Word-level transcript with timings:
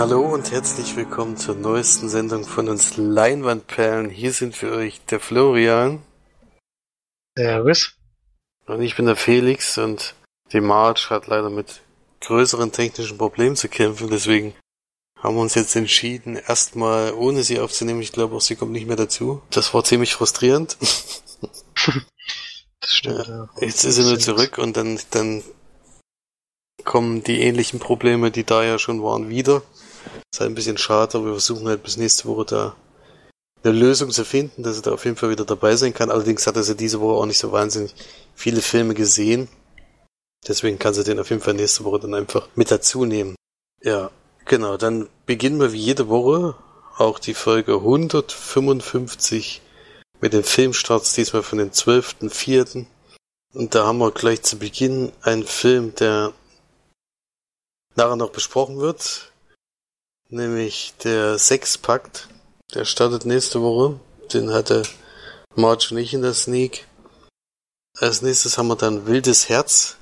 Hallo 0.00 0.32
und 0.32 0.50
herzlich 0.50 0.96
willkommen 0.96 1.36
zur 1.36 1.56
neuesten 1.56 2.08
Sendung 2.08 2.44
von 2.44 2.70
uns 2.70 2.96
Leinwandperlen. 2.96 4.08
Hier 4.08 4.32
sind 4.32 4.56
für 4.56 4.72
euch 4.72 4.98
der 5.10 5.20
Florian. 5.20 6.02
Servus. 7.36 7.96
Und 8.64 8.80
ich 8.80 8.96
bin 8.96 9.04
der 9.04 9.16
Felix 9.16 9.76
und 9.76 10.14
die 10.52 10.62
Marge 10.62 11.08
hat 11.10 11.26
leider 11.26 11.50
mit 11.50 11.82
größeren 12.22 12.72
technischen 12.72 13.18
Problemen 13.18 13.56
zu 13.56 13.68
kämpfen, 13.68 14.08
deswegen 14.08 14.54
haben 15.18 15.34
wir 15.34 15.42
uns 15.42 15.54
jetzt 15.54 15.76
entschieden, 15.76 16.36
erstmal 16.36 17.12
ohne 17.12 17.42
sie 17.42 17.60
aufzunehmen. 17.60 18.00
Ich 18.00 18.12
glaube 18.12 18.34
auch, 18.34 18.40
sie 18.40 18.56
kommt 18.56 18.72
nicht 18.72 18.86
mehr 18.86 18.96
dazu. 18.96 19.42
Das 19.50 19.74
war 19.74 19.84
ziemlich 19.84 20.14
frustrierend. 20.14 20.78
Das 22.80 22.94
stimmt, 22.94 23.26
ja. 23.28 23.50
Jetzt 23.60 23.84
ist 23.84 23.96
sie 23.96 24.04
nur 24.04 24.18
zurück 24.18 24.56
und 24.56 24.78
dann, 24.78 24.98
dann 25.10 25.44
kommen 26.84 27.22
die 27.22 27.42
ähnlichen 27.42 27.80
Probleme, 27.80 28.30
die 28.30 28.44
da 28.44 28.64
ja 28.64 28.78
schon 28.78 29.02
waren, 29.02 29.28
wieder. 29.28 29.60
Ist 30.32 30.40
halt 30.40 30.50
ein 30.50 30.54
bisschen 30.54 30.78
schade, 30.78 31.18
aber 31.18 31.26
wir 31.26 31.32
versuchen 31.32 31.66
halt 31.66 31.82
bis 31.82 31.96
nächste 31.96 32.26
Woche 32.26 32.44
da 32.44 32.76
eine 33.62 33.78
Lösung 33.78 34.10
zu 34.10 34.24
finden, 34.24 34.62
dass 34.62 34.76
er 34.76 34.82
da 34.82 34.92
auf 34.92 35.04
jeden 35.04 35.16
Fall 35.16 35.30
wieder 35.30 35.44
dabei 35.44 35.76
sein 35.76 35.92
kann. 35.92 36.10
Allerdings 36.10 36.46
hat 36.46 36.56
er 36.56 36.62
ja 36.62 36.74
diese 36.74 37.00
Woche 37.00 37.20
auch 37.20 37.26
nicht 37.26 37.38
so 37.38 37.52
wahnsinnig 37.52 37.94
viele 38.34 38.62
Filme 38.62 38.94
gesehen. 38.94 39.48
Deswegen 40.46 40.78
kann 40.78 40.94
sie 40.94 41.04
den 41.04 41.20
auf 41.20 41.30
jeden 41.30 41.42
Fall 41.42 41.54
nächste 41.54 41.84
Woche 41.84 42.00
dann 42.00 42.14
einfach 42.14 42.48
mit 42.54 42.70
dazu 42.70 43.04
nehmen. 43.04 43.36
Ja, 43.82 44.10
genau. 44.46 44.76
Dann 44.76 45.08
beginnen 45.26 45.60
wir 45.60 45.72
wie 45.72 45.78
jede 45.78 46.08
Woche 46.08 46.54
auch 46.96 47.18
die 47.18 47.34
Folge 47.34 47.74
155 47.74 49.60
mit 50.20 50.32
den 50.32 50.44
Filmstarts, 50.44 51.14
diesmal 51.14 51.42
von 51.42 51.58
den 51.58 51.70
12.04. 51.70 52.86
Und 53.52 53.74
da 53.74 53.86
haben 53.86 53.98
wir 53.98 54.12
gleich 54.12 54.42
zu 54.42 54.58
Beginn 54.58 55.12
einen 55.22 55.44
Film, 55.44 55.94
der 55.96 56.32
nachher 57.96 58.16
noch 58.16 58.30
besprochen 58.30 58.78
wird, 58.78 59.29
nämlich 60.32 60.94
der 61.02 61.38
Sexpakt. 61.38 62.28
Der 62.74 62.84
startet 62.84 63.24
nächste 63.24 63.60
Woche. 63.62 63.98
Den 64.32 64.52
hatte 64.52 64.82
Marge 65.54 65.94
nicht 65.94 66.14
in 66.14 66.22
der 66.22 66.34
Sneak. 66.34 66.86
Als 67.98 68.22
nächstes 68.22 68.56
haben 68.56 68.68
wir 68.68 68.76
dann 68.76 69.06
Wildes 69.06 69.48
Herz. 69.48 69.96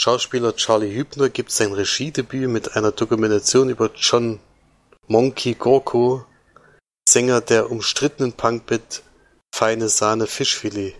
Schauspieler 0.00 0.54
Charlie 0.54 0.94
Hübner 0.94 1.28
gibt 1.28 1.50
sein 1.50 1.72
Regiedebüt 1.72 2.48
mit 2.48 2.76
einer 2.76 2.92
Dokumentation 2.92 3.68
über 3.68 3.90
John 3.94 4.38
Monkey 5.08 5.54
Gorko, 5.54 6.24
Sänger 7.08 7.40
der 7.40 7.70
umstrittenen 7.70 8.32
Punkband 8.32 9.02
Feine 9.52 9.88
Sahne 9.88 10.26
Fischfilet. 10.26 10.94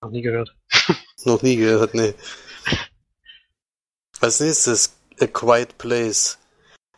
Noch 0.00 0.10
nie 0.10 0.22
gehört. 0.22 0.54
Noch 1.24 1.42
nie 1.42 1.56
gehört, 1.56 1.94
ne. 1.94 2.14
Als 4.20 4.40
nächstes 4.40 4.92
A 5.20 5.26
Quiet 5.26 5.76
Place. 5.78 6.38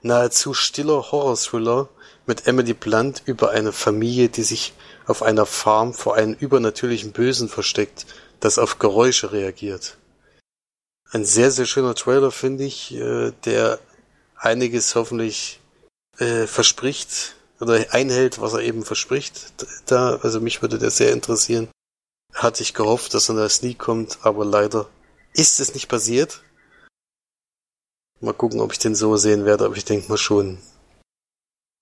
Nahezu 0.02 0.54
stiller 0.54 1.10
Horror-Thriller 1.10 1.88
mit 2.26 2.46
Emily 2.46 2.74
Blunt 2.74 3.22
über 3.24 3.50
eine 3.50 3.72
Familie, 3.72 4.28
die 4.28 4.42
sich 4.42 4.74
auf 5.06 5.22
einer 5.22 5.46
Farm 5.46 5.94
vor 5.94 6.14
einem 6.14 6.34
übernatürlichen 6.34 7.12
Bösen 7.12 7.48
versteckt, 7.48 8.06
das 8.40 8.58
auf 8.58 8.78
Geräusche 8.78 9.32
reagiert. 9.32 9.96
Ein 11.10 11.24
sehr, 11.24 11.50
sehr 11.50 11.64
schöner 11.64 11.94
Trailer, 11.94 12.30
finde 12.30 12.64
ich, 12.64 12.94
äh, 12.94 13.32
der 13.44 13.80
einiges 14.36 14.94
hoffentlich 14.94 15.60
äh, 16.18 16.46
verspricht 16.46 17.34
oder 17.60 17.86
einhält, 17.90 18.40
was 18.40 18.52
er 18.52 18.60
eben 18.60 18.84
verspricht. 18.84 19.52
Da, 19.86 20.16
also 20.22 20.40
mich 20.40 20.62
würde 20.62 20.78
der 20.78 20.90
sehr 20.90 21.12
interessieren. 21.12 21.68
Hatte 22.34 22.62
ich 22.62 22.74
gehofft, 22.74 23.14
dass 23.14 23.28
er 23.28 23.34
in 23.34 23.40
der 23.40 23.48
Sneak 23.48 23.78
kommt, 23.78 24.18
aber 24.22 24.44
leider 24.44 24.88
ist 25.32 25.60
es 25.60 25.74
nicht 25.74 25.88
passiert. 25.88 26.42
Mal 28.20 28.34
gucken, 28.34 28.60
ob 28.60 28.72
ich 28.72 28.78
den 28.80 28.96
so 28.96 29.16
sehen 29.16 29.44
werde, 29.44 29.64
aber 29.64 29.76
ich 29.76 29.84
denke 29.84 30.08
mal 30.08 30.18
schon. 30.18 30.58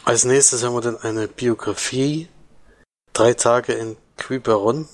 Als 0.04 0.24
nächstes 0.24 0.62
haben 0.62 0.74
wir 0.74 0.82
dann 0.82 0.98
eine 0.98 1.28
Biografie. 1.28 2.28
Drei 3.14 3.32
Tage 3.32 3.72
in 3.72 3.96
Quiberon. 4.18 4.86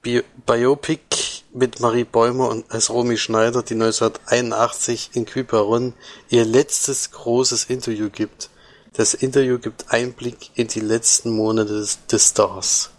Bi 0.00 0.22
Biopic 0.46 1.42
mit 1.52 1.80
Marie 1.80 2.04
Bäumer 2.04 2.48
und 2.48 2.70
als 2.70 2.90
Romy 2.90 3.16
Schneider, 3.18 3.62
die 3.62 3.74
1981 3.74 5.10
in 5.14 5.26
Quiberon 5.26 5.94
ihr 6.28 6.44
letztes 6.44 7.10
großes 7.10 7.64
Interview 7.64 8.08
gibt. 8.08 8.50
Das 8.94 9.14
Interview 9.14 9.58
gibt 9.58 9.90
Einblick 9.90 10.50
in 10.54 10.68
die 10.68 10.80
letzten 10.80 11.30
Monate 11.30 11.72
des, 11.72 12.06
des 12.06 12.30
Stars. 12.30 12.90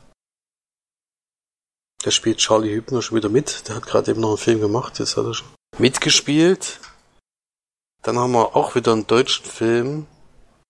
Da 2.04 2.12
spielt 2.12 2.40
Charlie 2.40 2.74
Hübner 2.74 3.02
schon 3.02 3.18
wieder 3.18 3.30
mit. 3.30 3.68
Der 3.68 3.76
hat 3.76 3.86
gerade 3.86 4.12
eben 4.12 4.22
noch 4.22 4.30
einen 4.30 4.38
Film 4.38 4.60
gemacht. 4.60 5.00
Jetzt 5.00 5.16
hat 5.16 5.26
er 5.26 5.34
schon 5.34 5.48
mitgespielt. 5.80 6.80
Dann 8.02 8.20
haben 8.20 8.34
wir 8.34 8.56
auch 8.56 8.76
wieder 8.76 8.92
einen 8.92 9.08
deutschen 9.08 9.46
Film. 9.46 10.08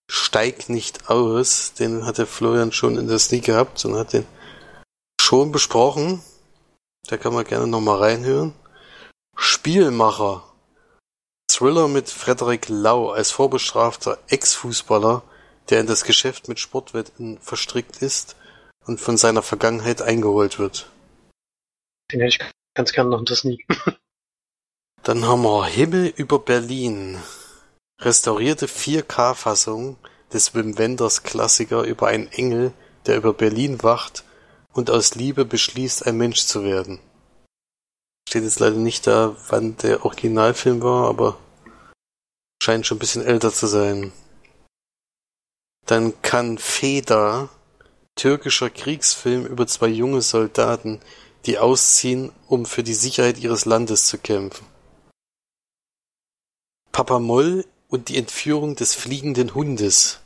Steig 0.09 0.69
nicht 0.69 1.09
aus. 1.09 1.73
Den 1.73 2.05
hat 2.05 2.17
der 2.17 2.27
Florian 2.27 2.71
schon 2.71 2.97
in 2.97 3.07
der 3.07 3.19
Sneak 3.19 3.45
gehabt 3.45 3.83
und 3.85 3.95
hat 3.95 4.13
den 4.13 4.25
schon 5.19 5.51
besprochen. 5.51 6.21
Da 7.07 7.17
kann 7.17 7.33
man 7.33 7.45
gerne 7.45 7.67
nochmal 7.67 7.99
reinhören. 7.99 8.53
Spielmacher. 9.35 10.43
Thriller 11.49 11.87
mit 11.87 12.09
Frederik 12.09 12.69
Lau 12.69 13.11
als 13.11 13.31
vorbestrafter 13.31 14.17
Ex-Fußballer, 14.27 15.23
der 15.69 15.81
in 15.81 15.87
das 15.87 16.03
Geschäft 16.03 16.47
mit 16.47 16.59
Sportwetten 16.59 17.39
verstrickt 17.39 18.01
ist 18.01 18.35
und 18.85 18.99
von 18.99 19.17
seiner 19.17 19.41
Vergangenheit 19.41 20.01
eingeholt 20.01 20.59
wird. 20.59 20.89
Den 22.11 22.21
hätte 22.21 22.43
ich 22.43 22.51
ganz 22.73 22.91
gerne 22.91 23.09
noch 23.09 23.19
in 23.19 23.25
der 23.25 23.35
Sneak. 23.35 23.65
Dann 25.03 25.25
haben 25.25 25.41
wir 25.41 25.65
Himmel 25.65 26.13
über 26.15 26.39
Berlin. 26.39 27.21
Restaurierte 27.99 28.67
4K-Fassung 28.67 29.97
des 30.31 30.55
Wim 30.55 30.77
Wenders 30.77 31.23
Klassiker 31.23 31.83
über 31.83 32.07
einen 32.07 32.31
Engel, 32.31 32.71
der 33.05 33.17
über 33.17 33.33
Berlin 33.33 33.83
wacht 33.83 34.23
und 34.71 34.89
aus 34.89 35.15
Liebe 35.15 35.43
beschließt, 35.43 36.07
ein 36.07 36.15
Mensch 36.15 36.45
zu 36.45 36.63
werden. 36.63 36.99
Steht 38.29 38.43
jetzt 38.43 38.61
leider 38.61 38.77
nicht 38.77 39.05
da, 39.05 39.35
wann 39.49 39.75
der 39.75 40.05
Originalfilm 40.05 40.81
war, 40.81 41.09
aber 41.09 41.37
scheint 42.61 42.87
schon 42.87 42.95
ein 42.95 42.99
bisschen 42.99 43.25
älter 43.25 43.51
zu 43.51 43.67
sein. 43.67 44.13
Dann 45.85 46.13
kann 46.21 46.57
Feda, 46.57 47.49
türkischer 48.15 48.69
Kriegsfilm 48.69 49.45
über 49.45 49.67
zwei 49.67 49.87
junge 49.87 50.21
Soldaten, 50.21 51.01
die 51.45 51.59
ausziehen, 51.59 52.31
um 52.47 52.65
für 52.65 52.83
die 52.83 52.93
Sicherheit 52.93 53.37
ihres 53.37 53.65
Landes 53.65 54.07
zu 54.07 54.17
kämpfen. 54.17 54.65
Papa 56.93 57.17
Moll 57.17 57.65
und 57.89 58.09
die 58.09 58.17
Entführung 58.17 58.75
des 58.75 58.93
fliegenden 58.93 59.55
Hundes. 59.55 60.19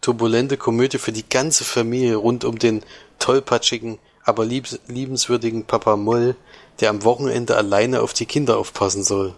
Turbulente 0.00 0.56
Komödie 0.56 0.98
für 0.98 1.12
die 1.12 1.28
ganze 1.28 1.62
Familie 1.62 2.16
rund 2.16 2.44
um 2.44 2.58
den 2.58 2.84
tollpatschigen, 3.20 4.00
aber 4.24 4.44
liebenswürdigen 4.44 5.64
Papa 5.64 5.94
Moll, 5.96 6.34
der 6.80 6.90
am 6.90 7.04
Wochenende 7.04 7.56
alleine 7.56 8.02
auf 8.02 8.12
die 8.12 8.26
Kinder 8.26 8.58
aufpassen 8.58 9.04
soll. 9.04 9.36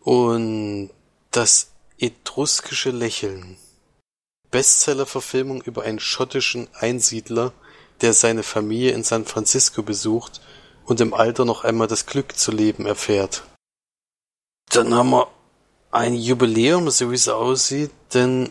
Und 0.00 0.90
das 1.30 1.70
etruskische 1.96 2.90
Lächeln. 2.90 3.56
Bestseller-Verfilmung 4.50 5.62
über 5.62 5.84
einen 5.84 6.00
schottischen 6.00 6.66
Einsiedler, 6.74 7.52
der 8.00 8.14
seine 8.14 8.42
Familie 8.42 8.90
in 8.90 9.04
San 9.04 9.24
Francisco 9.24 9.84
besucht 9.84 10.40
und 10.86 11.00
im 11.00 11.14
Alter 11.14 11.44
noch 11.44 11.64
einmal 11.64 11.86
das 11.86 12.06
Glück 12.06 12.36
zu 12.36 12.50
leben 12.50 12.86
erfährt. 12.86 13.44
Dann 14.70 14.94
haben 14.94 15.10
wir 15.10 15.28
ein 15.90 16.14
Jubiläum, 16.14 16.90
so 16.90 17.10
wie 17.10 17.14
es 17.14 17.28
aussieht, 17.28 17.92
denn 18.12 18.50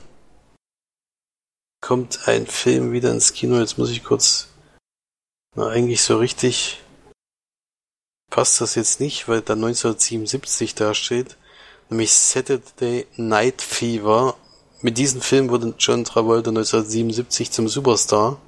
kommt 1.81 2.27
ein 2.27 2.47
Film 2.47 2.93
wieder 2.93 3.11
ins 3.11 3.33
Kino. 3.33 3.59
Jetzt 3.59 3.77
muss 3.77 3.89
ich 3.89 4.03
kurz, 4.03 4.47
na 5.55 5.67
eigentlich 5.67 6.01
so 6.01 6.17
richtig 6.17 6.79
passt 8.33 8.61
das 8.61 8.73
jetzt 8.73 8.99
nicht, 8.99 9.27
weil 9.27 9.41
da 9.41 9.53
1977 9.53 10.73
dasteht, 10.73 11.37
nämlich 11.91 12.11
Saturday 12.11 13.05
Night 13.15 13.61
Fever. 13.61 14.35
Mit 14.81 14.97
diesem 14.97 15.21
Film 15.21 15.49
wurde 15.49 15.75
John 15.77 16.03
Travolta 16.03 16.49
1977 16.49 17.51
zum 17.51 17.67
Superstar 17.67 18.41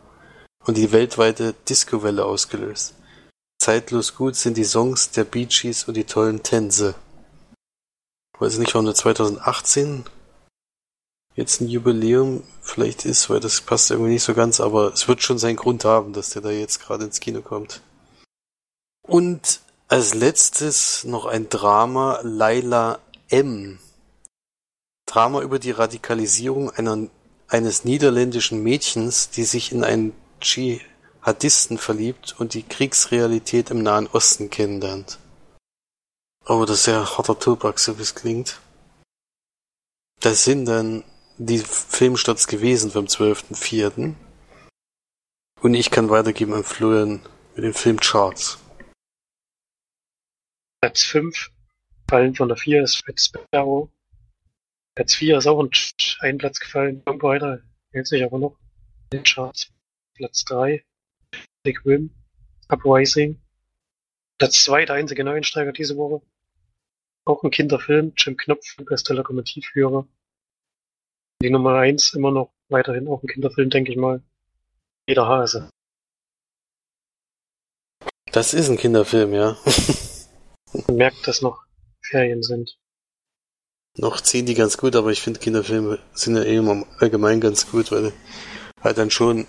und 0.66 0.76
die 0.76 0.92
weltweite 0.92 1.54
Disco-Welle 1.70 2.26
ausgelöst. 2.26 2.94
Zeitlos 3.57 4.16
gut 4.16 4.36
sind 4.36 4.57
die 4.57 4.63
Songs 4.63 5.12
der 5.12 5.24
Bee 5.24 5.46
Gees 5.46 5.86
und 5.86 5.96
die 5.96 6.04
tollen 6.04 6.44
Tänze. 6.44 6.96
Weiß 8.40 8.57
nicht, 8.57 8.74
warum 8.74 8.86
der 8.86 8.96
2018 8.96 10.06
jetzt 11.36 11.62
ein 11.62 11.68
Jubiläum 11.68 12.44
vielleicht 12.62 13.06
ist, 13.06 13.30
weil 13.30 13.40
das 13.40 13.62
passt 13.62 13.92
irgendwie 13.92 14.12
nicht 14.12 14.24
so 14.24 14.34
ganz, 14.34 14.60
aber 14.60 14.94
es 14.94 15.07
wird 15.07 15.22
schon 15.22 15.38
seinen 15.38 15.56
Grund 15.56 15.86
haben, 15.86 16.13
dass 16.13 16.30
der 16.30 16.42
da 16.42 16.50
jetzt 16.50 16.80
gerade 16.80 17.06
ins 17.06 17.19
Kino 17.19 17.42
kommt. 17.42 17.81
Und 19.02 19.62
als 19.88 20.13
letztes 20.13 21.04
noch 21.04 21.25
ein 21.25 21.50
Drama 21.50 22.19
Laila 22.24 23.00
M. 23.30 23.80
Drama 25.06 25.42
über 25.42 25.60
die 25.60 25.72
Radikalisierung 25.72 26.72
einer, 26.72 27.07
eines 27.48 27.86
niederländischen 27.86 28.63
Mädchens, 28.63 29.30
die 29.30 29.44
sich 29.44 29.72
in 29.72 29.84
einen 29.84 30.13
Dschihadisten 31.25 31.80
verliebt 31.80 32.39
und 32.39 32.54
die 32.54 32.62
Kriegsrealität 32.62 33.72
im 33.72 33.81
Nahen 33.81 34.06
Osten 34.06 34.51
kennenlernt. 34.51 35.18
aber 36.45 36.68
das 36.68 36.77
ist 36.77 36.83
sehr 36.83 37.18
harter 37.18 37.39
Tobak, 37.39 37.80
so 37.80 37.98
wie 37.98 38.04
es 38.04 38.13
klingt. 38.13 38.62
Das 40.19 40.44
sind 40.44 40.66
dann 40.66 41.04
die 41.39 41.57
Filmstarts 41.57 42.45
gewesen 42.45 42.92
vom 42.92 43.06
12.04. 43.06 44.13
Und 45.62 45.74
ich 45.74 45.89
kann 45.89 46.12
weitergeben 46.12 46.54
an 46.54 46.63
Florian 46.63 47.22
mit 47.56 47.66
den 47.66 47.74
Filmcharts. 47.74 48.60
Platz 50.80 51.01
5, 51.01 51.50
Fallen 52.07 52.36
von 52.36 52.50
der 52.50 52.57
4 52.57 52.83
ist 52.83 53.07
Red 53.07 53.19
Sparrow. 53.19 53.89
Platz 54.94 55.16
4 55.16 55.39
ist 55.39 55.48
auch 55.48 55.60
ein, 55.60 55.71
ein 56.19 56.38
Platz 56.38 56.60
gefallen. 56.60 57.04
Tomb 57.04 57.24
Raider 57.24 57.63
hält 57.89 58.06
sich 58.06 58.24
aber 58.24 58.38
noch 58.38 58.60
in 59.06 59.18
den 59.18 59.24
Charts. 59.24 59.71
Platz 60.13 60.45
3, 60.45 60.86
Rim, 61.86 62.12
Uprising. 62.70 63.42
Platz 64.38 64.64
2, 64.66 64.86
der 64.86 64.96
einzige 64.96 65.24
Neuensteiger 65.24 65.72
diese 65.72 65.98
Woche. 65.98 66.22
Auch 67.26 67.44
ein 67.44 67.52
Kinderfilm, 67.52 68.14
Jim 68.18 68.38
Knopf, 68.38 68.76
bester 68.86 69.16
Lokomotivführer. 69.16 70.08
Die 71.42 71.50
Nummer 71.50 71.76
1 71.76 72.14
immer 72.14 72.32
noch 72.32 72.54
weiterhin 72.70 73.08
auch 73.08 73.24
ein 73.24 73.28
Kinderfilm, 73.28 73.70
denke 73.70 73.92
ich 73.92 73.98
mal. 73.98 74.22
Jeder 75.08 75.28
Hase. 75.28 75.70
Das 78.32 78.54
ist 78.54 78.70
ein 78.70 78.78
Kinderfilm, 78.78 79.34
ja. 79.34 79.58
Man 80.88 80.98
merkt, 80.98 81.28
dass 81.28 81.42
noch 81.42 81.64
Ferien 82.02 82.44
sind. 82.44 82.78
Noch 83.98 84.20
ziehen 84.20 84.46
die 84.46 84.56
ganz 84.56 84.78
gut, 84.78 84.96
aber 84.96 85.12
ich 85.12 85.22
finde 85.22 85.40
Kinderfilme 85.40 86.00
sind 86.14 86.36
ja 86.36 86.44
eh 86.44 86.58
immer 86.58 86.86
allgemein 87.00 87.40
ganz 87.40 87.72
gut, 87.72 87.92
weil 87.92 88.12
halt 88.82 88.98
dann 88.98 89.10
schon 89.10 89.48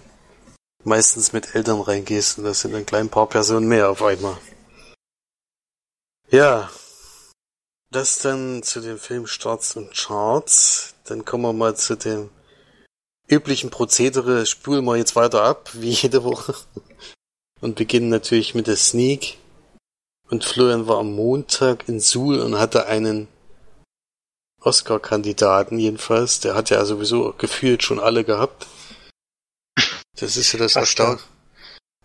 meistens 0.86 1.32
mit 1.32 1.54
Eltern 1.54 1.80
reingehst 1.80 2.38
und 2.38 2.44
das 2.44 2.60
sind 2.60 2.72
dann 2.72 2.86
klein 2.86 3.08
paar 3.08 3.28
Personen 3.28 3.68
mehr 3.68 3.90
auf 3.90 4.02
einmal. 4.02 4.38
Ja, 6.30 6.70
das 7.90 8.18
dann 8.18 8.62
zu 8.62 8.80
den 8.80 8.98
Filmstarts 8.98 9.76
und 9.76 9.94
Charts. 9.94 10.94
Dann 11.04 11.24
kommen 11.24 11.44
wir 11.44 11.52
mal 11.52 11.76
zu 11.76 11.96
dem 11.96 12.30
üblichen 13.28 13.70
Prozedere. 13.70 14.46
Spulen 14.46 14.84
wir 14.84 14.96
jetzt 14.96 15.16
weiter 15.16 15.42
ab, 15.42 15.70
wie 15.74 15.90
jede 15.90 16.24
Woche. 16.24 16.54
Und 17.60 17.76
beginnen 17.76 18.08
natürlich 18.08 18.54
mit 18.54 18.66
der 18.66 18.76
Sneak. 18.76 19.38
Und 20.28 20.44
Florian 20.44 20.88
war 20.88 20.98
am 20.98 21.14
Montag 21.14 21.88
in 21.88 22.00
Suhl 22.00 22.40
und 22.40 22.58
hatte 22.58 22.86
einen 22.86 23.28
Oscar-Kandidaten 24.60 25.78
jedenfalls. 25.78 26.40
Der 26.40 26.54
hat 26.54 26.70
ja 26.70 26.84
sowieso 26.84 27.32
gefühlt 27.38 27.82
schon 27.82 28.00
alle 28.00 28.24
gehabt. 28.24 28.66
Das 30.18 30.36
ist 30.36 30.52
ja 30.52 30.58
das, 30.58 30.76
Erstaun 30.76 31.18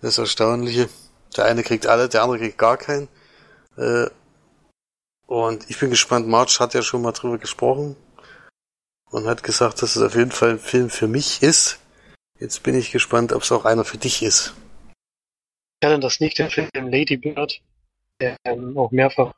das 0.02 0.18
Erstaunliche. 0.18 0.90
Der 1.38 1.46
eine 1.46 1.64
kriegt 1.64 1.88
alle, 1.88 2.10
der 2.10 2.24
andere 2.24 2.40
kriegt 2.40 2.58
gar 2.58 2.78
keinen. 2.78 3.08
Äh, 3.78 4.08
und 5.28 5.70
ich 5.70 5.80
bin 5.80 5.90
gespannt, 5.90 6.28
March 6.28 6.60
hat 6.60 6.74
ja 6.74 6.82
schon 6.82 7.02
mal 7.02 7.14
drüber 7.14 7.38
gesprochen 7.38 7.96
und 9.12 9.28
hat 9.28 9.44
gesagt, 9.44 9.82
dass 9.82 9.96
es 9.96 10.02
auf 10.02 10.16
jeden 10.16 10.32
Fall 10.32 10.52
ein 10.52 10.60
Film 10.60 10.90
für 10.90 11.08
mich 11.08 11.42
ist. 11.42 11.80
Jetzt 12.40 12.64
bin 12.64 12.76
ich 12.76 12.92
gespannt, 12.92 13.32
ob 13.32 13.44
es 13.44 13.52
auch 13.52 13.66
einer 13.66 13.86
für 13.86 13.98
dich 13.98 14.24
ist. 14.24 14.54
Ja, 15.84 15.90
dann 15.90 16.02
das 16.02 16.20
nicht 16.20 16.38
der 16.38 16.50
Film 16.50 16.70
Lady 16.74 17.18
Bird, 17.18 17.62
der 18.20 18.36
ähm, 18.44 18.78
auch 18.78 18.92
mehrfach, 18.92 19.34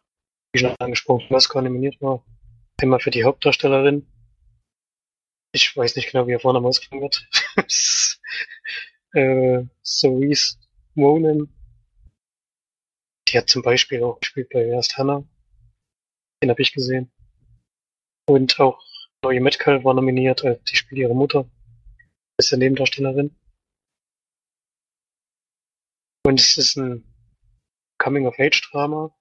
wie 0.52 0.60
schon 0.60 0.76
angesprochen, 0.80 1.28
Oscar 1.30 1.62
nominiert 1.62 2.02
war. 2.02 2.24
Einmal 2.82 3.00
für 3.00 3.12
die 3.12 3.24
Hauptdarstellerin. 3.24 4.08
Ich 5.56 5.78
weiß 5.78 5.96
nicht 5.96 6.12
genau, 6.12 6.26
wie 6.26 6.32
er 6.32 6.40
vorne 6.40 6.60
ausgesprochen 6.60 7.02
wird. 7.04 7.28
äh, 9.14 9.64
Ronan. 10.98 11.54
Die 13.28 13.38
hat 13.38 13.50
zum 13.50 13.62
Beispiel 13.62 14.04
auch 14.04 14.20
gespielt 14.20 14.50
bei 14.52 14.66
Erst 14.66 14.98
Hannah. 14.98 15.24
Den 16.42 16.50
habe 16.50 16.62
ich 16.62 16.74
gesehen. 16.74 17.12
Und 18.26 18.60
auch 18.60 18.82
Neue 19.24 19.40
Metcalf 19.40 19.86
war 19.86 19.94
nominiert, 19.94 20.44
äh, 20.44 20.60
die 20.68 20.76
spielt 20.76 21.00
ihre 21.00 21.16
Mutter. 21.16 21.50
Ist 22.38 22.52
ja 22.52 22.58
Nebendarstellerin. 22.58 23.34
Und 26.26 26.40
es 26.40 26.58
ist 26.58 26.78
ein 26.78 27.06
Coming-of-Age-Drama. 28.00 29.16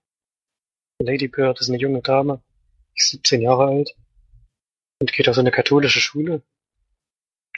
Lady 1.01 1.29
Bird 1.29 1.61
ist 1.61 1.69
eine 1.69 1.79
junge 1.79 2.01
Dame, 2.01 2.43
ist 2.97 3.11
17 3.11 3.43
Jahre 3.43 3.67
alt 3.67 3.95
und 5.03 5.13
geht 5.13 5.29
auf 5.29 5.35
so 5.35 5.41
eine 5.41 5.51
katholische 5.51 6.01
Schule. 6.01 6.43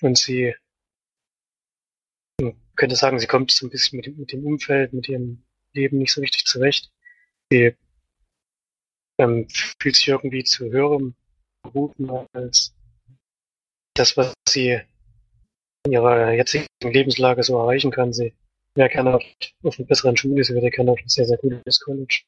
Und 0.00 0.16
sie, 0.16 0.54
man 2.40 2.56
könnte 2.74 2.96
sagen, 2.96 3.18
sie 3.18 3.26
kommt 3.26 3.50
so 3.50 3.66
ein 3.66 3.70
bisschen 3.70 3.98
mit, 3.98 4.16
mit 4.16 4.32
dem 4.32 4.46
Umfeld, 4.46 4.94
mit 4.94 5.10
ihrem 5.10 5.44
Leben 5.74 5.98
nicht 5.98 6.12
so 6.12 6.22
richtig 6.22 6.46
zurecht. 6.46 6.90
Sie 7.52 7.76
ähm, 9.20 9.46
fühlt 9.78 9.94
sich 9.94 10.08
irgendwie 10.08 10.42
zu 10.42 10.70
höherem 10.70 11.14
berufen 11.62 12.10
als 12.32 12.74
das, 13.94 14.16
was 14.16 14.32
sie 14.48 14.80
in 15.84 15.92
ihrer 15.92 16.32
jetzigen 16.32 16.66
Lebenslage 16.82 17.42
so 17.42 17.58
erreichen 17.58 17.90
kann. 17.90 18.14
Sie 18.14 18.32
wäre 18.74 18.88
gerne 18.88 19.16
auf, 19.16 19.22
auf 19.64 19.78
einer 19.78 19.86
besseren 19.86 20.16
Schule, 20.16 20.42
sie 20.44 20.54
würde 20.54 20.70
gerne 20.70 20.92
auf 20.92 20.98
ein 20.98 21.08
sehr, 21.10 21.26
sehr 21.26 21.36
gutes 21.36 21.78
College. 21.80 22.22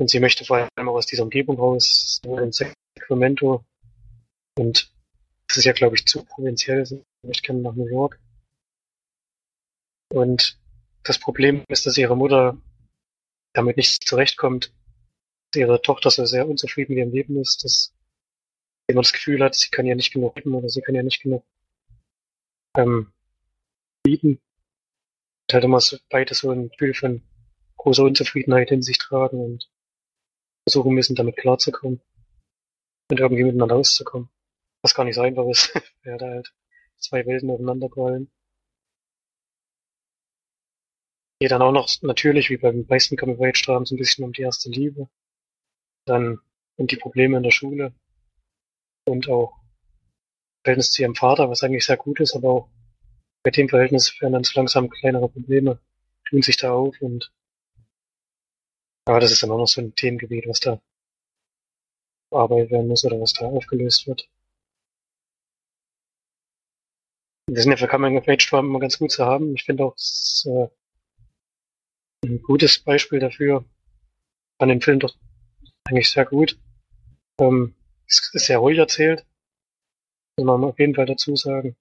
Und 0.00 0.10
sie 0.10 0.18
möchte 0.18 0.44
vor 0.44 0.56
allem 0.56 0.88
auch 0.88 0.96
aus 0.96 1.06
dieser 1.06 1.22
Umgebung 1.22 1.60
raus, 1.60 2.20
in 2.24 2.50
Sacramento. 2.50 3.64
Und 4.58 4.92
das 5.48 5.58
ist 5.58 5.64
ja, 5.64 5.72
glaube 5.72 5.96
ich, 5.96 6.06
zu 6.06 6.24
provinziell. 6.24 6.84
Möchte 7.22 7.42
gerne 7.42 7.62
nach 7.62 7.74
New 7.74 7.88
York. 7.88 8.20
Und 10.12 10.58
das 11.02 11.18
Problem 11.18 11.64
ist, 11.68 11.86
dass 11.86 11.98
ihre 11.98 12.16
Mutter 12.16 12.60
damit 13.52 13.76
nicht 13.76 14.06
zurechtkommt, 14.06 14.72
ihre 15.54 15.80
Tochter 15.80 16.10
so 16.10 16.24
sehr 16.24 16.48
unzufrieden 16.48 16.94
mit 16.94 16.98
ihrem 16.98 17.12
Leben 17.12 17.40
ist, 17.40 17.64
dass 17.64 17.94
sie 18.86 18.92
immer 18.92 19.02
das 19.02 19.12
Gefühl 19.12 19.42
hat, 19.42 19.54
sie 19.54 19.70
kann 19.70 19.86
ja 19.86 19.94
nicht 19.94 20.12
genug 20.12 20.34
geben 20.34 20.54
oder 20.54 20.68
sie 20.68 20.82
kann 20.82 20.94
ja 20.94 21.02
nicht 21.02 21.22
genug 21.22 21.44
ähm, 22.76 23.12
bieten. 24.02 24.40
Und 25.48 25.54
halt 25.54 25.64
immer 25.64 25.80
so 25.80 25.96
beide 26.10 26.34
so 26.34 26.50
ein 26.50 26.68
Gefühl 26.68 26.94
von 26.94 27.22
großer 27.76 28.02
Unzufriedenheit 28.02 28.70
in 28.70 28.82
sich 28.82 28.98
tragen 28.98 29.38
und 29.38 29.70
versuchen 30.68 30.94
müssen, 30.94 31.14
damit 31.14 31.36
klarzukommen 31.36 32.00
und 33.10 33.20
irgendwie 33.20 33.44
miteinander 33.44 33.76
auszukommen. 33.76 34.28
Was 34.86 34.94
gar 34.94 35.04
nicht 35.04 35.16
so 35.16 35.22
einfach 35.22 35.46
ist, 35.48 35.74
weil 36.04 36.16
da 36.18 36.26
halt 36.26 36.54
zwei 36.96 37.26
Welten 37.26 37.50
aufeinander 37.50 37.88
prallen. 37.88 38.30
Geht 41.40 41.50
dann 41.50 41.62
auch 41.62 41.72
noch 41.72 41.88
natürlich, 42.02 42.50
wie 42.50 42.56
beim 42.56 42.86
meisten 42.88 43.16
Coming 43.16 43.36
Rage 43.42 43.64
so 43.66 43.74
ein 43.74 43.98
bisschen 43.98 44.24
um 44.24 44.32
die 44.32 44.42
erste 44.42 44.70
Liebe 44.70 45.08
dann 46.06 46.38
um 46.76 46.86
die 46.86 46.96
Probleme 46.96 47.36
in 47.36 47.42
der 47.42 47.50
Schule 47.50 47.92
und 49.06 49.28
auch 49.28 49.58
Verhältnis 50.62 50.90
zu 50.90 51.02
ihrem 51.02 51.16
Vater, 51.16 51.50
was 51.50 51.64
eigentlich 51.64 51.84
sehr 51.84 51.96
gut 51.96 52.20
ist, 52.20 52.36
aber 52.36 52.50
auch 52.50 52.68
bei 53.42 53.50
dem 53.50 53.68
Verhältnis 53.68 54.20
werden 54.20 54.34
dann 54.34 54.44
so 54.44 54.52
langsam 54.58 54.88
kleinere 54.88 55.28
Probleme, 55.28 55.80
tun 56.28 56.42
sich 56.42 56.56
da 56.56 56.72
auf 56.72 57.00
und 57.00 57.32
aber 59.04 59.20
das 59.20 59.32
ist 59.32 59.42
dann 59.42 59.50
auch 59.50 59.58
noch 59.58 59.68
so 59.68 59.80
ein 59.80 59.96
Themengebiet, 59.96 60.48
was 60.48 60.60
da 60.60 60.80
bearbeitet 62.30 62.70
werden 62.70 62.88
muss 62.88 63.04
oder 63.04 63.20
was 63.20 63.32
da 63.32 63.46
aufgelöst 63.46 64.06
wird. 64.06 64.28
Wir 67.48 67.62
sind 67.62 67.70
ja 67.70 67.76
für 67.76 67.86
Coming 67.86 68.18
of 68.18 68.26
Age 68.26 68.52
immer 68.52 68.80
ganz 68.80 68.98
gut 68.98 69.12
zu 69.12 69.24
haben. 69.24 69.54
Ich 69.54 69.64
finde 69.64 69.84
auch, 69.84 69.94
ist, 69.94 70.46
äh, 70.46 70.68
ein 72.24 72.42
gutes 72.42 72.80
Beispiel 72.80 73.20
dafür, 73.20 73.64
an 74.58 74.68
dem 74.68 74.80
Film 74.80 74.98
doch 74.98 75.14
eigentlich 75.84 76.10
sehr 76.10 76.24
gut. 76.24 76.58
Ähm, 77.40 77.76
es 78.08 78.30
ist 78.32 78.46
sehr 78.46 78.58
ruhig 78.58 78.78
erzählt. 78.78 79.24
Muss 80.36 80.46
man 80.46 80.64
auf 80.64 80.78
jeden 80.80 80.96
Fall 80.96 81.06
dazu 81.06 81.36
sagen. 81.36 81.76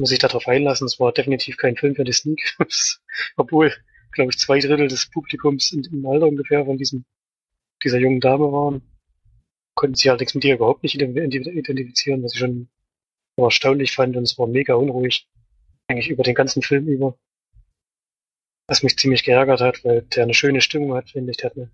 Muss 0.00 0.10
ich 0.10 0.18
darauf 0.18 0.48
einlassen, 0.48 0.86
es 0.86 0.98
war 0.98 1.12
definitiv 1.12 1.56
kein 1.56 1.76
Film 1.76 1.94
für 1.94 2.04
die 2.04 2.12
Sneak. 2.12 2.56
Obwohl, 3.36 3.72
glaube 4.10 4.32
ich, 4.32 4.38
zwei 4.38 4.58
Drittel 4.58 4.88
des 4.88 5.08
Publikums 5.10 5.72
im 5.72 6.06
Alter 6.06 6.26
ungefähr 6.26 6.64
von 6.64 6.76
diesem, 6.76 7.04
dieser 7.84 7.98
jungen 7.98 8.20
Dame 8.20 8.50
waren. 8.50 8.82
Konnten 9.74 9.94
sie 9.94 10.10
allerdings 10.10 10.34
mit 10.34 10.44
ihr 10.44 10.56
überhaupt 10.56 10.82
nicht 10.82 10.96
identifizieren, 10.96 12.24
was 12.24 12.34
ich 12.34 12.40
schon 12.40 12.68
erstaunlich 13.44 13.92
fand 13.92 14.16
und 14.16 14.24
es 14.24 14.38
war 14.38 14.46
mega 14.46 14.74
unruhig. 14.74 15.28
Eigentlich 15.88 16.08
über 16.08 16.22
den 16.22 16.34
ganzen 16.34 16.62
Film 16.62 16.88
über. 16.88 17.18
Was 18.68 18.82
mich 18.82 18.98
ziemlich 18.98 19.22
geärgert 19.22 19.60
hat, 19.60 19.84
weil 19.84 20.02
der 20.02 20.24
eine 20.24 20.34
schöne 20.34 20.60
Stimmung 20.60 20.94
hat, 20.94 21.10
finde 21.10 21.30
ich. 21.30 21.36
Der 21.36 21.50
hat 21.50 21.56
eine 21.56 21.70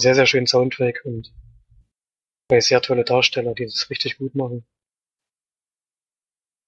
sehr, 0.00 0.14
sehr 0.14 0.26
schönen 0.26 0.46
Soundtrack 0.46 1.02
und 1.04 1.32
zwei 2.48 2.60
sehr 2.60 2.82
tolle 2.82 3.04
Darsteller, 3.04 3.54
die 3.54 3.64
das 3.64 3.90
richtig 3.90 4.18
gut 4.18 4.34
machen. 4.34 4.64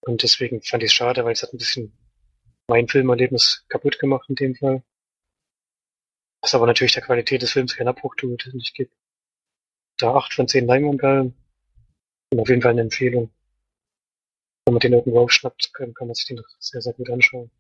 Und 0.01 0.23
deswegen 0.23 0.61
fand 0.63 0.83
ich 0.83 0.91
es 0.91 0.95
schade, 0.95 1.25
weil 1.25 1.33
es 1.33 1.43
hat 1.43 1.53
ein 1.53 1.59
bisschen 1.59 1.97
mein 2.69 2.89
Filmerlebnis 2.89 3.65
kaputt 3.69 3.99
gemacht 3.99 4.29
in 4.29 4.35
dem 4.35 4.55
Fall. 4.55 4.83
Was 6.43 6.55
aber 6.55 6.67
natürlich 6.67 6.93
der 6.93 7.03
Qualität 7.03 7.43
des 7.43 7.53
Films 7.53 7.77
keinen 7.77 7.89
Abbruch 7.89 8.15
tut. 8.17 8.47
Und 8.47 8.61
ich 8.61 8.75
gebe 8.75 8.91
da 9.97 10.15
acht 10.15 10.35
von 10.35 10.49
zehn 10.49 10.67
Leinwandperlen 10.67 11.35
und 12.31 12.41
auf 12.41 12.49
jeden 12.49 12.63
Fall 12.63 12.73
eine 12.73 12.83
Empfehlung. 12.83 13.31
Wenn 14.67 14.75
man 14.75 14.81
den 14.81 14.93
irgendwo 14.95 15.21
aufschnappt, 15.21 15.75
kann, 15.75 15.95
kann 15.95 16.09
man 16.09 16.15
sich 16.15 16.27
den 16.27 16.43
sehr, 16.59 16.81
sehr 16.81 16.95
gut 16.95 17.11
anschauen. 17.11 17.51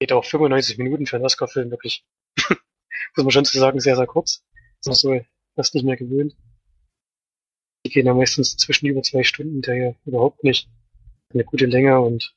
Geht 0.00 0.12
auch 0.12 0.24
95 0.24 0.78
Minuten 0.78 1.06
für 1.06 1.16
einen 1.16 1.26
Oscar-Film 1.26 1.70
wirklich 1.70 2.04
muss 3.16 3.24
man 3.24 3.30
schon 3.30 3.44
zu 3.44 3.58
sagen, 3.58 3.80
sehr, 3.80 3.96
sehr 3.96 4.06
kurz. 4.06 4.44
Das 4.82 4.96
ist 4.96 5.00
so 5.02 5.20
fast 5.54 5.74
nicht 5.74 5.84
mehr 5.84 5.96
gewöhnt. 5.96 6.36
Die 7.84 7.90
gehen 7.90 8.06
ja 8.06 8.14
meistens 8.14 8.56
zwischen 8.56 8.86
über 8.86 9.02
zwei 9.02 9.22
Stunden, 9.22 9.62
der 9.62 9.74
hier 9.74 9.96
überhaupt 10.04 10.44
nicht. 10.44 10.68
Eine 11.32 11.44
gute 11.44 11.66
Länge 11.66 12.00
und 12.00 12.34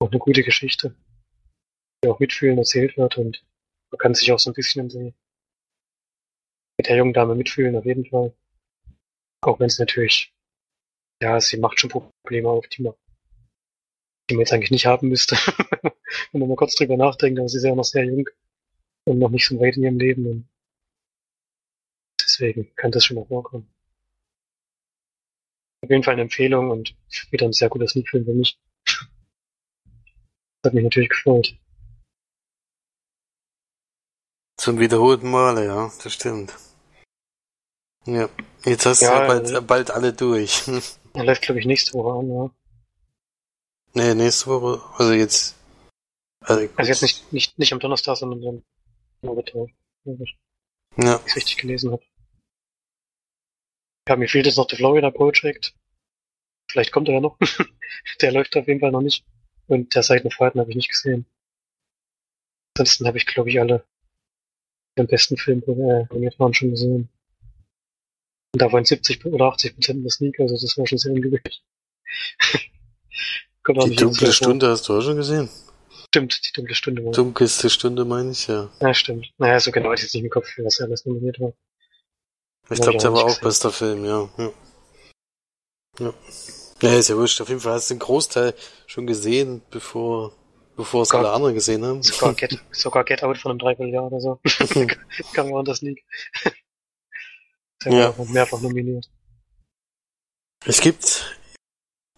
auch 0.00 0.10
eine 0.10 0.18
gute 0.18 0.42
Geschichte, 0.42 0.94
die 2.02 2.08
auch 2.08 2.20
mitfühlen 2.20 2.58
erzählt 2.58 2.96
wird 2.96 3.18
und 3.18 3.44
man 3.90 3.98
kann 3.98 4.14
sich 4.14 4.32
auch 4.32 4.38
so 4.38 4.50
ein 4.50 4.54
bisschen 4.54 4.90
in 4.90 5.14
mit 6.78 6.86
der 6.86 6.96
jungen 6.96 7.12
Dame 7.12 7.34
mitfühlen, 7.34 7.74
auf 7.76 7.84
jeden 7.84 8.06
Fall. 8.06 8.32
Auch 9.40 9.58
wenn 9.58 9.66
es 9.66 9.78
natürlich, 9.78 10.32
ja, 11.22 11.40
sie 11.40 11.58
macht 11.58 11.80
schon 11.80 11.90
Probleme 11.90 12.48
auf, 12.48 12.66
die 12.68 12.82
man, 12.82 12.94
die 14.28 14.34
man 14.34 14.40
jetzt 14.40 14.52
eigentlich 14.52 14.70
nicht 14.70 14.86
haben 14.86 15.08
müsste, 15.08 15.36
wenn 16.32 16.40
man 16.40 16.48
mal 16.48 16.56
kurz 16.56 16.74
drüber 16.74 16.96
nachdenkt, 16.96 17.38
aber 17.38 17.48
sie 17.48 17.58
ist 17.58 17.64
ja 17.64 17.74
noch 17.74 17.84
sehr 17.84 18.04
jung 18.04 18.28
und 19.04 19.18
noch 19.18 19.30
nicht 19.30 19.46
so 19.46 19.58
weit 19.58 19.76
in 19.76 19.84
ihrem 19.84 19.98
Leben 19.98 20.26
und 20.26 20.48
deswegen 22.20 22.74
kann 22.76 22.92
das 22.92 23.04
schon 23.04 23.16
mal 23.16 23.26
vorkommen. 23.26 23.68
Auf 25.82 25.90
jeden 25.90 26.02
Fall 26.02 26.14
eine 26.14 26.22
Empfehlung 26.22 26.70
und 26.70 26.96
wieder 27.30 27.46
ein 27.46 27.52
sehr 27.52 27.68
guter 27.68 27.88
Sneakfilm 27.88 28.24
für 28.24 28.34
mich. 28.34 28.58
Das 28.84 30.70
hat 30.70 30.74
mich 30.74 30.84
natürlich 30.84 31.10
gefreut. 31.10 31.56
Zum 34.56 34.80
wiederholten 34.80 35.30
Male, 35.30 35.64
ja, 35.64 35.92
das 36.02 36.12
stimmt. 36.12 36.52
Ja, 38.06 38.28
jetzt 38.64 38.86
hast 38.86 39.02
ja, 39.02 39.14
du 39.14 39.20
ja 39.20 39.26
bald, 39.26 39.50
äh, 39.50 39.60
bald 39.60 39.90
alle 39.90 40.12
durch. 40.12 40.64
Er 41.14 41.24
läuft, 41.24 41.42
glaube 41.42 41.60
ich, 41.60 41.66
nächste 41.66 41.94
Woche 41.94 42.18
an, 42.18 42.30
ja. 42.30 42.50
Nee, 43.94 44.14
nächste 44.14 44.46
Woche, 44.46 44.82
also 44.98 45.12
jetzt. 45.12 45.56
Also, 46.40 46.68
also 46.76 46.88
jetzt 46.88 47.02
nicht, 47.02 47.32
nicht, 47.32 47.58
nicht 47.58 47.72
am 47.72 47.80
Donnerstag, 47.80 48.16
sondern 48.16 48.62
am 49.22 49.34
Mittwoch. 49.36 49.68
Ja. 50.04 50.14
Wenn 50.96 51.26
ich 51.26 51.36
richtig 51.36 51.56
gelesen 51.56 51.92
habe. 51.92 52.02
Ja, 54.08 54.16
mir 54.16 54.28
fehlt 54.28 54.46
jetzt 54.46 54.56
noch 54.56 54.66
der 54.66 54.78
Florida 54.78 55.10
Project. 55.10 55.74
Vielleicht 56.70 56.92
kommt 56.92 57.08
er 57.08 57.14
ja 57.14 57.20
noch. 57.20 57.38
der 58.20 58.32
läuft 58.32 58.56
auf 58.56 58.66
jeden 58.66 58.80
Fall 58.80 58.92
noch 58.92 59.02
nicht. 59.02 59.24
Und 59.66 59.94
der 59.94 60.02
Seitenfahrten 60.02 60.60
habe 60.60 60.70
ich 60.70 60.76
nicht 60.76 60.88
gesehen. 60.88 61.26
Ansonsten 62.76 63.06
habe 63.06 63.18
ich, 63.18 63.26
glaube 63.26 63.50
ich, 63.50 63.60
alle 63.60 63.84
den 64.96 65.06
besten 65.06 65.36
Film 65.36 65.58
äh, 65.60 66.06
programmiert 66.06 66.38
waren 66.38 66.54
schon 66.54 66.70
gesehen. 66.70 67.08
Und 68.54 68.62
da 68.62 68.72
waren 68.72 68.84
70 68.84 69.24
oder 69.26 69.46
80 69.46 69.74
Prozent 69.74 70.04
der 70.04 70.10
Sneak, 70.10 70.40
also 70.40 70.54
das 70.54 70.76
war 70.78 70.86
schon 70.86 70.98
sehr 70.98 71.12
ungewöhnlich. 71.12 71.62
die 73.68 73.96
dunkle 73.96 74.32
Stunde 74.32 74.66
vor. 74.66 74.72
hast 74.72 74.88
du 74.88 74.98
auch 74.98 75.02
schon 75.02 75.16
gesehen? 75.16 75.50
Stimmt, 76.06 76.40
die 76.46 76.52
dunkle 76.52 76.74
Stunde. 76.74 77.04
War. 77.04 77.12
Dunkelste 77.12 77.68
Stunde 77.68 78.06
meine 78.06 78.30
ich, 78.30 78.46
ja. 78.46 78.70
Ja, 78.80 78.94
stimmt. 78.94 79.30
Naja, 79.36 79.60
so 79.60 79.70
genau 79.70 79.92
ist 79.92 80.02
jetzt 80.02 80.14
nicht 80.14 80.24
im 80.24 80.30
Kopf, 80.30 80.46
was 80.58 80.80
alles 80.80 81.04
nominiert 81.04 81.38
war. 81.38 81.52
Ich 82.70 82.80
glaube, 82.80 82.98
der 82.98 83.12
war 83.12 83.24
auch 83.24 83.28
gesehen. 83.28 83.44
bester 83.44 83.70
Film, 83.70 84.04
ja. 84.04 84.28
ja. 84.38 84.52
Ja. 85.98 86.14
Ja, 86.80 86.94
ist 86.96 87.08
ja 87.08 87.16
wurscht. 87.16 87.40
Auf 87.40 87.48
jeden 87.48 87.60
Fall 87.60 87.74
hast 87.74 87.90
du 87.90 87.94
den 87.94 87.98
Großteil 87.98 88.54
schon 88.86 89.06
gesehen, 89.06 89.62
bevor, 89.70 90.32
bevor 90.76 91.02
es 91.02 91.10
alle 91.10 91.30
anderen 91.30 91.54
gesehen 91.54 91.84
haben. 91.84 92.02
Sogar 92.02 92.34
Get, 92.34 92.58
sogar 92.70 93.04
Get 93.04 93.22
Out 93.22 93.38
von 93.38 93.50
einem 93.50 93.58
Dreivierteljahr 93.58 94.06
oder 94.06 94.20
so. 94.20 94.40
Kann 95.34 95.50
man 95.50 95.64
das 95.64 95.82
League. 95.82 96.04
Der 97.90 97.98
ja. 97.98 98.18
war 98.18 98.26
mehrfach 98.26 98.60
nominiert. 98.60 99.10
Es 100.64 100.80
gibt 100.80 101.38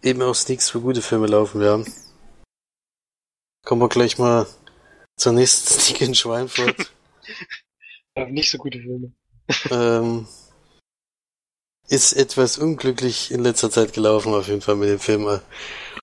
eben 0.03 0.23
auch 0.23 0.35
Sneaks, 0.35 0.75
wo 0.75 0.81
gute 0.81 1.03
Filme 1.03 1.27
laufen 1.27 1.61
werden. 1.61 1.93
Kommen 3.65 3.83
wir 3.83 3.89
gleich 3.89 4.19
mal 4.19 4.47
zur 5.17 5.33
nächsten 5.33 5.69
Sneak 5.81 6.01
in 6.01 6.15
Schweinfurt. 6.15 6.93
nicht 8.29 8.51
so 8.51 8.59
gute 8.59 8.81
Filme. 8.81 9.13
ähm, 9.71 10.27
ist 11.89 12.13
etwas 12.13 12.59
unglücklich 12.59 13.31
in 13.31 13.43
letzter 13.43 13.71
Zeit 13.71 13.93
gelaufen, 13.93 14.33
auf 14.33 14.49
jeden 14.49 14.61
Fall 14.61 14.77
mit 14.77 14.89
dem 14.89 15.01
Film. 15.01 15.41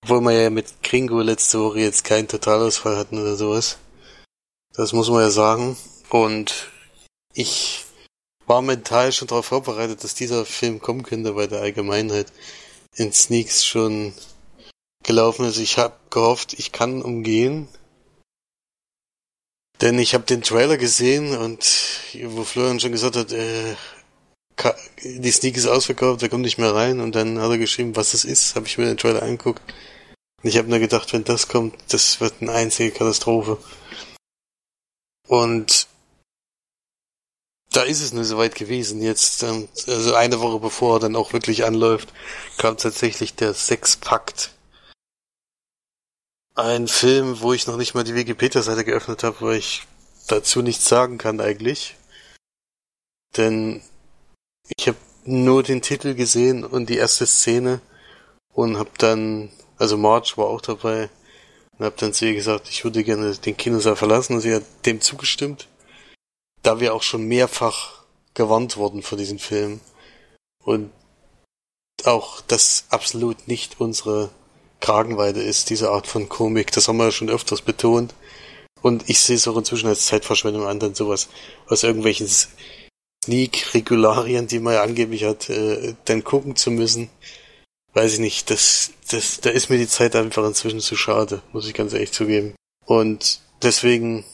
Obwohl 0.04 0.22
wir 0.22 0.32
ja 0.34 0.50
mit 0.50 0.84
Kringo 0.84 1.22
letzte 1.22 1.60
Woche 1.60 1.80
jetzt 1.80 2.04
keinen 2.04 2.28
Totalausfall 2.28 2.98
hatten 2.98 3.20
oder 3.20 3.36
sowas. 3.36 3.78
Das 4.74 4.94
muss 4.94 5.10
man 5.10 5.22
ja 5.22 5.30
sagen. 5.30 5.78
Und 6.10 6.70
ich 7.34 7.87
war 8.48 8.62
mental 8.62 9.12
schon 9.12 9.28
darauf 9.28 9.46
vorbereitet, 9.46 10.04
dass 10.04 10.16
dieser 10.16 10.46
Film 10.46 10.82
kommen 10.82 11.04
könnte, 11.04 11.36
weil 11.36 11.48
der 11.48 11.62
Allgemeinheit 11.62 12.32
in 12.96 13.14
Sneaks 13.14 13.66
schon 13.66 14.14
gelaufen 15.04 15.46
ist. 15.46 15.58
Ich 15.58 15.78
habe 15.78 15.96
gehofft, 16.10 16.54
ich 16.54 16.72
kann 16.72 17.02
umgehen. 17.02 17.68
Denn 19.82 20.00
ich 20.00 20.16
habe 20.16 20.24
den 20.24 20.42
Trailer 20.42 20.78
gesehen 20.78 21.38
und 21.38 21.64
wo 22.24 22.44
Florian 22.44 22.80
schon 22.80 22.94
gesagt 22.94 23.16
hat, 23.16 23.32
äh, 23.32 23.76
die 25.04 25.32
Sneak 25.32 25.56
ist 25.56 25.68
ausverkauft, 25.68 26.24
der 26.24 26.30
kommt 26.30 26.42
nicht 26.42 26.58
mehr 26.58 26.74
rein 26.74 27.00
und 27.00 27.14
dann 27.14 27.40
hat 27.40 27.52
er 27.52 27.60
geschrieben, 27.60 27.96
was 27.96 28.16
es 28.16 28.26
ist, 28.26 28.56
habe 28.56 28.66
ich 28.66 28.80
mir 28.80 28.86
den 28.86 28.98
Trailer 28.98 29.22
angeguckt. 29.22 29.62
Und 30.42 30.50
ich 30.50 30.58
habe 30.58 30.70
nur 30.70 30.80
gedacht, 30.80 31.14
wenn 31.14 31.24
das 31.24 31.48
kommt, 31.48 31.76
das 31.90 32.20
wird 32.22 32.42
eine 32.42 32.54
einzige 32.54 32.92
Katastrophe. 32.92 33.60
Und 35.28 35.88
da 37.78 37.84
ist 37.84 38.02
es 38.02 38.12
nur 38.12 38.26
soweit 38.26 38.56
gewesen. 38.56 39.04
Jetzt, 39.04 39.44
ähm, 39.44 39.70
also 39.86 40.16
eine 40.16 40.40
Woche 40.40 40.60
bevor 40.60 40.96
er 40.96 41.00
dann 41.00 41.16
auch 41.16 41.32
wirklich 41.32 41.64
anläuft, 41.64 42.12
kam 42.58 42.76
tatsächlich 42.76 43.36
der 43.36 43.54
Sexpakt. 43.54 44.52
Ein 46.56 46.88
Film, 46.88 47.40
wo 47.42 47.54
ich 47.54 47.68
noch 47.68 47.78
nicht 47.78 47.94
mal 47.94 48.04
die 48.04 48.16
Wikipedia-Seite 48.16 48.84
geöffnet 48.84 49.22
habe, 49.22 49.42
weil 49.42 49.58
ich 49.58 49.84
dazu 50.28 50.64
nichts 50.64 50.90
sagen 50.90 51.20
kann 51.20 51.40
eigentlich. 51.40 51.96
Denn 53.38 53.84
ich 54.76 54.88
habe 54.88 54.98
nur 55.24 55.62
den 55.62 55.84
Titel 55.84 56.16
gesehen 56.16 56.64
und 56.64 56.90
die 56.90 56.98
erste 56.98 57.28
Szene 57.28 57.80
und 58.54 58.80
habe 58.80 58.90
dann, 58.98 59.52
also 59.78 59.98
Marge 59.98 60.34
war 60.38 60.48
auch 60.48 60.62
dabei 60.62 61.12
und 61.78 61.86
habe 61.86 61.96
dann 62.00 62.12
zu 62.12 62.26
ihr 62.26 62.34
gesagt, 62.34 62.70
ich 62.70 62.84
würde 62.84 63.04
gerne 63.04 63.36
den 63.36 63.56
Kinosaal 63.56 63.96
verlassen 63.96 64.34
und 64.34 64.42
sie 64.42 64.56
hat 64.56 64.64
dem 64.88 65.00
zugestimmt, 65.00 65.68
da 66.68 66.82
wir 66.82 66.94
auch 66.94 67.02
schon 67.02 67.24
mehrfach 67.24 68.04
gewarnt 68.34 68.76
wurden 68.76 69.02
für 69.02 69.16
diesen 69.16 69.40
Film 69.40 69.80
und 70.66 70.92
auch 72.04 72.42
das 72.42 72.84
absolut 72.90 73.48
nicht 73.48 73.80
unsere 73.80 74.32
Kragenweite 74.82 75.42
ist, 75.42 75.70
diese 75.70 75.92
Art 75.92 76.08
von 76.08 76.28
Komik. 76.28 76.74
Das 76.74 76.90
haben 76.90 76.98
wir 76.98 77.06
ja 77.06 77.12
schon 77.12 77.30
öfters 77.30 77.62
betont. 77.62 78.14
Und 78.82 79.10
ich 79.10 79.22
sehe 79.22 79.38
es 79.38 79.48
auch 79.48 79.56
inzwischen 79.56 79.88
als 79.88 80.08
Zeitverschwendung 80.08 80.68
an, 80.68 80.82
dann 80.82 80.94
sowas 80.94 81.30
aus 81.68 81.84
irgendwelchen 81.84 82.28
Sneak-Regularien, 83.24 84.48
die 84.48 84.60
man 84.60 84.74
ja 84.74 84.84
angeblich 84.84 85.24
hat, 85.24 85.50
äh, 85.50 85.96
dann 86.04 86.26
gucken 86.26 86.58
zu 86.58 86.70
müssen. 86.70 87.10
Weiß 87.94 88.16
ich 88.16 88.20
nicht, 88.20 88.50
das, 88.50 88.92
das, 89.10 89.40
da 89.40 89.52
ist 89.52 89.70
mir 89.70 89.78
die 89.78 89.88
Zeit 89.88 90.18
einfach 90.18 90.46
inzwischen 90.46 90.82
zu 90.82 90.98
schade, 90.98 91.42
muss 91.54 91.66
ich 91.66 91.74
ganz 91.74 91.94
ehrlich 91.94 92.12
zugeben. 92.12 92.56
Und 92.86 93.40
deswegen 93.64 94.26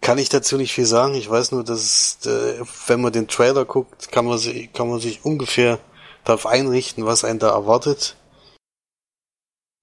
kann 0.00 0.18
ich 0.18 0.28
dazu 0.28 0.56
nicht 0.56 0.72
viel 0.72 0.86
sagen. 0.86 1.14
Ich 1.14 1.28
weiß 1.28 1.52
nur, 1.52 1.64
dass 1.64 2.18
äh, 2.26 2.60
wenn 2.86 3.00
man 3.00 3.12
den 3.12 3.28
Trailer 3.28 3.64
guckt, 3.64 4.10
kann 4.12 4.24
man, 4.24 4.38
sich, 4.38 4.72
kann 4.72 4.88
man 4.88 5.00
sich 5.00 5.24
ungefähr 5.24 5.78
darauf 6.24 6.46
einrichten, 6.46 7.06
was 7.06 7.24
einen 7.24 7.38
da 7.38 7.50
erwartet. 7.50 8.16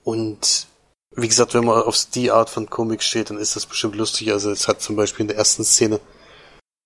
Und 0.03 0.67
wie 1.11 1.27
gesagt, 1.27 1.53
wenn 1.53 1.65
man 1.65 1.81
auf 1.81 2.05
die 2.13 2.31
Art 2.31 2.49
von 2.49 2.69
Komik 2.69 3.01
steht, 3.01 3.29
dann 3.29 3.37
ist 3.37 3.55
das 3.55 3.65
bestimmt 3.65 3.95
lustig. 3.95 4.31
Also 4.31 4.51
es 4.51 4.67
hat 4.67 4.81
zum 4.81 4.95
Beispiel 4.95 5.23
in 5.23 5.27
der 5.29 5.37
ersten 5.37 5.63
Szene 5.63 5.99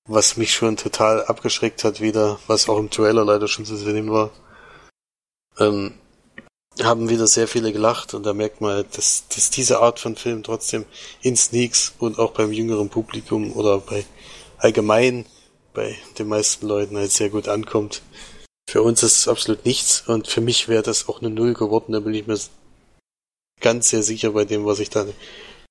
was 0.09 0.37
mich 0.37 0.53
schon 0.53 0.75
total 0.75 1.23
abgeschreckt 1.25 1.83
hat 1.83 2.01
wieder, 2.01 2.39
was 2.47 2.67
auch 2.67 2.79
im 2.79 2.89
Trailer 2.89 3.23
leider 3.23 3.47
schon 3.47 3.65
zu 3.65 3.77
sehen 3.77 4.11
war, 4.11 4.31
ähm, 5.59 5.93
haben 6.83 7.09
wieder 7.09 7.27
sehr 7.27 7.47
viele 7.47 7.71
gelacht 7.71 8.13
und 8.13 8.23
da 8.23 8.33
merkt 8.33 8.61
man, 8.61 8.85
dass, 8.95 9.27
dass 9.27 9.49
diese 9.49 9.79
Art 9.79 9.99
von 9.99 10.15
Film 10.15 10.43
trotzdem 10.43 10.85
in 11.21 11.35
Sneaks 11.35 11.93
und 11.99 12.19
auch 12.19 12.31
beim 12.31 12.51
jüngeren 12.51 12.89
Publikum 12.89 13.53
oder 13.53 13.79
bei 13.79 14.05
allgemein 14.57 15.25
bei 15.73 15.95
den 16.17 16.27
meisten 16.27 16.67
Leuten 16.67 16.97
halt 16.97 17.11
sehr 17.11 17.29
gut 17.29 17.47
ankommt. 17.47 18.01
Für 18.69 18.81
uns 18.81 19.03
ist 19.03 19.17
es 19.17 19.27
absolut 19.27 19.65
nichts 19.65 20.07
und 20.07 20.27
für 20.27 20.41
mich 20.41 20.67
wäre 20.67 20.83
das 20.83 21.07
auch 21.07 21.21
eine 21.21 21.29
Null 21.29 21.53
geworden, 21.53 21.93
da 21.93 21.99
bin 21.99 22.13
ich 22.13 22.27
mir 22.27 22.37
ganz 23.61 23.89
sehr 23.89 24.03
sicher 24.03 24.31
bei 24.31 24.45
dem, 24.45 24.65
was 24.65 24.79
ich 24.79 24.89
da 24.89 25.03
im 25.03 25.13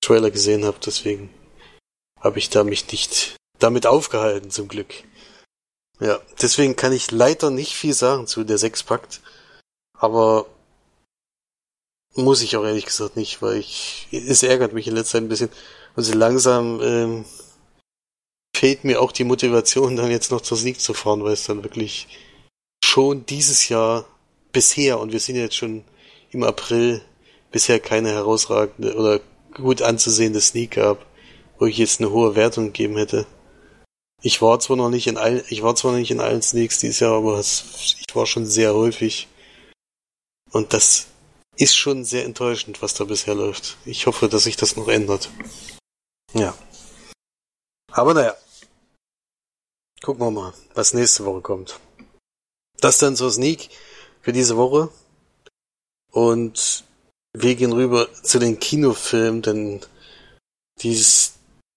Trailer 0.01 0.31
gesehen 0.31 0.65
habe, 0.65 0.79
deswegen 0.85 1.31
habe 2.21 2.39
ich 2.39 2.51
da 2.51 2.65
mich 2.65 2.91
nicht 2.91 3.37
damit 3.59 3.87
aufgehalten, 3.87 4.51
zum 4.51 4.69
Glück. 4.69 4.95
Ja, 6.01 6.21
deswegen 6.41 6.77
kann 6.77 6.93
ich 6.93 7.11
leider 7.11 7.51
nicht 7.51 7.75
viel 7.75 7.95
sagen 7.95 8.27
zu 8.27 8.45
der 8.45 8.59
Sechspakt. 8.59 9.21
Aber 9.99 10.47
muss 12.19 12.43
ich 12.43 12.57
auch 12.57 12.65
ehrlich 12.65 12.87
gesagt 12.87 13.17
nicht, 13.17 13.41
weil 13.43 13.59
ich, 13.59 14.09
es 14.11 14.43
ärgert 14.43 14.73
mich 14.73 14.87
in 14.87 14.95
letzter 14.95 15.13
Zeit 15.13 15.23
ein 15.23 15.29
bisschen. 15.29 15.51
Und 15.97 16.03
so 16.03 16.13
langsam 16.15 16.81
ähm, 16.83 17.25
fehlt 18.55 18.85
mir 18.85 19.01
auch 19.01 19.13
die 19.13 19.25
Motivation, 19.25 19.97
dann 19.97 20.11
jetzt 20.11 20.31
noch 20.31 20.41
zur 20.41 20.57
Sieg 20.57 20.81
zu 20.81 20.95
fahren, 20.95 21.23
weil 21.25 21.33
es 21.33 21.45
dann 21.45 21.63
wirklich 21.63 22.09
schon 22.85 23.25
dieses 23.27 23.69
Jahr 23.69 24.05
bisher, 24.53 24.99
und 24.99 25.13
wir 25.13 25.21
sind 25.21 25.37
jetzt 25.37 25.57
schon 25.57 25.85
im 26.31 26.43
April, 26.43 27.03
bisher 27.51 27.81
keine 27.81 28.11
herausragende 28.11 28.95
oder 28.95 29.21
gut 29.55 29.83
anzusehende 29.83 30.41
Sneak 30.41 30.73
gab, 30.73 31.07
wo 31.59 31.67
ich 31.67 31.79
jetzt 31.79 32.01
eine 32.01 32.11
hohe 32.11 32.37
Wertung 32.37 32.67
gegeben 32.67 32.97
hätte. 32.97 33.27
Ich 34.23 34.43
war 34.43 34.59
zwar 34.59 34.77
noch 34.77 34.91
nicht 34.91 35.07
in 35.07 35.17
all, 35.17 35.45
ich 35.49 35.63
war 35.63 35.77
zwar 35.77 35.93
noch 35.93 35.99
nicht 35.99 36.11
in 36.11 36.21
allen 36.21 36.43
Sneaks 36.43 36.81
dieses 36.81 37.01
Jahr, 37.01 37.13
aber 37.13 37.39
es, 37.39 37.97
ich 38.07 38.15
war 38.15 38.27
schon 38.27 38.47
sehr 38.47 38.75
häufig. 38.75 39.29
Und 40.51 40.73
das 40.73 41.07
ist 41.59 41.77
schon 41.77 42.05
sehr 42.05 42.25
enttäuschend, 42.25 42.81
was 42.83 42.95
da 42.95 43.05
bisher 43.05 43.35
läuft. 43.35 43.77
Ich 43.85 44.07
hoffe, 44.07 44.29
dass 44.29 44.45
sich 44.45 44.57
das 44.57 44.77
noch 44.77 44.89
ändert. 44.89 45.29
Ja. 46.33 46.57
Aber 47.93 48.15
naja. 48.15 48.37
Gucken 50.01 50.25
wir 50.25 50.31
mal, 50.31 50.55
was 50.75 50.95
nächste 50.95 51.25
Woche 51.25 51.41
kommt. 51.41 51.81
Das 52.81 52.99
dann 52.99 53.17
zur 53.17 53.33
Sneak 53.33 53.71
für 54.21 54.33
diese 54.33 54.57
Woche. 54.57 54.91
Und 56.13 56.85
wir 57.33 57.57
gehen 57.57 57.73
rüber 57.73 58.09
zu 58.23 58.39
den 58.39 58.61
Kinofilmen, 58.61 59.43
denn 59.43 59.81
dies, 60.81 61.35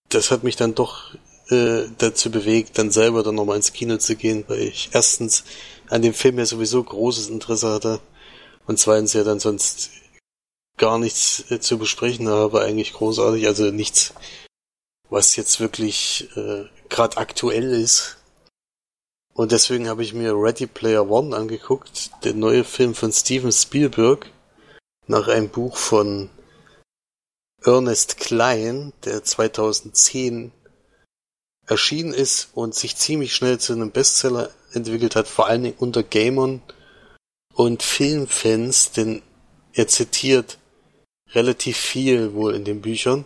das 0.10 0.30
hat 0.30 0.44
mich 0.44 0.56
dann 0.56 0.76
doch 0.76 1.16
äh, 1.50 1.86
dazu 1.98 2.30
bewegt, 2.30 2.78
dann 2.78 2.92
selber 2.92 3.24
dann 3.24 3.36
nochmal 3.36 3.58
ins 3.58 3.74
Kino 3.74 3.98
zu 3.98 4.16
gehen, 4.16 4.46
weil 4.48 4.60
ich 4.60 4.92
erstens 4.94 5.44
an 5.90 6.04
dem 6.04 6.14
Film 6.14 6.38
ja 6.38 6.46
sowieso 6.46 6.84
großes 6.84 7.30
Interesse 7.30 7.70
hatte 7.70 8.00
und 8.68 8.80
zweitens 8.80 9.14
ja 9.14 9.24
dann 9.24 9.40
sonst 9.40 9.92
gar 10.78 10.98
nichts 10.98 11.52
äh, 11.52 11.60
zu 11.60 11.78
besprechen 11.78 12.28
habe, 12.28 12.62
eigentlich 12.62 12.94
großartig, 12.94 13.48
also 13.48 13.72
nichts, 13.72 14.14
was 15.10 15.36
jetzt 15.36 15.60
wirklich 15.60 16.30
äh, 16.36 16.66
gerade 16.90 17.18
aktuell 17.18 17.74
ist. 17.74 18.18
Und 19.34 19.52
deswegen 19.52 19.88
habe 19.88 20.04
ich 20.04 20.14
mir 20.14 20.34
Ready 20.34 20.68
Player 20.68 21.10
One 21.10 21.36
angeguckt, 21.36 22.12
der 22.24 22.34
neue 22.34 22.64
Film 22.64 22.96
von 22.96 23.12
Steven 23.12 23.52
Spielberg, 23.52 24.30
nach 25.08 25.28
einem 25.28 25.50
Buch 25.50 25.78
von 25.78 26.30
Ernest 27.64 28.18
Klein, 28.18 28.92
der 29.06 29.24
2010 29.24 30.52
erschienen 31.68 32.14
ist 32.14 32.50
und 32.54 32.76
sich 32.76 32.98
ziemlich 32.98 33.36
schnell 33.36 33.60
zu 33.60 33.74
einem 33.74 33.92
Bestseller 33.92 34.50
entwickelt 34.74 35.16
hat, 35.16 35.28
vor 35.28 35.48
allen 35.48 35.64
Dingen 35.64 35.78
unter 35.78 36.04
Gamern 36.04 36.62
und 37.54 37.84
Filmfans, 37.84 38.92
denn 38.92 39.22
er 39.74 39.88
zitiert 39.88 40.58
relativ 41.34 41.78
viel 41.78 42.34
wohl 42.34 42.56
in 42.56 42.66
den 42.66 42.82
Büchern, 42.82 43.26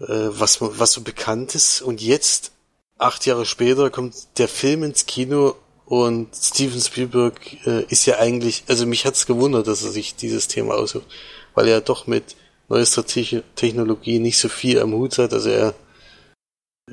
äh, 0.00 0.04
was, 0.06 0.60
was 0.60 0.92
so 0.92 1.00
bekannt 1.02 1.54
ist. 1.54 1.80
Und 1.82 2.02
jetzt, 2.02 2.52
acht 2.98 3.26
Jahre 3.26 3.46
später, 3.46 3.90
kommt 3.90 4.14
der 4.38 4.48
Film 4.48 4.82
ins 4.82 5.06
Kino 5.06 5.56
und 5.86 6.34
Steven 6.34 6.80
Spielberg 6.80 7.66
äh, 7.66 7.84
ist 7.84 8.06
ja 8.06 8.18
eigentlich, 8.18 8.64
also 8.66 8.86
mich 8.86 9.06
hat's 9.06 9.26
gewundert, 9.26 9.66
dass 9.66 9.84
er 9.84 9.92
sich 9.92 10.16
dieses 10.16 10.48
Thema 10.48 10.74
aussucht, 10.74 11.06
weil 11.54 11.68
er 11.68 11.80
doch 11.80 12.06
mit 12.06 12.36
neuester 12.68 13.06
Technologie 13.06 14.18
nicht 14.18 14.38
so 14.38 14.48
viel 14.48 14.80
am 14.80 14.92
Hut 14.92 15.18
hat. 15.18 15.32
Also 15.32 15.50
er 15.50 15.74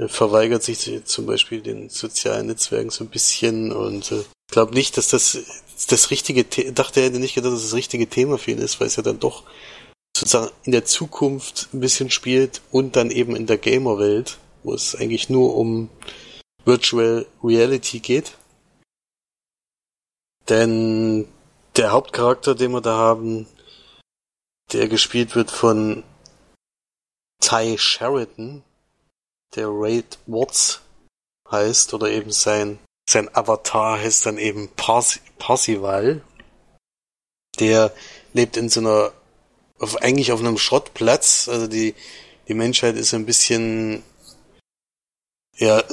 verweigert 0.08 0.64
sich 0.64 1.04
zum 1.06 1.26
Beispiel 1.26 1.62
den 1.62 1.90
sozialen 1.90 2.48
Netzwerken 2.48 2.90
so 2.90 3.04
ein 3.04 3.10
bisschen 3.10 3.72
und 3.72 4.12
äh, 4.12 4.24
glaube 4.54 4.74
nicht, 4.74 4.98
dass 4.98 5.10
das 5.10 5.38
das 5.88 6.12
richtige, 6.12 6.46
The 6.50 6.74
dachte 6.74 7.02
er 7.02 7.08
hätte 7.08 7.20
nicht 7.20 7.36
gedacht, 7.36 7.54
dass 7.54 7.62
das, 7.62 7.72
das 7.72 7.78
richtige 7.78 8.08
Thema 8.08 8.38
für 8.38 8.52
ihn 8.52 8.60
ist, 8.60 8.80
weil 8.80 8.88
es 8.88 8.96
ja 8.96 9.04
dann 9.04 9.20
doch 9.20 9.44
sozusagen 10.16 10.52
in 10.64 10.72
der 10.72 10.86
Zukunft 10.86 11.70
ein 11.74 11.80
bisschen 11.80 12.10
spielt 12.10 12.62
und 12.72 12.96
dann 12.96 13.12
eben 13.12 13.36
in 13.36 13.48
der 13.48 13.58
Gamer-Welt, 13.58 14.38
wo 14.64 14.74
es 14.74 14.96
eigentlich 14.96 15.30
nur 15.30 15.56
um 15.56 15.90
Virtual 16.66 17.26
Reality 17.44 18.00
geht. 18.00 18.38
Denn 20.50 21.28
der 21.76 21.92
Hauptcharakter, 21.92 22.56
den 22.56 22.72
wir 22.72 22.82
da 22.82 22.96
haben, 22.96 23.48
der 24.72 24.88
gespielt 24.88 25.36
wird 25.36 25.52
von 25.52 26.04
Ty 27.42 27.78
Sheridan, 27.78 28.64
der 29.56 29.68
Raid 29.70 30.20
Watts 30.28 30.82
heißt, 31.50 31.94
oder 31.94 32.10
eben 32.10 32.32
sein, 32.32 32.80
sein 33.10 33.34
Avatar 33.36 34.00
heißt 34.00 34.26
dann 34.26 34.38
eben 34.38 34.70
Parsi 34.70 35.20
Parsival. 35.38 36.22
Der 37.60 37.94
lebt 38.34 38.58
in 38.58 38.70
so 38.70 38.80
einer, 38.80 39.12
auf, 39.80 39.98
eigentlich 39.98 40.32
auf 40.32 40.40
einem 40.40 40.58
Schrottplatz, 40.58 41.48
also 41.50 41.68
die, 41.68 41.94
die 42.48 42.54
Menschheit 42.54 42.96
ist 42.96 43.14
ein 43.14 43.26
bisschen, 43.26 44.04
ja, 45.58 45.84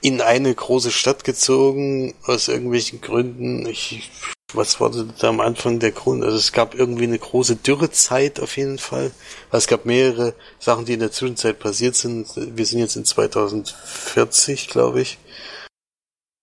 in 0.00 0.20
eine 0.20 0.54
große 0.54 0.90
Stadt 0.90 1.24
gezogen, 1.24 2.14
aus 2.24 2.48
irgendwelchen 2.48 3.00
Gründen. 3.00 3.66
Ich 3.66 4.10
was 4.54 4.80
war 4.80 4.90
da 4.90 5.28
am 5.28 5.40
Anfang 5.40 5.78
der 5.78 5.92
Grund? 5.92 6.24
Also 6.24 6.36
es 6.38 6.52
gab 6.52 6.74
irgendwie 6.74 7.04
eine 7.04 7.18
große 7.18 7.56
Dürrezeit 7.56 8.40
auf 8.40 8.56
jeden 8.56 8.78
Fall. 8.78 9.10
Es 9.52 9.66
gab 9.66 9.84
mehrere 9.84 10.34
Sachen, 10.58 10.86
die 10.86 10.94
in 10.94 11.00
der 11.00 11.12
Zwischenzeit 11.12 11.58
passiert 11.58 11.96
sind. 11.96 12.28
Wir 12.34 12.64
sind 12.64 12.78
jetzt 12.78 12.96
in 12.96 13.04
2040, 13.04 14.68
glaube 14.68 15.02
ich. 15.02 15.18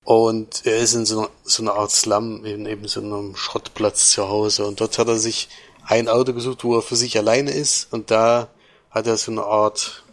Und 0.06 0.66
er 0.66 0.78
ist 0.78 0.94
in 0.94 1.06
so 1.06 1.20
einer, 1.20 1.30
so 1.44 1.64
einer 1.64 1.74
Art 1.74 1.92
Slum, 1.92 2.46
in 2.46 2.66
eben 2.66 2.88
so 2.88 3.02
einem 3.02 3.36
Schrottplatz 3.36 4.12
zu 4.12 4.30
Hause. 4.30 4.66
Und 4.66 4.80
dort 4.80 4.98
hat 4.98 5.08
er 5.08 5.18
sich 5.18 5.50
ein 5.84 6.08
Auto 6.08 6.34
gesucht, 6.34 6.64
wo 6.64 6.78
er 6.78 6.82
für 6.82 6.96
sich 6.96 7.18
alleine 7.18 7.52
ist. 7.52 7.92
Und 7.92 8.12
da 8.12 8.48
hat 8.92 9.08
er 9.08 9.18
so 9.18 9.32
eine 9.32 9.44
Art 9.44 10.06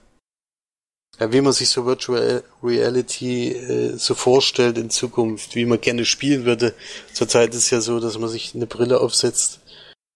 ja, 1.20 1.32
wie 1.32 1.40
man 1.40 1.52
sich 1.52 1.68
so 1.68 1.86
Virtual 1.86 2.42
Reality 2.62 3.52
äh, 3.52 3.96
so 3.96 4.14
vorstellt 4.14 4.78
in 4.78 4.90
Zukunft, 4.90 5.54
wie 5.54 5.66
man 5.66 5.80
gerne 5.80 6.04
spielen 6.04 6.44
würde. 6.44 6.74
Zurzeit 7.12 7.50
ist 7.50 7.64
es 7.64 7.70
ja 7.70 7.80
so, 7.80 8.00
dass 8.00 8.18
man 8.18 8.28
sich 8.28 8.54
eine 8.54 8.66
Brille 8.66 9.00
aufsetzt 9.00 9.60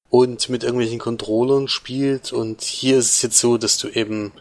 und 0.08 0.48
mit 0.48 0.64
irgendwelchen 0.64 0.98
Controllern 0.98 1.68
spielt 1.68 2.32
und 2.32 2.62
hier 2.62 2.98
ist 2.98 3.12
es 3.12 3.22
jetzt 3.22 3.38
so, 3.38 3.58
dass 3.58 3.78
du 3.78 3.88
eben 3.88 4.32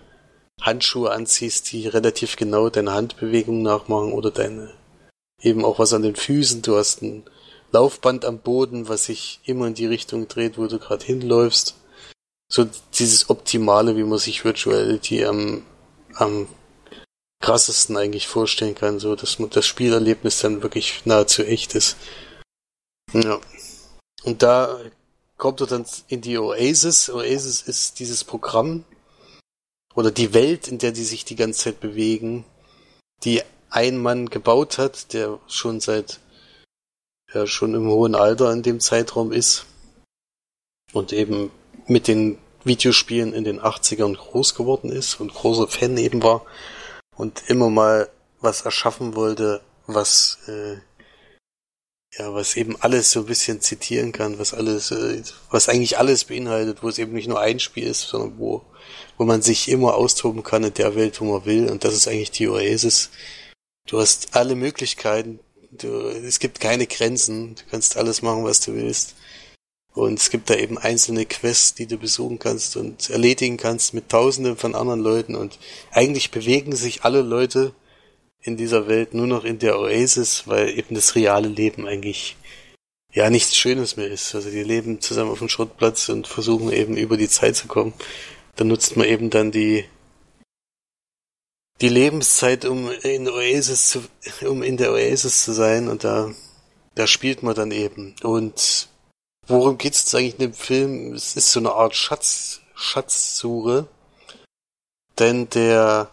Handschuhe 0.61 1.11
anziehst, 1.11 1.71
die 1.71 1.87
relativ 1.87 2.37
genau 2.37 2.69
deine 2.69 2.93
Handbewegung 2.93 3.61
nachmachen 3.61 4.13
oder 4.13 4.31
deine 4.31 4.71
eben 5.41 5.65
auch 5.65 5.79
was 5.79 5.93
an 5.93 6.01
den 6.01 6.15
Füßen. 6.15 6.61
Du 6.61 6.75
hast 6.75 7.01
ein 7.01 7.23
Laufband 7.71 8.25
am 8.25 8.39
Boden, 8.39 8.87
was 8.87 9.05
sich 9.05 9.39
immer 9.45 9.67
in 9.67 9.73
die 9.73 9.87
Richtung 9.87 10.27
dreht, 10.27 10.57
wo 10.57 10.67
du 10.67 10.79
gerade 10.79 11.05
hinläufst. 11.05 11.75
So 12.47 12.67
dieses 12.93 13.29
Optimale, 13.29 13.97
wie 13.97 14.03
man 14.03 14.19
sich 14.19 14.45
Virtuality 14.45 15.25
am 15.25 15.63
am 16.15 16.47
krassesten 17.41 17.97
eigentlich 17.97 18.27
vorstellen 18.27 18.75
kann, 18.75 18.99
so 18.99 19.15
dass 19.15 19.37
das 19.51 19.65
Spielerlebnis 19.65 20.39
dann 20.39 20.63
wirklich 20.63 21.05
nahezu 21.05 21.43
echt 21.43 21.75
ist. 21.75 21.97
Ja. 23.13 23.39
Und 24.23 24.41
da 24.41 24.79
kommt 25.37 25.61
er 25.61 25.67
dann 25.67 25.85
in 26.07 26.21
die 26.21 26.37
Oasis. 26.37 27.09
Oasis 27.09 27.61
ist 27.61 27.99
dieses 27.99 28.23
Programm 28.23 28.83
oder 29.93 30.11
die 30.11 30.33
Welt, 30.33 30.67
in 30.67 30.79
der 30.79 30.91
die 30.91 31.03
sich 31.03 31.25
die 31.25 31.35
ganze 31.35 31.65
Zeit 31.65 31.79
bewegen, 31.79 32.45
die 33.23 33.41
ein 33.75 33.97
Mann 33.97 34.29
gebaut 34.29 34.77
hat, 34.77 35.13
der 35.13 35.39
schon 35.47 35.79
seit 35.79 36.19
ja, 37.33 37.45
schon 37.45 37.73
im 37.75 37.89
hohen 37.89 38.15
Alter 38.15 38.51
in 38.51 38.63
dem 38.63 38.79
Zeitraum 38.79 39.31
ist 39.31 39.65
und 40.93 41.11
eben 41.11 41.51
mit 41.85 42.07
den 42.07 42.37
Videospielen 42.63 43.33
in 43.33 43.43
den 43.43 43.59
80ern 43.59 44.15
groß 44.15 44.55
geworden 44.55 44.91
ist 44.91 45.19
und 45.19 45.33
großer 45.33 45.67
Fan 45.67 45.97
eben 45.97 46.23
war 46.23 46.45
und 47.15 47.43
immer 47.47 47.69
mal 47.69 48.09
was 48.39 48.61
erschaffen 48.61 49.15
wollte, 49.15 49.61
was 49.87 50.39
äh, 50.47 50.77
ja, 52.17 52.33
was 52.33 52.55
eben 52.55 52.77
alles 52.79 53.11
so 53.11 53.21
ein 53.21 53.25
bisschen 53.25 53.59
zitieren 53.59 54.13
kann, 54.13 54.39
was 54.39 54.53
alles, 54.53 54.91
äh, 54.91 55.21
was 55.51 55.67
eigentlich 55.67 55.97
alles 55.97 56.23
beinhaltet, 56.23 56.81
wo 56.81 56.87
es 56.87 56.97
eben 56.97 57.13
nicht 57.13 57.27
nur 57.27 57.41
ein 57.41 57.59
Spiel 57.59 57.87
ist, 57.87 58.01
sondern 58.07 58.39
wo, 58.39 58.61
wo 59.17 59.25
man 59.25 59.41
sich 59.41 59.67
immer 59.67 59.95
austoben 59.95 60.43
kann 60.43 60.63
in 60.63 60.73
der 60.73 60.95
Welt, 60.95 61.19
wo 61.19 61.25
man 61.25 61.45
will. 61.45 61.69
Und 61.69 61.83
das 61.83 61.93
ist 61.93 62.07
eigentlich 62.07 62.31
die 62.31 62.47
Oasis. 62.47 63.09
Du 63.87 63.99
hast 63.99 64.35
alle 64.35 64.55
Möglichkeiten. 64.55 65.39
Du, 65.71 66.07
es 66.07 66.39
gibt 66.39 66.59
keine 66.59 66.87
Grenzen. 66.87 67.55
Du 67.55 67.61
kannst 67.69 67.97
alles 67.97 68.21
machen, 68.21 68.43
was 68.43 68.59
du 68.59 68.73
willst. 68.73 69.15
Und 69.93 70.19
es 70.19 70.29
gibt 70.29 70.49
da 70.49 70.55
eben 70.55 70.77
einzelne 70.77 71.25
Quests, 71.25 71.73
die 71.75 71.85
du 71.85 71.97
besuchen 71.97 72.37
kannst 72.39 72.75
und 72.75 73.09
erledigen 73.09 73.57
kannst 73.57 73.93
mit 73.93 74.09
tausenden 74.09 74.57
von 74.57 74.75
anderen 74.75 74.99
Leuten. 74.99 75.35
Und 75.35 75.57
eigentlich 75.91 76.31
bewegen 76.31 76.75
sich 76.75 77.03
alle 77.03 77.21
Leute 77.21 77.73
in 78.41 78.57
dieser 78.57 78.87
Welt 78.87 79.13
nur 79.13 79.27
noch 79.27 79.45
in 79.45 79.59
der 79.59 79.79
Oasis, 79.79 80.43
weil 80.47 80.77
eben 80.77 80.95
das 80.95 81.15
reale 81.15 81.47
Leben 81.47 81.87
eigentlich 81.87 82.35
ja 83.13 83.29
nichts 83.29 83.55
Schönes 83.55 83.95
mehr 83.95 84.09
ist. 84.09 84.35
Also 84.35 84.49
die 84.49 84.63
leben 84.63 84.99
zusammen 84.99 85.31
auf 85.31 85.39
dem 85.39 85.49
Schrottplatz 85.49 86.09
und 86.09 86.27
versuchen 86.27 86.71
eben 86.71 86.97
über 86.97 87.17
die 87.17 87.29
Zeit 87.29 87.55
zu 87.55 87.67
kommen. 87.67 87.93
Dann 88.57 88.67
nutzt 88.67 88.97
man 88.97 89.07
eben 89.07 89.29
dann 89.29 89.51
die 89.51 89.85
die 91.81 91.89
Lebenszeit, 91.89 92.65
um 92.65 92.89
in 92.89 93.27
Oasis 93.29 93.89
zu, 93.89 94.03
um 94.47 94.63
in 94.63 94.77
der 94.77 94.91
Oasis 94.91 95.43
zu 95.43 95.53
sein 95.53 95.89
und 95.89 96.03
da 96.03 96.31
da 96.95 97.07
spielt 97.07 97.43
man 97.43 97.55
dann 97.55 97.71
eben 97.71 98.15
und 98.23 98.87
Worum 99.47 99.77
geht 99.77 99.93
es 99.93 100.15
eigentlich 100.15 100.33
in 100.33 100.39
dem 100.39 100.53
Film? 100.53 101.13
Es 101.13 101.35
ist 101.35 101.51
so 101.51 101.59
eine 101.59 101.73
Art 101.73 101.95
Schatz, 101.95 102.61
Schatzsuche. 102.73 103.87
Denn 105.19 105.49
der 105.49 106.09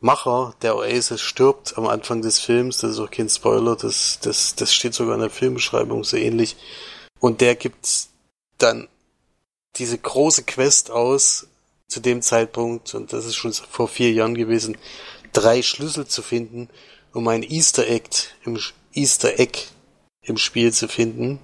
Macher 0.00 0.54
der 0.62 0.76
Oasis 0.76 1.20
stirbt 1.20 1.76
am 1.76 1.86
Anfang 1.86 2.22
des 2.22 2.38
Films. 2.38 2.78
Das 2.78 2.92
ist 2.92 2.98
auch 2.98 3.10
kein 3.10 3.28
Spoiler. 3.28 3.76
Das, 3.76 4.18
das, 4.20 4.54
das 4.54 4.72
steht 4.72 4.94
sogar 4.94 5.14
in 5.14 5.20
der 5.20 5.30
Filmbeschreibung 5.30 6.04
so 6.04 6.16
ähnlich. 6.16 6.56
Und 7.18 7.42
der 7.42 7.54
gibt 7.54 8.08
dann 8.56 8.88
diese 9.76 9.98
große 9.98 10.44
Quest 10.44 10.90
aus 10.90 11.48
zu 11.90 12.00
dem 12.00 12.22
Zeitpunkt, 12.22 12.94
und 12.94 13.12
das 13.12 13.26
ist 13.26 13.34
schon 13.34 13.52
vor 13.52 13.88
vier 13.88 14.12
Jahren 14.12 14.34
gewesen, 14.34 14.78
drei 15.32 15.62
Schlüssel 15.62 16.06
zu 16.06 16.22
finden, 16.22 16.68
um 17.12 17.26
ein 17.28 17.42
Easter 17.42 17.86
Egg 17.86 18.08
im 18.44 18.58
Easter 18.92 19.38
Egg 19.38 19.58
im 20.22 20.36
Spiel 20.36 20.72
zu 20.72 20.88
finden. 20.88 21.40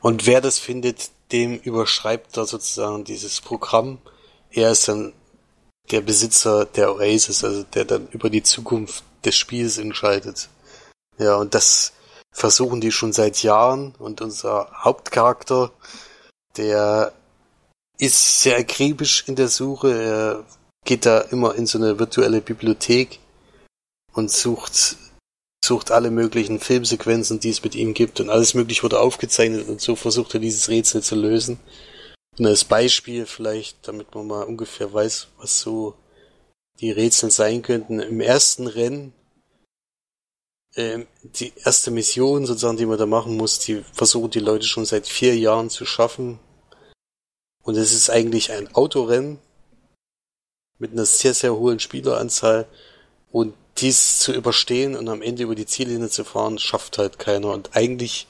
Und 0.00 0.26
wer 0.26 0.40
das 0.40 0.58
findet, 0.58 1.10
dem 1.32 1.58
überschreibt 1.58 2.36
er 2.36 2.46
sozusagen 2.46 3.04
dieses 3.04 3.40
Programm. 3.40 3.98
Er 4.50 4.70
ist 4.70 4.88
dann 4.88 5.12
der 5.90 6.00
Besitzer 6.00 6.64
der 6.64 6.94
Oasis, 6.94 7.44
also 7.44 7.64
der 7.64 7.84
dann 7.84 8.08
über 8.08 8.30
die 8.30 8.42
Zukunft 8.42 9.04
des 9.24 9.36
Spiels 9.36 9.78
entscheidet. 9.78 10.48
Ja, 11.18 11.36
und 11.36 11.54
das 11.54 11.92
versuchen 12.32 12.80
die 12.80 12.92
schon 12.92 13.12
seit 13.12 13.42
Jahren 13.42 13.94
und 13.98 14.20
unser 14.20 14.70
Hauptcharakter, 14.72 15.72
der 16.56 17.12
ist 18.00 18.42
sehr 18.42 18.56
akribisch 18.56 19.24
in 19.26 19.36
der 19.36 19.48
Suche. 19.48 19.92
Er 19.92 20.46
geht 20.84 21.06
da 21.06 21.20
immer 21.20 21.54
in 21.54 21.66
so 21.66 21.78
eine 21.78 21.98
virtuelle 21.98 22.40
Bibliothek 22.40 23.18
und 24.12 24.30
sucht 24.30 24.96
sucht 25.62 25.90
alle 25.90 26.10
möglichen 26.10 26.58
Filmsequenzen, 26.58 27.38
die 27.38 27.50
es 27.50 27.62
mit 27.62 27.74
ihm 27.74 27.92
gibt 27.94 28.18
und 28.18 28.30
alles 28.30 28.54
mögliche 28.54 28.82
wurde 28.82 28.98
aufgezeichnet 28.98 29.68
und 29.68 29.80
so 29.80 29.94
versucht 29.94 30.34
er 30.34 30.40
dieses 30.40 30.68
Rätsel 30.68 31.02
zu 31.02 31.14
lösen. 31.14 31.60
Und 32.38 32.46
als 32.46 32.64
Beispiel 32.64 33.26
vielleicht, 33.26 33.86
damit 33.86 34.14
man 34.14 34.26
mal 34.26 34.44
ungefähr 34.44 34.92
weiß, 34.92 35.28
was 35.36 35.60
so 35.60 35.94
die 36.80 36.90
Rätsel 36.90 37.30
sein 37.30 37.60
könnten. 37.60 38.00
Im 38.00 38.20
ersten 38.20 38.66
Rennen, 38.66 39.12
äh, 40.74 41.04
die 41.22 41.52
erste 41.62 41.90
Mission 41.90 42.46
sozusagen, 42.46 42.78
die 42.78 42.86
man 42.86 42.98
da 42.98 43.06
machen 43.06 43.36
muss, 43.36 43.58
die 43.58 43.84
versuchen 43.92 44.30
die 44.30 44.40
Leute 44.40 44.66
schon 44.66 44.86
seit 44.86 45.06
vier 45.06 45.36
Jahren 45.36 45.68
zu 45.68 45.84
schaffen. 45.84 46.38
Und 47.70 47.76
es 47.76 47.92
ist 47.92 48.10
eigentlich 48.10 48.50
ein 48.50 48.74
Autorennen 48.74 49.38
mit 50.80 50.90
einer 50.90 51.06
sehr, 51.06 51.34
sehr 51.34 51.54
hohen 51.54 51.78
Spieleranzahl. 51.78 52.66
Und 53.30 53.54
dies 53.76 54.18
zu 54.18 54.32
überstehen 54.32 54.96
und 54.96 55.08
am 55.08 55.22
Ende 55.22 55.44
über 55.44 55.54
die 55.54 55.66
Ziellinie 55.66 56.08
zu 56.08 56.24
fahren, 56.24 56.58
schafft 56.58 56.98
halt 56.98 57.20
keiner. 57.20 57.52
Und 57.52 57.76
eigentlich, 57.76 58.26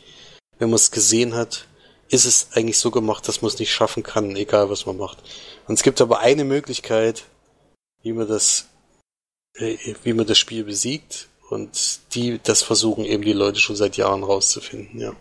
wenn 0.59 0.69
man 0.69 0.77
es 0.77 0.91
gesehen 0.91 1.33
hat, 1.33 1.65
ist 2.11 2.27
es 2.27 2.49
eigentlich 2.53 2.77
so 2.77 2.91
gemacht, 2.91 3.27
dass 3.29 3.41
man 3.41 3.51
es 3.51 3.59
nicht 3.59 3.73
schaffen 3.73 4.03
kann, 4.03 4.37
egal 4.37 4.69
was 4.69 4.85
man 4.85 4.99
macht. 4.99 5.23
Und 5.67 5.73
es 5.73 5.83
gibt 5.83 6.03
aber 6.03 6.19
eine 6.19 6.45
Möglichkeit, 6.45 7.25
wie 8.03 8.13
man 8.13 8.29
das, 8.29 8.67
äh, 9.55 9.79
wie 10.03 10.13
man 10.13 10.27
das 10.27 10.37
Spiel 10.37 10.65
besiegt. 10.65 11.31
Und 11.49 12.01
die, 12.15 12.39
das 12.43 12.61
versuchen 12.61 13.07
eben 13.07 13.25
die 13.25 13.33
Leute 13.33 13.59
schon 13.59 13.75
seit 13.75 13.97
Jahren 13.97 14.23
rauszufinden, 14.23 15.01
ja. 15.01 15.17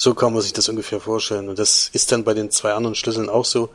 So 0.00 0.14
kann 0.14 0.32
man 0.32 0.42
sich 0.42 0.52
das 0.52 0.68
ungefähr 0.68 1.00
vorstellen. 1.00 1.48
Und 1.48 1.58
das 1.58 1.88
ist 1.88 2.12
dann 2.12 2.24
bei 2.24 2.34
den 2.34 2.50
zwei 2.50 2.74
anderen 2.74 2.94
Schlüsseln 2.94 3.28
auch 3.28 3.44
so, 3.44 3.70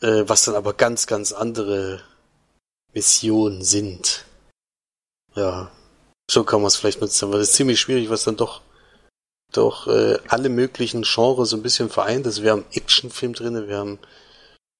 äh, 0.00 0.24
was 0.26 0.44
dann 0.44 0.54
aber 0.54 0.74
ganz, 0.74 1.06
ganz 1.06 1.32
andere 1.32 2.02
Missionen 2.92 3.62
sind. 3.62 4.24
Ja, 5.34 5.70
so 6.30 6.44
kann 6.44 6.60
man 6.60 6.68
es 6.68 6.76
vielleicht 6.76 7.00
nutzen, 7.00 7.32
weil 7.32 7.40
es 7.40 7.50
ist 7.50 7.56
ziemlich 7.56 7.80
schwierig, 7.80 8.10
was 8.10 8.24
dann 8.24 8.36
doch 8.36 8.62
doch 9.52 9.86
äh, 9.86 10.18
alle 10.28 10.48
möglichen 10.48 11.02
Genres 11.02 11.50
so 11.50 11.56
ein 11.56 11.62
bisschen 11.62 11.88
vereint. 11.88 12.26
Also 12.26 12.42
wir 12.42 12.50
haben 12.50 12.64
Actionfilm 12.72 13.32
drinne, 13.32 13.68
wir 13.68 13.78
haben 13.78 13.98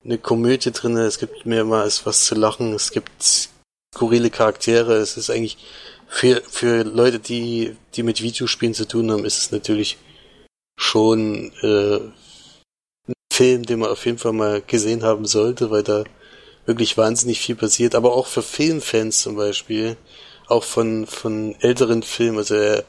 eine 0.05 0.19
Komödie 0.19 0.73
drinne, 0.73 1.07
es 1.07 1.19
gibt 1.19 1.47
mehrmals 1.47 2.07
was 2.07 2.27
zu 2.27 2.35
lachen, 2.35 2.75
es 2.75 2.91
gibt 2.91 3.49
skurrile 3.95 4.31
Charaktere, 4.31 4.97
es 4.97 5.17
ist 5.17 5.31
eigentlich 5.31 5.59
für, 6.07 6.43
für 6.43 6.85
Leute, 6.85 7.19
die, 7.19 7.77
die 7.95 8.03
mit 8.03 8.23
Videospielen 8.23 8.75
zu 8.75 8.87
tun 8.87 9.11
haben, 9.11 9.25
ist 9.25 9.39
es 9.39 9.51
natürlich 9.51 9.99
schon 10.79 11.53
äh, 11.63 11.99
ein 13.09 13.15
Film, 13.31 13.65
den 13.65 13.81
man 13.81 13.91
auf 13.91 14.07
jeden 14.07 14.19
Fall 14.19 14.33
mal 14.33 14.63
gesehen 14.63 15.03
haben 15.03 15.27
sollte, 15.27 15.71
weil 15.71 15.83
da 15.83 16.05
wirklich 16.65 16.97
wahnsinnig 16.97 17.41
viel 17.41 17.57
passiert, 17.57 17.95
aber 17.95 18.15
auch 18.15 18.27
für 18.27 18.43
Filmfans 18.43 19.21
zum 19.21 19.37
Beispiel, 19.37 19.97
auch 20.47 20.65
von, 20.65 21.07
von 21.07 21.57
älteren 21.61 22.03
Filmen, 22.03 22.39
also 22.39 22.55
er, 22.55 22.85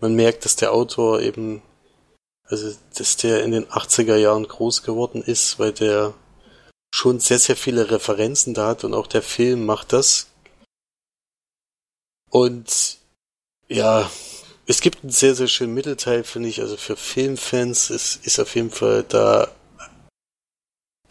man 0.00 0.14
merkt, 0.14 0.44
dass 0.44 0.56
der 0.56 0.72
Autor 0.72 1.20
eben, 1.20 1.62
also 2.44 2.74
dass 2.96 3.16
der 3.18 3.44
in 3.44 3.52
den 3.52 3.66
80er 3.66 4.16
Jahren 4.16 4.48
groß 4.48 4.82
geworden 4.82 5.22
ist, 5.22 5.58
weil 5.58 5.72
der 5.72 6.14
schon 6.94 7.20
sehr, 7.20 7.38
sehr 7.38 7.56
viele 7.56 7.90
Referenzen 7.90 8.54
da 8.54 8.68
hat 8.68 8.84
und 8.84 8.94
auch 8.94 9.06
der 9.06 9.22
Film 9.22 9.66
macht 9.66 9.92
das. 9.92 10.28
Und 12.30 12.98
ja, 13.68 14.10
es 14.66 14.80
gibt 14.80 15.02
einen 15.02 15.10
sehr, 15.10 15.34
sehr 15.34 15.48
schönen 15.48 15.74
Mittelteil, 15.74 16.24
finde 16.24 16.48
ich. 16.48 16.60
Also 16.60 16.76
für 16.76 16.96
Filmfans 16.96 17.90
ist, 17.90 18.26
ist 18.26 18.38
auf 18.38 18.54
jeden 18.54 18.70
Fall 18.70 19.04
da 19.08 19.48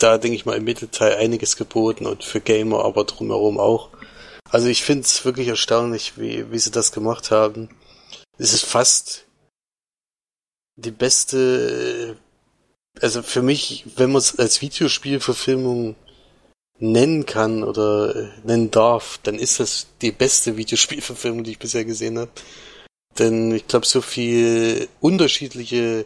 da, 0.04 0.18
denke 0.18 0.36
ich 0.36 0.46
mal, 0.46 0.58
im 0.58 0.66
Mittelteil 0.66 1.16
einiges 1.16 1.56
geboten 1.56 2.06
und 2.06 2.26
für 2.26 2.42
Gamer 2.42 2.84
aber 2.84 3.06
drumherum 3.06 3.58
auch. 3.58 3.90
Also 4.50 4.68
ich 4.68 4.84
finde 4.84 5.04
es 5.04 5.24
wirklich 5.24 5.48
erstaunlich, 5.48 6.18
wie, 6.18 6.52
wie 6.52 6.60
sie 6.60 6.72
das 6.72 6.92
gemacht 6.92 7.32
haben. 7.32 7.70
Es 8.38 8.54
ist 8.54 8.66
fast 8.66 9.26
die 10.76 10.92
beste, 10.92 12.18
also 13.02 13.24
für 13.24 13.42
mich, 13.42 13.86
wenn 13.96 14.12
man 14.12 14.20
es 14.20 14.38
als 14.38 14.62
Videospielverfilmung 14.62 15.96
nennen 16.80 17.26
kann 17.26 17.64
oder 17.64 18.16
äh, 18.16 18.30
nennen 18.44 18.72
darf, 18.72 19.20
dann 19.24 19.36
ist 19.36 19.60
das 19.60 19.88
die 20.02 20.12
beste 20.12 20.58
Videospielverfilmung, 20.58 21.44
die 21.44 21.52
ich 21.52 21.60
bisher 21.60 21.86
gesehen 21.86 22.20
habe. 22.20 22.32
Denn 23.20 23.52
ich 23.52 23.68
glaube, 23.68 23.86
so 23.86 24.02
viel 24.02 24.88
unterschiedliche 25.00 26.06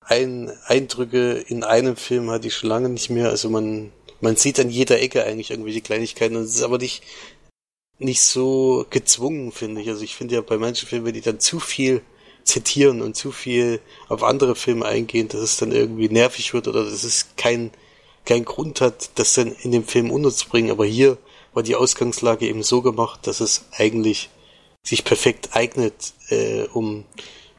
ein, 0.00 0.52
Eindrücke 0.66 1.32
in 1.32 1.64
einem 1.64 1.96
Film 1.96 2.30
hatte 2.30 2.48
ich 2.48 2.54
schon 2.54 2.68
lange 2.68 2.88
nicht 2.88 3.10
mehr. 3.10 3.30
Also 3.30 3.50
man, 3.50 3.92
man 4.20 4.36
sieht 4.36 4.60
an 4.60 4.70
jeder 4.70 5.00
Ecke 5.00 5.24
eigentlich 5.24 5.50
irgendwelche 5.50 5.80
Kleinigkeiten 5.80 6.36
und 6.36 6.44
es 6.44 6.54
ist 6.54 6.62
aber 6.62 6.78
nicht, 6.78 7.02
nicht 7.98 8.22
so 8.22 8.86
gezwungen, 8.90 9.50
finde 9.52 9.80
ich. 9.80 9.88
Also 9.88 10.04
ich 10.04 10.14
finde 10.14 10.36
ja 10.36 10.40
bei 10.42 10.58
manchen 10.58 10.88
Filmen, 10.88 11.06
wenn 11.06 11.14
die 11.14 11.22
dann 11.22 11.40
zu 11.40 11.58
viel 11.58 12.02
zitieren 12.44 13.02
und 13.02 13.16
zu 13.16 13.32
viel 13.32 13.80
auf 14.08 14.22
andere 14.22 14.54
Filme 14.54 14.86
eingehen, 14.86 15.28
dass 15.28 15.40
es 15.40 15.56
dann 15.56 15.72
irgendwie 15.72 16.08
nervig 16.08 16.54
wird 16.54 16.68
oder 16.68 16.84
dass 16.84 17.02
es 17.02 17.28
kein, 17.36 17.72
kein 18.24 18.44
Grund 18.44 18.80
hat, 18.80 19.10
das 19.16 19.34
dann 19.34 19.52
in 19.62 19.72
dem 19.72 19.84
Film 19.84 20.10
unterzubringen. 20.10 20.70
Aber 20.70 20.86
hier 20.86 21.18
war 21.52 21.64
die 21.64 21.74
Ausgangslage 21.74 22.46
eben 22.46 22.62
so 22.62 22.82
gemacht, 22.82 23.26
dass 23.26 23.40
es 23.40 23.64
eigentlich 23.72 24.30
sich 24.86 25.04
perfekt 25.04 25.50
eignet, 25.52 26.14
äh, 26.28 26.62
um 26.72 27.04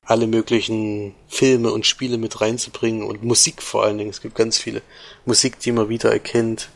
alle 0.04 0.28
möglichen 0.28 1.14
Filme 1.28 1.72
und 1.72 1.86
Spiele 1.86 2.18
mit 2.18 2.40
reinzubringen 2.40 3.04
und 3.04 3.24
Musik 3.24 3.62
vor 3.62 3.84
allen 3.84 3.98
Dingen. 3.98 4.10
Es 4.10 4.22
gibt 4.22 4.36
ganz 4.36 4.58
viele 4.58 4.82
Musik, 5.26 5.60
die 5.60 5.74
man 5.74 5.90
wieder 5.90 6.12
erkennt. 6.12 6.70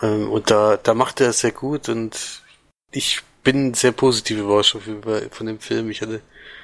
Ähm, 0.00 0.30
und 0.30 0.50
da, 0.50 0.78
da 0.78 0.94
macht 0.94 1.20
er 1.20 1.30
es 1.30 1.40
sehr 1.40 1.52
gut 1.52 1.90
und 1.90 2.42
ich 2.90 3.20
bin 3.44 3.74
sehr 3.74 3.92
positiv 3.92 4.38
überrascht 4.38 4.76
von 5.30 5.46
dem 5.46 5.60
Film. 5.60 5.90
Ich 5.90 6.00
hatte, 6.00 6.22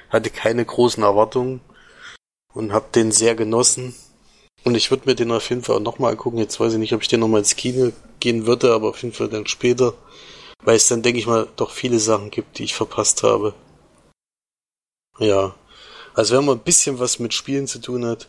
hatte 0.09 0.29
keine 0.31 0.65
großen 0.65 1.03
Erwartungen 1.03 1.61
und 2.53 2.73
habe 2.73 2.87
den 2.93 3.11
sehr 3.11 3.35
genossen. 3.35 3.95
Und 4.63 4.75
ich 4.75 4.89
würde 4.89 5.07
mir 5.07 5.15
den 5.15 5.31
auf 5.31 5.49
jeden 5.49 5.61
Fall 5.61 5.75
auch 5.77 5.81
nochmal 5.81 6.11
angucken. 6.11 6.39
Jetzt 6.39 6.59
weiß 6.59 6.73
ich 6.73 6.79
nicht, 6.79 6.93
ob 6.93 7.01
ich 7.03 7.07
den 7.07 7.19
nochmal 7.19 7.39
ins 7.39 7.55
Kino 7.55 7.91
gehen 8.19 8.47
würde, 8.47 8.73
aber 8.73 8.89
auf 8.89 9.01
jeden 9.03 9.13
Fall 9.13 9.29
dann 9.29 9.45
später. 9.45 9.93
Weil 10.63 10.75
es 10.75 10.87
dann, 10.87 11.03
denke 11.03 11.19
ich 11.19 11.27
mal, 11.27 11.47
doch 11.55 11.71
viele 11.71 11.99
Sachen 11.99 12.31
gibt, 12.31 12.57
die 12.57 12.63
ich 12.63 12.73
verpasst 12.73 13.23
habe. 13.23 13.53
Ja. 15.19 15.55
Also 16.13 16.35
wenn 16.35 16.45
man 16.45 16.57
ein 16.57 16.63
bisschen 16.63 16.99
was 16.99 17.19
mit 17.19 17.33
Spielen 17.33 17.67
zu 17.67 17.79
tun 17.79 18.05
hat, 18.05 18.27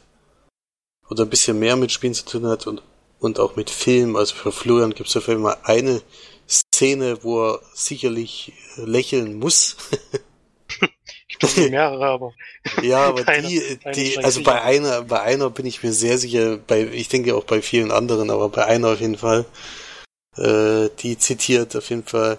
oder 1.08 1.24
ein 1.24 1.30
bisschen 1.30 1.58
mehr 1.58 1.76
mit 1.76 1.90
Spielen 1.92 2.14
zu 2.14 2.24
tun 2.24 2.46
hat 2.46 2.66
und, 2.66 2.82
und 3.18 3.40
auch 3.40 3.56
mit 3.56 3.70
Film, 3.70 4.16
also 4.16 4.34
für 4.34 4.52
Florian 4.52 4.94
gibt 4.94 5.08
es 5.08 5.16
auf 5.16 5.28
jeden 5.28 5.42
Fall 5.42 5.58
eine 5.64 6.02
Szene, 6.48 7.18
wo 7.22 7.46
er 7.46 7.60
sicherlich 7.74 8.52
lächeln 8.76 9.38
muss. 9.38 9.76
ich 11.28 11.38
glaube 11.38 11.70
mehrere, 11.70 12.06
aber. 12.06 12.32
ja, 12.82 13.04
aber 13.08 13.24
keine, 13.24 13.48
die, 13.48 13.78
die 13.94 14.18
also 14.18 14.42
bei 14.42 14.62
einer, 14.62 15.02
bei 15.02 15.20
einer 15.20 15.50
bin 15.50 15.66
ich 15.66 15.82
mir 15.82 15.92
sehr 15.92 16.18
sicher, 16.18 16.58
bei, 16.58 16.86
ich 16.86 17.08
denke 17.08 17.34
auch 17.34 17.44
bei 17.44 17.62
vielen 17.62 17.90
anderen, 17.90 18.30
aber 18.30 18.48
bei 18.48 18.64
einer 18.64 18.88
auf 18.88 19.00
jeden 19.00 19.18
Fall, 19.18 19.44
äh, 20.38 20.90
die 21.00 21.18
zitiert 21.18 21.76
auf 21.76 21.90
jeden 21.90 22.04
Fall, 22.04 22.38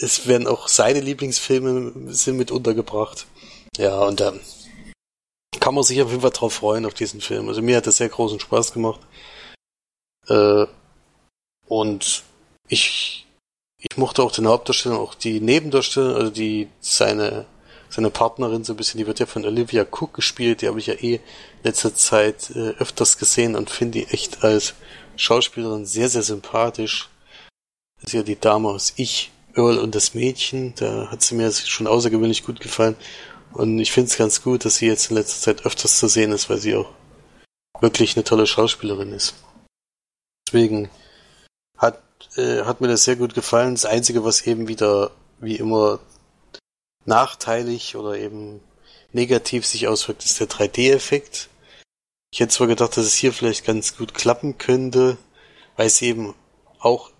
es 0.00 0.26
werden 0.26 0.46
auch 0.46 0.68
seine 0.68 1.00
Lieblingsfilme 1.00 2.12
sind 2.12 2.36
mit 2.36 2.50
untergebracht. 2.50 3.26
Ja, 3.76 4.00
und 4.04 4.20
da 4.20 4.32
kann 5.60 5.74
man 5.74 5.84
sich 5.84 6.02
auf 6.02 6.10
jeden 6.10 6.22
Fall 6.22 6.30
drauf 6.30 6.54
freuen, 6.54 6.86
auf 6.86 6.94
diesen 6.94 7.20
Film. 7.20 7.48
Also 7.48 7.62
mir 7.62 7.76
hat 7.76 7.86
das 7.86 7.96
sehr 7.96 8.08
großen 8.08 8.40
Spaß 8.40 8.72
gemacht. 8.72 9.00
Äh, 10.28 10.66
und 11.66 12.22
ich, 12.68 13.26
ich 13.80 13.96
mochte 13.96 14.22
auch 14.22 14.32
den 14.32 14.48
Hauptdarsteller, 14.48 14.98
auch 14.98 15.14
die 15.14 15.40
Nebendarsteller, 15.40 16.16
also 16.16 16.30
die, 16.30 16.68
seine, 16.80 17.46
seine 17.94 18.10
Partnerin 18.10 18.64
so 18.64 18.72
ein 18.72 18.76
bisschen, 18.76 18.98
die 18.98 19.06
wird 19.06 19.20
ja 19.20 19.26
von 19.26 19.44
Olivia 19.44 19.84
Cook 19.84 20.14
gespielt, 20.14 20.62
die 20.62 20.68
habe 20.68 20.78
ich 20.78 20.86
ja 20.86 20.94
eh 20.94 21.20
letzter 21.62 21.94
Zeit 21.94 22.50
äh, 22.50 22.70
öfters 22.78 23.18
gesehen 23.18 23.54
und 23.54 23.70
finde 23.70 24.00
die 24.00 24.06
echt 24.08 24.42
als 24.42 24.74
Schauspielerin 25.16 25.86
sehr, 25.86 26.08
sehr 26.08 26.22
sympathisch. 26.22 27.08
Das 28.00 28.12
ist 28.12 28.14
ja 28.14 28.22
die 28.22 28.38
Dame 28.38 28.68
aus 28.68 28.94
Ich, 28.96 29.30
Earl 29.54 29.78
und 29.78 29.94
das 29.94 30.14
Mädchen, 30.14 30.74
da 30.74 31.10
hat 31.10 31.22
sie 31.22 31.36
mir 31.36 31.52
schon 31.52 31.86
außergewöhnlich 31.86 32.44
gut 32.44 32.60
gefallen. 32.60 32.96
Und 33.52 33.78
ich 33.78 33.92
finde 33.92 34.08
es 34.08 34.16
ganz 34.16 34.42
gut, 34.42 34.64
dass 34.64 34.76
sie 34.76 34.86
jetzt 34.86 35.10
in 35.10 35.16
letzter 35.16 35.40
Zeit 35.40 35.64
öfters 35.64 36.00
zu 36.00 36.08
sehen 36.08 36.32
ist, 36.32 36.50
weil 36.50 36.58
sie 36.58 36.74
auch 36.74 36.90
wirklich 37.80 38.16
eine 38.16 38.24
tolle 38.24 38.48
Schauspielerin 38.48 39.12
ist. 39.12 39.34
Deswegen 40.48 40.90
hat 41.78 42.02
äh, 42.36 42.62
hat 42.64 42.80
mir 42.80 42.88
das 42.88 43.04
sehr 43.04 43.16
gut 43.16 43.34
gefallen. 43.34 43.74
Das 43.74 43.84
Einzige, 43.84 44.24
was 44.24 44.46
eben 44.46 44.68
wieder, 44.68 45.10
wie 45.40 45.56
immer, 45.56 46.00
nachteilig 47.06 47.96
oder 47.96 48.16
eben 48.16 48.60
negativ 49.12 49.66
sich 49.66 49.88
auswirkt, 49.88 50.24
ist 50.24 50.40
der 50.40 50.48
3D-Effekt. 50.48 51.48
Ich 52.32 52.40
hätte 52.40 52.52
zwar 52.52 52.66
gedacht, 52.66 52.96
dass 52.96 53.06
es 53.06 53.14
hier 53.14 53.32
vielleicht 53.32 53.64
ganz 53.64 53.96
gut 53.96 54.14
klappen 54.14 54.58
könnte, 54.58 55.16
weil 55.76 55.86
es 55.86 56.02
eben 56.02 56.34
auch 56.80 57.10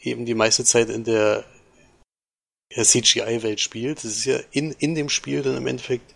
eben 0.00 0.24
die 0.24 0.34
meiste 0.34 0.64
Zeit 0.64 0.88
in 0.88 1.04
der 1.04 1.44
CGI-Welt 2.74 3.60
spielt. 3.60 3.98
Das 3.98 4.04
ist 4.04 4.24
ja 4.24 4.38
in, 4.50 4.72
in 4.72 4.94
dem 4.94 5.08
Spiel 5.08 5.42
dann 5.42 5.56
im 5.56 5.66
Endeffekt. 5.66 6.14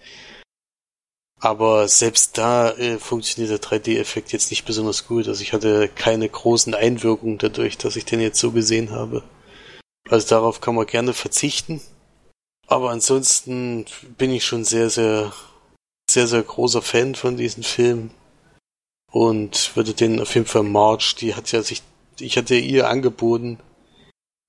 Aber 1.39 1.87
selbst 1.87 2.39
da 2.39 2.71
äh, 2.73 2.99
funktioniert 2.99 3.51
der 3.51 3.61
3D-Effekt 3.61 4.33
jetzt 4.33 4.51
nicht 4.51 4.65
besonders 4.65 5.07
gut. 5.07 5.29
Also 5.29 5.43
ich 5.43 5.53
hatte 5.53 5.89
keine 5.89 6.29
großen 6.29 6.75
Einwirkungen 6.75 7.37
dadurch, 7.39 7.77
dass 7.77 7.97
ich 7.97 8.07
den 8.07 8.21
jetzt 8.21 8.41
so 8.41 8.53
gesehen 8.53 8.91
habe. 8.91 9.23
Also 10.09 10.29
darauf 10.29 10.61
kann 10.61 10.75
man 10.75 10.87
gerne 10.87 11.13
verzichten. 11.13 11.81
Aber 12.67 12.91
ansonsten 12.91 13.87
bin 14.19 14.33
ich 14.33 14.45
schon 14.45 14.65
sehr, 14.65 14.91
sehr, 14.91 15.33
sehr, 16.11 16.27
sehr 16.27 16.43
großer 16.43 16.83
Fan 16.83 17.15
von 17.15 17.37
diesem 17.37 17.63
Film. 17.63 18.11
Und 19.13 19.75
würde 19.77 19.95
den 19.95 20.21
auf 20.21 20.35
jeden 20.35 20.47
Fall 20.47 20.65
March, 20.65 21.15
die 21.15 21.35
hat 21.35 21.53
ja 21.53 21.63
sich, 21.63 21.83
ich 22.19 22.37
hatte 22.37 22.57
ihr 22.57 22.89
angeboten, 22.89 23.59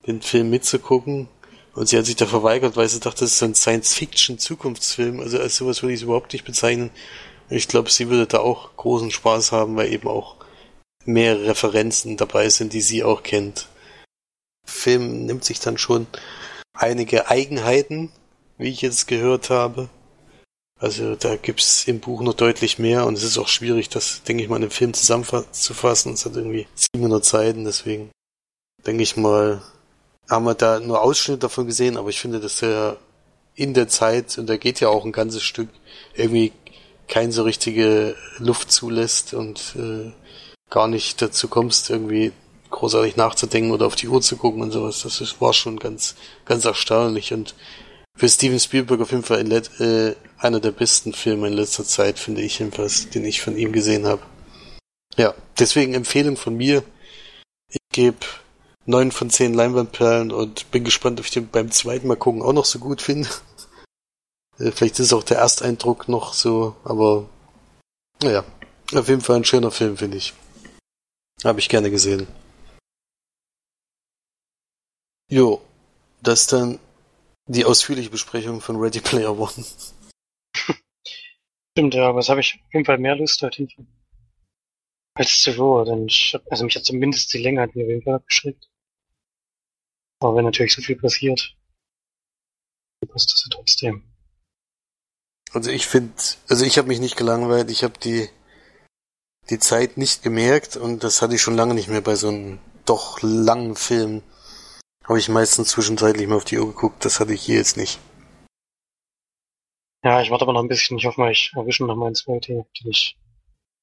den 0.06 0.20
Film 0.20 0.50
mitzugucken. 0.50 1.28
Und 1.74 1.88
sie 1.88 1.96
hat 1.96 2.06
sich 2.06 2.16
da 2.16 2.26
verweigert, 2.26 2.76
weil 2.76 2.88
sie 2.88 2.98
dachte, 2.98 3.20
das 3.20 3.32
ist 3.32 3.38
so 3.38 3.44
ein 3.44 3.54
Science-Fiction-Zukunftsfilm. 3.54 5.20
Also 5.20 5.38
als 5.38 5.56
sowas 5.56 5.82
würde 5.82 5.92
ich 5.92 6.00
es 6.00 6.04
überhaupt 6.04 6.32
nicht 6.32 6.44
bezeichnen. 6.44 6.90
Ich 7.50 7.68
glaube, 7.68 7.90
sie 7.90 8.08
würde 8.08 8.26
da 8.26 8.40
auch 8.40 8.76
großen 8.76 9.12
Spaß 9.12 9.52
haben, 9.52 9.76
weil 9.76 9.92
eben 9.92 10.08
auch 10.08 10.36
mehrere 11.04 11.46
Referenzen 11.46 12.16
dabei 12.16 12.48
sind, 12.48 12.72
die 12.72 12.80
sie 12.80 13.04
auch 13.04 13.22
kennt. 13.22 13.68
Film 14.66 15.24
nimmt 15.24 15.44
sich 15.44 15.60
dann 15.60 15.78
schon 15.78 16.06
einige 16.78 17.28
Eigenheiten, 17.28 18.10
wie 18.56 18.68
ich 18.68 18.82
jetzt 18.82 19.06
gehört 19.06 19.50
habe. 19.50 19.88
Also 20.80 21.16
da 21.16 21.36
gibt's 21.36 21.88
im 21.88 21.98
Buch 21.98 22.22
noch 22.22 22.34
deutlich 22.34 22.78
mehr 22.78 23.04
und 23.04 23.18
es 23.18 23.24
ist 23.24 23.36
auch 23.36 23.48
schwierig, 23.48 23.88
das, 23.88 24.22
denke 24.22 24.44
ich 24.44 24.48
mal, 24.48 24.56
in 24.56 24.62
einem 24.62 24.70
Film 24.70 24.94
zusammenzufassen. 24.94 26.12
Es 26.14 26.24
hat 26.24 26.36
irgendwie 26.36 26.68
700 26.94 27.24
Seiten, 27.24 27.64
deswegen 27.64 28.10
denke 28.86 29.02
ich 29.02 29.16
mal, 29.16 29.60
haben 30.30 30.44
wir 30.44 30.54
da 30.54 30.78
nur 30.78 31.02
Ausschnitte 31.02 31.40
davon 31.40 31.66
gesehen, 31.66 31.96
aber 31.96 32.10
ich 32.10 32.20
finde, 32.20 32.38
dass 32.38 32.62
er 32.62 32.96
in 33.56 33.74
der 33.74 33.88
Zeit, 33.88 34.38
und 34.38 34.46
da 34.46 34.56
geht 34.56 34.78
ja 34.78 34.88
auch 34.88 35.04
ein 35.04 35.10
ganzes 35.10 35.42
Stück, 35.42 35.68
irgendwie 36.14 36.52
kein 37.08 37.32
so 37.32 37.42
richtige 37.42 38.14
Luft 38.38 38.70
zulässt 38.70 39.34
und 39.34 39.74
äh, 39.76 40.12
gar 40.70 40.86
nicht 40.86 41.20
dazu 41.22 41.48
kommst, 41.48 41.90
irgendwie 41.90 42.32
großartig 42.70 43.16
nachzudenken 43.16 43.70
oder 43.70 43.86
auf 43.86 43.96
die 43.96 44.08
Uhr 44.08 44.20
zu 44.20 44.36
gucken 44.36 44.62
und 44.62 44.70
sowas. 44.70 45.02
Das 45.02 45.20
ist, 45.20 45.40
war 45.40 45.52
schon 45.52 45.78
ganz, 45.78 46.16
ganz 46.44 46.64
erstaunlich 46.64 47.32
und 47.32 47.54
für 48.16 48.28
Steven 48.28 48.58
Spielberg 48.58 49.00
auf 49.00 49.12
jeden 49.12 49.22
Fall 49.22 49.40
in, 49.40 49.50
äh, 49.52 50.14
einer 50.38 50.60
der 50.60 50.72
besten 50.72 51.12
Filme 51.12 51.46
in 51.46 51.52
letzter 51.52 51.84
Zeit, 51.84 52.18
finde 52.18 52.42
ich 52.42 52.58
jedenfalls, 52.58 53.10
den 53.10 53.24
ich 53.24 53.40
von 53.40 53.56
ihm 53.56 53.72
gesehen 53.72 54.06
habe. 54.06 54.22
Ja, 55.16 55.34
deswegen 55.58 55.94
Empfehlung 55.94 56.36
von 56.36 56.56
mir. 56.56 56.82
Ich 57.70 57.78
gebe 57.92 58.18
neun 58.86 59.12
von 59.12 59.30
zehn 59.30 59.54
Leinwandperlen 59.54 60.32
und 60.32 60.70
bin 60.70 60.82
gespannt, 60.82 61.20
ob 61.20 61.26
ich 61.26 61.32
den 61.32 61.48
beim 61.48 61.70
zweiten 61.70 62.08
Mal 62.08 62.16
gucken 62.16 62.42
auch 62.42 62.52
noch 62.52 62.64
so 62.64 62.78
gut 62.78 63.02
finde. 63.02 63.28
Äh, 64.60 64.72
vielleicht 64.72 64.98
ist 64.98 65.12
auch 65.12 65.22
der 65.22 65.38
Ersteindruck 65.38 66.08
noch 66.08 66.34
so, 66.34 66.74
aber 66.82 67.28
naja, 68.20 68.42
auf 68.92 69.08
jeden 69.08 69.20
Fall 69.20 69.36
ein 69.36 69.44
schöner 69.44 69.70
Film, 69.70 69.96
finde 69.96 70.16
ich. 70.16 70.34
Habe 71.44 71.60
ich 71.60 71.68
gerne 71.68 71.92
gesehen. 71.92 72.26
Jo, 75.30 75.60
das 76.22 76.46
dann 76.46 76.78
die 77.46 77.64
ausführliche 77.64 78.10
Besprechung 78.10 78.60
von 78.60 78.76
Ready 78.76 79.00
Player 79.00 79.38
One. 79.38 79.64
Stimmt, 81.72 81.94
ja, 81.94 82.08
aber 82.08 82.20
es 82.20 82.28
habe 82.28 82.40
ich 82.40 82.54
auf 82.54 82.72
jeden 82.72 82.84
Fall 82.84 82.98
mehr 82.98 83.16
Lust 83.16 83.42
dorthin 83.42 83.68
als 85.14 85.42
zuvor, 85.42 85.84
denn 85.84 86.06
ich, 86.06 86.36
also 86.48 86.64
mich 86.64 86.76
hat 86.76 86.84
zumindest 86.84 87.32
die 87.34 87.38
Länge 87.38 87.60
hat 87.60 87.74
mir 87.74 87.84
auf 87.84 87.90
jeden 87.90 88.02
Fall 88.02 88.14
abgeschreckt. 88.14 88.70
Aber 90.20 90.36
wenn 90.36 90.44
natürlich 90.44 90.74
so 90.74 90.82
viel 90.82 90.96
passiert, 90.96 91.56
passt 93.08 93.32
das 93.32 93.44
ja 93.44 93.56
trotzdem. 93.56 94.04
Also 95.52 95.70
ich 95.70 95.86
finde, 95.86 96.12
also 96.48 96.64
ich 96.64 96.78
habe 96.78 96.88
mich 96.88 97.00
nicht 97.00 97.16
gelangweilt, 97.16 97.70
ich 97.70 97.82
habe 97.82 97.98
die 97.98 98.28
die 99.50 99.58
Zeit 99.58 99.96
nicht 99.96 100.22
gemerkt 100.22 100.76
und 100.76 101.04
das 101.04 101.22
hatte 101.22 101.34
ich 101.34 101.42
schon 101.42 101.56
lange 101.56 101.74
nicht 101.74 101.88
mehr 101.88 102.02
bei 102.02 102.16
so 102.16 102.28
einem 102.28 102.58
doch 102.84 103.20
langen 103.22 103.76
Film. 103.76 104.22
Habe 105.08 105.18
ich 105.18 105.30
meistens 105.30 105.68
zwischenzeitlich 105.68 106.26
mal 106.26 106.36
auf 106.36 106.44
die 106.44 106.58
Uhr 106.58 106.66
geguckt, 106.66 107.02
das 107.04 107.18
hatte 107.18 107.32
ich 107.32 107.42
hier 107.42 107.56
jetzt 107.56 107.78
nicht. 107.78 107.98
Ja, 110.04 110.20
ich 110.20 110.30
warte 110.30 110.42
aber 110.42 110.52
noch 110.52 110.62
ein 110.62 110.68
bisschen. 110.68 110.98
Ich 110.98 111.06
hoffe 111.06 111.20
mal, 111.20 111.32
ich 111.32 111.52
erwische 111.56 111.84
noch 111.84 111.96
meinen 111.96 112.14
2D, 112.14 112.46
denn 112.48 112.90
ich 112.90 113.18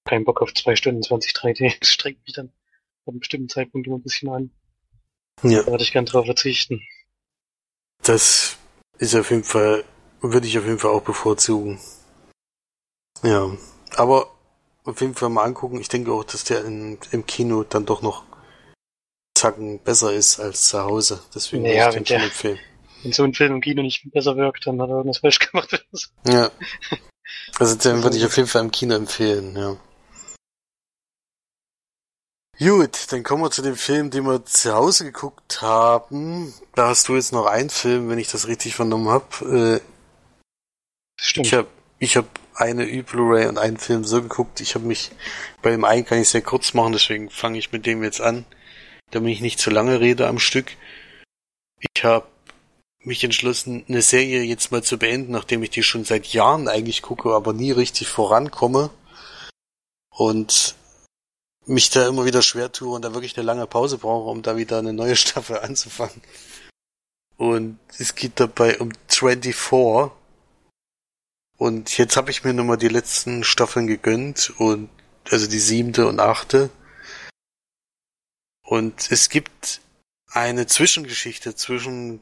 keinen 0.06 0.24
Bock 0.24 0.42
auf 0.42 0.54
2 0.54 0.76
Stunden 0.76 1.02
20 1.02 1.34
3D. 1.34 1.76
Das 1.80 1.90
strengt 1.90 2.24
mich 2.26 2.34
dann 2.34 2.50
ab 2.50 3.10
einem 3.10 3.20
bestimmten 3.20 3.50
Zeitpunkt 3.50 3.88
immer 3.88 3.98
ein 3.98 4.04
bisschen 4.04 4.30
an. 4.30 4.52
Ja. 5.42 5.64
Da 5.64 5.72
würde 5.72 5.84
ich 5.84 5.92
gern 5.92 6.06
drauf 6.06 6.26
verzichten. 6.26 6.82
Das 8.04 8.58
ist 9.00 9.16
auf 9.16 9.32
jeden 9.32 9.44
Fall, 9.44 9.84
würde 10.22 10.48
ich 10.48 10.58
auf 10.60 10.66
jeden 10.66 10.80
Fall 10.80 10.92
auch 10.92 11.02
bevorzugen. 11.02 11.80
Ja, 13.24 13.52
aber 13.96 14.32
auf 14.84 15.02
jeden 15.02 15.16
Fall 15.16 15.30
mal 15.30 15.44
angucken. 15.44 15.82
Ich 15.82 15.90
denke 15.90 16.12
auch, 16.12 16.24
dass 16.24 16.44
der 16.44 16.64
in, 16.66 17.00
im 17.12 17.26
Kino 17.26 17.64
dann 17.64 17.88
doch 17.88 18.04
noch 18.04 18.24
Zacken 19.36 19.80
besser 19.80 20.14
ist 20.14 20.40
als 20.40 20.70
zu 20.70 20.82
Hause. 20.82 21.20
Deswegen 21.34 21.64
naja, 21.64 21.88
würde 21.88 22.00
ich 22.00 22.08
den 22.08 22.20
schon 22.20 22.28
empfehlen. 22.28 22.60
Wenn 23.04 23.12
so 23.14 23.24
ein 23.24 23.34
Film 23.34 23.54
im 23.56 23.62
Kino 23.62 23.82
nicht 23.84 24.12
besser 24.12 24.36
wirkt, 24.38 24.66
dann 24.66 24.82
hat 24.82 24.90
er 24.90 24.98
irgendwas 24.98 25.20
falsch 25.20 25.40
gemacht. 25.40 25.86
ja. 26.28 26.50
Also 27.58 27.76
den 27.76 28.04
würde 28.04 28.18
ich 28.18 28.26
auf 28.26 28.36
jeden 28.36 28.50
Fall 28.50 28.64
im 28.64 28.72
Kino 28.72 28.96
empfehlen, 28.96 29.56
ja. 29.56 29.78
Gut, 32.58 33.12
dann 33.12 33.24
kommen 33.24 33.44
wir 33.44 33.52
zu 33.52 33.62
dem 33.62 33.76
Film, 33.76 34.10
den 34.10 34.26
wir 34.26 34.46
zu 34.46 34.74
Hause 34.74 35.06
geguckt 35.06 35.62
haben. 35.62 36.54
Da 36.74 36.88
hast 36.88 37.08
du 37.08 37.16
jetzt 37.16 37.34
noch 37.34 37.46
einen 37.46 37.70
Film, 37.70 38.10
wenn 38.10 38.20
ich 38.20 38.30
das 38.30 38.48
richtig 38.48 38.76
vernommen 38.76 39.10
habe. 39.10 39.82
Äh, 39.82 39.82
Stimmt. 41.18 41.48
Ich 41.48 41.54
habe 41.54 41.68
ich 42.00 42.18
hab 42.18 42.28
eine 42.54 42.86
Blu-ray 43.04 43.48
und 43.48 43.58
einen 43.58 43.78
Film 43.78 44.06
so 44.06 44.22
geguckt. 44.22 44.62
Ich 44.62 44.76
habe 44.76 44.86
mich 44.86 45.12
bei 45.62 45.72
dem 45.72 45.84
einen 45.84 46.06
kann 46.06 46.20
ich 46.20 46.30
sehr 46.30 46.42
kurz 46.42 46.74
machen, 46.74 46.94
deswegen 46.94 47.30
fange 47.30 47.58
ich 47.58 47.72
mit 47.72 47.86
dem 47.86 48.04
jetzt 48.04 48.22
an, 48.22 48.46
damit 49.12 49.34
ich 49.34 49.42
nicht 49.42 49.60
zu 49.60 49.70
lange 49.70 50.00
rede 50.00 50.28
am 50.28 50.40
Stück. 50.40 50.78
Ich 51.80 52.04
habe 52.04 52.28
mich 53.00 53.24
entschlossen, 53.24 53.86
eine 53.88 54.02
Serie 54.02 54.42
jetzt 54.42 54.72
mal 54.72 54.84
zu 54.84 54.98
beenden, 54.98 55.32
nachdem 55.32 55.64
ich 55.64 55.70
die 55.70 55.84
schon 55.84 56.06
seit 56.06 56.28
Jahren 56.28 56.68
eigentlich 56.68 57.02
gucke, 57.02 57.34
aber 57.34 57.54
nie 57.54 57.72
richtig 57.72 58.08
vorankomme. 58.08 58.90
Und 60.10 60.76
mich 61.66 61.90
da 61.90 62.08
immer 62.08 62.26
wieder 62.26 62.42
schwer 62.42 62.72
tue 62.72 62.94
und 62.94 63.04
da 63.04 63.14
wirklich 63.14 63.38
eine 63.38 63.46
lange 63.46 63.68
Pause 63.68 63.98
brauche, 63.98 64.30
um 64.30 64.42
da 64.42 64.58
wieder 64.58 64.80
eine 64.80 64.94
neue 64.94 65.16
Staffel 65.16 65.60
anzufangen. 65.60 66.22
Und 67.38 67.80
es 67.98 68.16
geht 68.16 68.40
dabei 68.40 68.80
um 68.80 68.92
24. 69.08 70.12
Und 71.58 71.98
jetzt 71.98 72.18
habe 72.18 72.32
ich 72.32 72.44
mir 72.44 72.54
nochmal 72.54 72.78
die 72.78 72.90
letzten 72.90 73.44
Staffeln 73.44 73.88
gegönnt 73.88 74.54
und 74.58 74.90
also 75.30 75.48
die 75.48 75.60
siebte 75.60 76.08
und 76.08 76.20
achte. 76.20 76.70
Und 78.66 79.12
es 79.12 79.30
gibt 79.30 79.82
eine 80.32 80.66
Zwischengeschichte 80.66 81.56
zwischen 81.56 82.20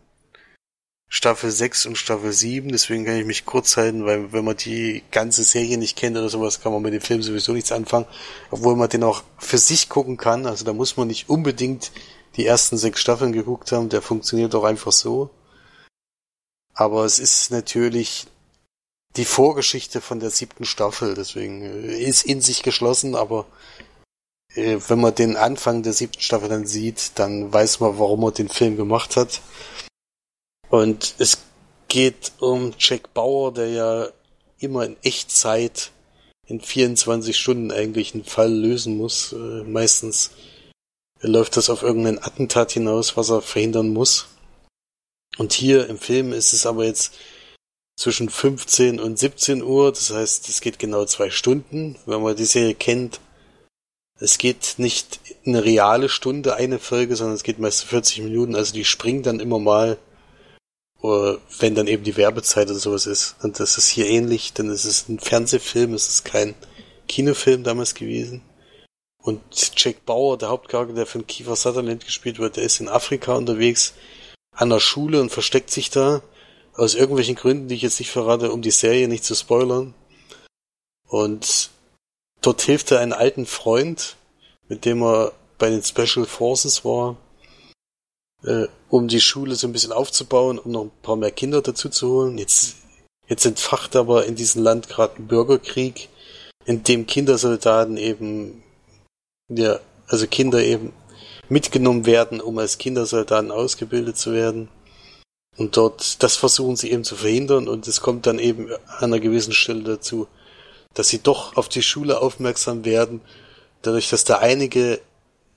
Staffel 1.07 1.51
6 1.51 1.85
und 1.85 1.97
Staffel 1.97 2.33
7, 2.33 2.69
deswegen 2.69 3.05
kann 3.05 3.17
ich 3.17 3.25
mich 3.25 3.45
kurz 3.45 3.77
halten, 3.77 4.05
weil 4.05 4.33
wenn 4.33 4.43
man 4.43 4.57
die 4.57 5.03
ganze 5.11 5.43
Serie 5.43 5.77
nicht 5.77 5.95
kennt 5.95 6.17
oder 6.17 6.27
sowas, 6.27 6.59
kann 6.59 6.73
man 6.73 6.81
mit 6.81 6.93
dem 6.93 7.01
Film 7.01 7.21
sowieso 7.21 7.53
nichts 7.53 7.71
anfangen, 7.71 8.07
obwohl 8.49 8.75
man 8.75 8.89
den 8.89 9.03
auch 9.03 9.23
für 9.37 9.59
sich 9.59 9.89
gucken 9.89 10.17
kann, 10.17 10.47
also 10.47 10.65
da 10.65 10.73
muss 10.73 10.97
man 10.97 11.07
nicht 11.07 11.29
unbedingt 11.29 11.91
die 12.35 12.45
ersten 12.45 12.77
sechs 12.77 12.99
Staffeln 12.99 13.31
geguckt 13.31 13.71
haben, 13.71 13.89
der 13.89 14.01
funktioniert 14.01 14.55
auch 14.55 14.63
einfach 14.63 14.91
so. 14.91 15.29
Aber 16.73 17.05
es 17.05 17.19
ist 17.19 17.51
natürlich 17.51 18.25
die 19.15 19.25
Vorgeschichte 19.25 20.01
von 20.01 20.19
der 20.19 20.31
siebten 20.31 20.65
Staffel, 20.65 21.13
deswegen 21.13 21.61
äh, 21.61 21.99
ist 21.99 22.25
in 22.25 22.41
sich 22.41 22.63
geschlossen, 22.63 23.15
aber 23.15 23.45
wenn 24.55 25.01
man 25.01 25.15
den 25.15 25.35
Anfang 25.35 25.83
der 25.83 25.93
siebten 25.93 26.21
Staffel 26.21 26.49
dann 26.49 26.67
sieht, 26.67 27.11
dann 27.15 27.51
weiß 27.51 27.79
man, 27.79 27.97
warum 27.97 28.23
er 28.23 28.31
den 28.31 28.49
Film 28.49 28.77
gemacht 28.77 29.15
hat. 29.15 29.41
Und 30.69 31.15
es 31.17 31.39
geht 31.87 32.31
um 32.39 32.73
Jack 32.77 33.13
Bauer, 33.13 33.53
der 33.53 33.69
ja 33.69 34.07
immer 34.59 34.85
in 34.85 34.97
Echtzeit 35.03 35.91
in 36.47 36.61
24 36.61 37.37
Stunden 37.37 37.71
eigentlich 37.71 38.13
einen 38.13 38.25
Fall 38.25 38.51
lösen 38.51 38.97
muss. 38.97 39.33
Äh, 39.33 39.63
meistens 39.63 40.31
läuft 41.21 41.57
das 41.57 41.69
auf 41.69 41.83
irgendein 41.83 42.21
Attentat 42.21 42.71
hinaus, 42.71 43.15
was 43.17 43.29
er 43.29 43.41
verhindern 43.41 43.89
muss. 43.89 44.27
Und 45.37 45.53
hier 45.53 45.87
im 45.89 45.97
Film 45.97 46.33
ist 46.33 46.53
es 46.53 46.65
aber 46.65 46.85
jetzt 46.85 47.13
zwischen 47.97 48.29
15 48.29 48.99
und 48.99 49.17
17 49.17 49.63
Uhr, 49.63 49.91
das 49.91 50.11
heißt, 50.11 50.49
es 50.49 50.61
geht 50.61 50.79
genau 50.79 51.05
zwei 51.05 51.29
Stunden. 51.29 51.97
Wenn 52.05 52.21
man 52.21 52.35
die 52.35 52.45
Serie 52.45 52.75
kennt, 52.75 53.19
es 54.19 54.37
geht 54.37 54.75
nicht 54.77 55.19
eine 55.45 55.63
reale 55.63 56.09
Stunde 56.09 56.55
eine 56.55 56.79
Folge, 56.79 57.15
sondern 57.15 57.35
es 57.35 57.43
geht 57.43 57.59
meist 57.59 57.83
40 57.85 58.21
Minuten. 58.21 58.55
Also 58.55 58.73
die 58.73 58.85
springen 58.85 59.23
dann 59.23 59.39
immer 59.39 59.59
mal, 59.59 59.97
oder 61.01 61.39
wenn 61.59 61.75
dann 61.75 61.87
eben 61.87 62.03
die 62.03 62.15
Werbezeit 62.15 62.69
oder 62.69 62.79
sowas 62.79 63.05
ist. 63.05 63.35
Und 63.43 63.59
das 63.59 63.77
ist 63.77 63.89
hier 63.89 64.07
ähnlich, 64.07 64.53
denn 64.53 64.69
es 64.69 64.85
ist 64.85 65.09
ein 65.09 65.19
Fernsehfilm, 65.19 65.93
es 65.93 66.07
ist 66.07 66.25
kein 66.25 66.55
Kinofilm 67.07 67.63
damals 67.63 67.93
gewesen. 67.93 68.41
Und 69.21 69.41
Jack 69.77 70.05
Bauer, 70.05 70.37
der 70.37 70.49
Hauptcharakter, 70.49 70.93
der 70.93 71.05
von 71.05 71.27
Kiefer 71.27 71.55
Sutherland 71.55 72.05
gespielt 72.05 72.39
wird, 72.39 72.57
der 72.57 72.63
ist 72.63 72.79
in 72.79 72.89
Afrika 72.89 73.33
unterwegs 73.33 73.93
an 74.51 74.69
der 74.69 74.79
Schule 74.79 75.19
und 75.21 75.31
versteckt 75.31 75.71
sich 75.71 75.89
da. 75.89 76.21
Aus 76.75 76.95
irgendwelchen 76.95 77.35
Gründen, 77.35 77.67
die 77.67 77.75
ich 77.75 77.81
jetzt 77.83 77.99
nicht 77.99 78.11
verrate, 78.11 78.51
um 78.51 78.61
die 78.61 78.71
Serie 78.71 79.07
nicht 79.07 79.23
zu 79.23 79.35
spoilern. 79.35 79.93
Und 81.07 81.69
dort 82.43 82.61
hilft 82.61 82.91
er 82.91 82.99
einen 82.99 83.13
alten 83.13 83.45
Freund, 83.45 84.15
mit 84.67 84.85
dem 84.85 85.01
er 85.01 85.31
bei 85.57 85.69
den 85.69 85.83
Special 85.83 86.25
Forces 86.25 86.85
war, 86.85 87.17
äh, 88.43 88.67
um 88.89 89.07
die 89.07 89.21
Schule 89.21 89.55
so 89.55 89.67
ein 89.67 89.73
bisschen 89.73 89.91
aufzubauen, 89.91 90.59
um 90.59 90.71
noch 90.71 90.83
ein 90.83 90.91
paar 91.01 91.15
mehr 91.15 91.31
Kinder 91.31 91.61
dazu 91.61 91.89
zu 91.89 92.09
holen. 92.09 92.37
Jetzt, 92.37 92.75
jetzt 93.27 93.45
entfacht 93.45 93.95
aber 93.95 94.25
in 94.25 94.35
diesem 94.35 94.63
Land 94.63 94.89
gerade 94.89 95.15
ein 95.17 95.27
Bürgerkrieg, 95.27 96.09
in 96.65 96.83
dem 96.83 97.07
Kindersoldaten 97.07 97.97
eben, 97.97 98.63
ja, 99.49 99.79
also 100.07 100.27
Kinder 100.27 100.61
eben 100.63 100.93
mitgenommen 101.49 102.05
werden, 102.05 102.41
um 102.41 102.57
als 102.57 102.77
Kindersoldaten 102.77 103.51
ausgebildet 103.51 104.17
zu 104.17 104.33
werden. 104.33 104.69
Und 105.57 105.77
dort, 105.77 106.23
das 106.23 106.35
versuchen 106.35 106.75
sie 106.75 106.91
eben 106.91 107.03
zu 107.03 107.15
verhindern 107.15 107.67
und 107.67 107.87
es 107.87 108.01
kommt 108.01 108.25
dann 108.25 108.39
eben 108.39 108.71
an 108.71 109.13
einer 109.13 109.19
gewissen 109.19 109.53
Stelle 109.53 109.83
dazu, 109.83 110.27
dass 110.93 111.09
sie 111.09 111.19
doch 111.19 111.55
auf 111.55 111.69
die 111.69 111.83
Schule 111.83 112.21
aufmerksam 112.21 112.85
werden, 112.85 113.21
dadurch, 113.81 114.09
dass 114.09 114.23
da 114.23 114.39
einige 114.39 115.01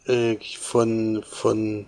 äh, 0.07 0.37
von, 0.59 1.25
von 1.29 1.87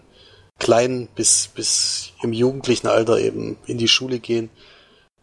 klein 0.58 1.08
bis, 1.14 1.48
bis 1.54 2.12
im 2.22 2.32
jugendlichen 2.32 2.88
Alter 2.88 3.18
eben 3.18 3.56
in 3.66 3.78
die 3.78 3.88
Schule 3.88 4.18
gehen, 4.18 4.50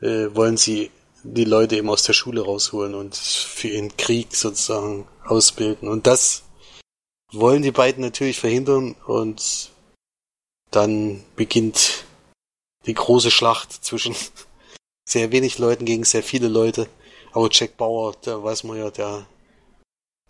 äh, 0.01 0.27
wollen 0.33 0.57
sie 0.57 0.91
die 1.23 1.45
Leute 1.45 1.75
eben 1.75 1.89
aus 1.89 2.03
der 2.03 2.13
Schule 2.13 2.41
rausholen 2.41 2.93
und 2.93 3.15
für 3.15 3.69
ihren 3.69 3.95
Krieg 3.97 4.35
sozusagen 4.35 5.07
ausbilden. 5.25 5.87
Und 5.87 6.07
das 6.07 6.43
wollen 7.31 7.63
die 7.63 7.71
beiden 7.71 8.03
natürlich 8.03 8.39
verhindern 8.39 8.95
und 9.07 9.71
dann 10.71 11.23
beginnt 11.35 12.05
die 12.85 12.93
große 12.93 13.31
Schlacht 13.31 13.71
zwischen 13.83 14.15
sehr 15.07 15.31
wenig 15.31 15.57
Leuten 15.57 15.85
gegen 15.85 16.03
sehr 16.03 16.23
viele 16.23 16.47
Leute. 16.47 16.87
Aber 17.35 17.49
Jack 17.51 17.75
Bauer, 17.75 18.15
der 18.25 18.41
weiß 18.41 18.63
man 18.63 18.77
ja, 18.77 18.89
der 18.89 19.27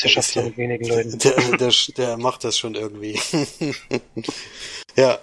der 0.01 0.09
schafft 0.09 0.35
ja 0.35 0.41
mit 0.41 0.57
wenigen 0.57 0.85
Leuten. 0.85 1.19
Der, 1.19 1.57
der, 1.57 1.71
der 1.95 2.17
macht 2.17 2.43
das 2.43 2.57
schon 2.57 2.73
irgendwie. 2.73 3.19
ja. 4.95 5.19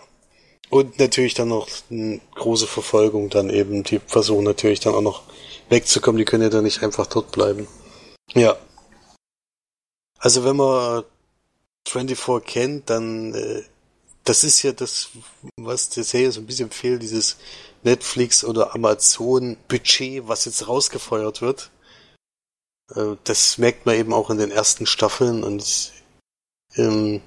Und 0.71 0.99
natürlich 1.01 1.35
dann 1.35 1.49
noch 1.49 1.69
eine 1.91 2.21
große 2.37 2.69
Verfolgung 2.69 3.29
dann 3.29 3.51
eben. 3.51 3.83
Die 3.83 3.99
versuchen 3.99 4.45
natürlich 4.45 4.79
dann 4.79 4.95
auch 4.95 5.03
noch 5.03 5.25
wegzukommen. 5.71 6.19
Die 6.19 6.25
können 6.25 6.45
ja 6.45 6.49
dann 6.49 6.65
nicht 6.65 6.85
einfach 6.85 7.07
dort 7.07 7.33
bleiben. 7.33 7.67
Ja. 8.33 8.57
Also 10.19 10.45
wenn 10.45 10.57
man 10.57 11.03
24 11.89 12.47
kennt, 12.47 12.89
dann 12.91 13.35
äh, 13.35 13.63
das 14.25 14.45
ist 14.45 14.63
ja 14.63 14.71
das, 14.71 15.09
was 15.57 15.89
der 15.91 16.05
Serie 16.05 16.31
so 16.31 16.41
ein 16.41 16.47
bisschen 16.47 16.71
fehlt, 16.71 17.03
dieses 17.03 17.39
Netflix 17.83 18.45
oder 18.45 18.73
Amazon 18.73 19.57
Budget, 19.67 20.29
was 20.29 20.45
jetzt 20.45 20.69
rausgefeuert 20.69 21.43
wird. 21.43 21.72
Äh, 22.95 23.17
das 23.25 23.59
merkt 23.59 23.87
man 23.87 23.97
eben 23.97 24.13
auch 24.13 24.31
in 24.31 24.39
den 24.39 24.51
ersten 24.51 24.87
Staffeln 24.87 25.45
und 25.45 25.93
ähm, 26.77 27.21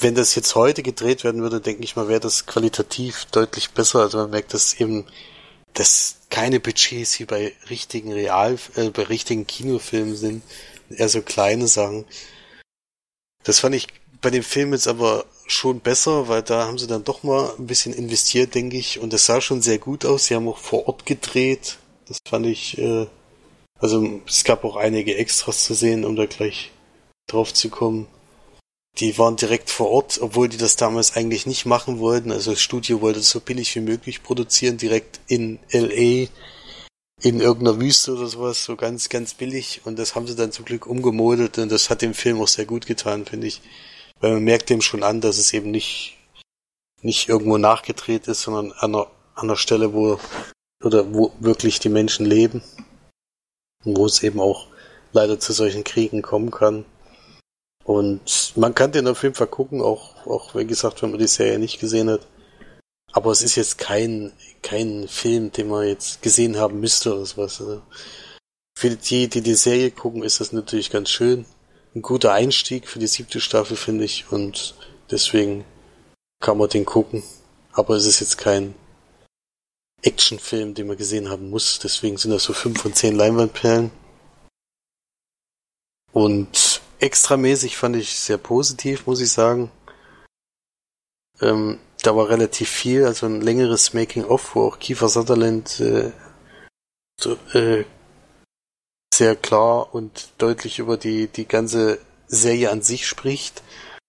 wenn 0.00 0.14
das 0.14 0.34
jetzt 0.34 0.54
heute 0.54 0.82
gedreht 0.82 1.24
werden 1.24 1.42
würde, 1.42 1.60
denke 1.60 1.84
ich 1.84 1.96
mal, 1.96 2.08
wäre 2.08 2.20
das 2.20 2.46
qualitativ 2.46 3.26
deutlich 3.26 3.70
besser. 3.72 4.00
Also 4.00 4.18
man 4.18 4.30
merkt, 4.30 4.54
dass 4.54 4.80
eben 4.80 5.06
dass 5.74 6.16
keine 6.30 6.60
Budgets 6.60 7.18
wie 7.20 7.24
bei 7.24 7.54
richtigen 7.68 8.12
Real, 8.12 8.58
äh, 8.76 8.90
bei 8.90 9.04
richtigen 9.04 9.46
Kinofilmen 9.46 10.16
sind, 10.16 10.42
eher 10.90 11.08
so 11.08 11.22
kleine 11.22 11.68
Sachen. 11.68 12.06
Das 13.44 13.60
fand 13.60 13.74
ich 13.74 13.88
bei 14.20 14.30
dem 14.30 14.42
Film 14.42 14.72
jetzt 14.72 14.88
aber 14.88 15.24
schon 15.46 15.80
besser, 15.80 16.28
weil 16.28 16.42
da 16.42 16.66
haben 16.66 16.78
sie 16.78 16.86
dann 16.86 17.04
doch 17.04 17.22
mal 17.22 17.54
ein 17.58 17.66
bisschen 17.66 17.94
investiert, 17.94 18.54
denke 18.54 18.76
ich, 18.76 18.98
und 18.98 19.12
es 19.14 19.26
sah 19.26 19.40
schon 19.40 19.62
sehr 19.62 19.78
gut 19.78 20.04
aus. 20.04 20.26
Sie 20.26 20.34
haben 20.34 20.48
auch 20.48 20.58
vor 20.58 20.88
Ort 20.88 21.06
gedreht. 21.06 21.78
Das 22.06 22.18
fand 22.28 22.46
ich 22.46 22.78
äh, 22.78 23.06
also 23.80 24.20
es 24.26 24.44
gab 24.44 24.64
auch 24.64 24.76
einige 24.76 25.16
Extras 25.16 25.64
zu 25.64 25.74
sehen, 25.74 26.04
um 26.04 26.14
da 26.14 26.26
gleich 26.26 26.70
drauf 27.26 27.54
zu 27.54 27.70
kommen. 27.70 28.06
Die 28.98 29.16
waren 29.16 29.36
direkt 29.36 29.70
vor 29.70 29.90
Ort, 29.90 30.18
obwohl 30.20 30.48
die 30.48 30.58
das 30.58 30.76
damals 30.76 31.16
eigentlich 31.16 31.46
nicht 31.46 31.64
machen 31.64 31.98
wollten. 31.98 32.30
Also 32.32 32.50
das 32.50 32.60
Studio 32.60 33.00
wollte 33.00 33.20
so 33.20 33.40
billig 33.40 33.74
wie 33.74 33.80
möglich 33.80 34.22
produzieren, 34.22 34.76
direkt 34.76 35.20
in 35.28 35.58
LA, 35.72 36.28
in 37.22 37.40
irgendeiner 37.40 37.80
Wüste 37.80 38.12
oder 38.14 38.26
sowas, 38.26 38.64
so 38.64 38.76
ganz, 38.76 39.08
ganz 39.08 39.32
billig. 39.32 39.80
Und 39.84 39.98
das 39.98 40.14
haben 40.14 40.26
sie 40.26 40.36
dann 40.36 40.52
zum 40.52 40.64
Glück 40.66 40.86
umgemodelt 40.86 41.58
und 41.58 41.70
das 41.70 41.88
hat 41.88 42.02
dem 42.02 42.14
Film 42.14 42.40
auch 42.40 42.48
sehr 42.48 42.66
gut 42.66 42.84
getan, 42.86 43.24
finde 43.24 43.46
ich. 43.46 43.62
Weil 44.20 44.34
man 44.34 44.44
merkt 44.44 44.68
dem 44.68 44.82
schon 44.82 45.02
an, 45.02 45.22
dass 45.22 45.38
es 45.38 45.54
eben 45.54 45.70
nicht, 45.70 46.18
nicht 47.00 47.28
irgendwo 47.28 47.56
nachgedreht 47.56 48.26
ist, 48.26 48.42
sondern 48.42 48.72
an 48.72 48.94
einer, 48.94 49.06
an 49.34 49.44
einer 49.44 49.56
Stelle, 49.56 49.94
wo, 49.94 50.18
oder 50.84 51.14
wo 51.14 51.32
wirklich 51.38 51.78
die 51.78 51.88
Menschen 51.88 52.26
leben 52.26 52.62
wo 53.84 54.06
es 54.06 54.22
eben 54.22 54.40
auch 54.40 54.66
leider 55.12 55.38
zu 55.38 55.52
solchen 55.52 55.84
Kriegen 55.84 56.22
kommen 56.22 56.50
kann. 56.50 56.84
Und 57.84 58.52
man 58.56 58.74
kann 58.74 58.92
den 58.92 59.08
auf 59.08 59.22
jeden 59.22 59.34
Fall 59.34 59.46
gucken, 59.46 59.80
auch, 59.80 60.26
auch 60.26 60.54
wie 60.54 60.66
gesagt, 60.66 61.02
wenn 61.02 61.10
man 61.10 61.18
die 61.18 61.26
Serie 61.26 61.58
nicht 61.58 61.80
gesehen 61.80 62.10
hat. 62.10 62.26
Aber 63.12 63.32
es 63.32 63.42
ist 63.42 63.56
jetzt 63.56 63.78
kein, 63.78 64.32
kein 64.62 65.08
Film, 65.08 65.50
den 65.50 65.68
man 65.68 65.88
jetzt 65.88 66.22
gesehen 66.22 66.56
haben 66.56 66.80
müsste 66.80 67.14
oder 67.14 67.26
sowas. 67.26 67.62
Für 68.78 68.90
die, 68.90 69.28
die 69.28 69.40
die 69.40 69.54
Serie 69.54 69.90
gucken, 69.90 70.22
ist 70.22 70.40
das 70.40 70.52
natürlich 70.52 70.90
ganz 70.90 71.10
schön. 71.10 71.44
Ein 71.94 72.02
guter 72.02 72.32
Einstieg 72.32 72.86
für 72.86 73.00
die 73.00 73.08
siebte 73.08 73.40
Staffel, 73.40 73.76
finde 73.76 74.04
ich. 74.04 74.30
Und 74.30 74.74
deswegen 75.10 75.64
kann 76.40 76.58
man 76.58 76.68
den 76.68 76.84
gucken. 76.84 77.24
Aber 77.72 77.96
es 77.96 78.06
ist 78.06 78.20
jetzt 78.20 78.38
kein 78.38 78.74
Actionfilm, 80.02 80.74
den 80.74 80.86
man 80.86 80.96
gesehen 80.96 81.28
haben 81.28 81.50
muss. 81.50 81.78
Deswegen 81.78 82.16
sind 82.16 82.30
das 82.30 82.44
so 82.44 82.52
fünf 82.52 82.80
von 82.80 82.94
zehn 82.94 83.14
Leinwandperlen. 83.14 83.90
Und 86.12 86.80
extramäßig 86.98 87.76
fand 87.76 87.96
ich 87.96 88.18
sehr 88.18 88.38
positiv, 88.38 89.06
muss 89.06 89.20
ich 89.20 89.30
sagen. 89.30 89.70
Ähm, 91.40 91.78
da 92.02 92.16
war 92.16 92.28
relativ 92.28 92.68
viel, 92.68 93.04
also 93.04 93.26
ein 93.26 93.40
längeres 93.40 93.94
Making-of, 93.94 94.54
wo 94.54 94.68
auch 94.68 94.78
Kiefer 94.78 95.08
Sutherland 95.08 95.80
äh, 95.80 96.12
so, 97.20 97.36
äh, 97.52 97.84
sehr 99.14 99.36
klar 99.36 99.94
und 99.94 100.30
deutlich 100.38 100.78
über 100.78 100.96
die, 100.96 101.28
die 101.28 101.46
ganze 101.46 101.98
Serie 102.26 102.70
an 102.70 102.82
sich 102.82 103.06
spricht 103.06 103.62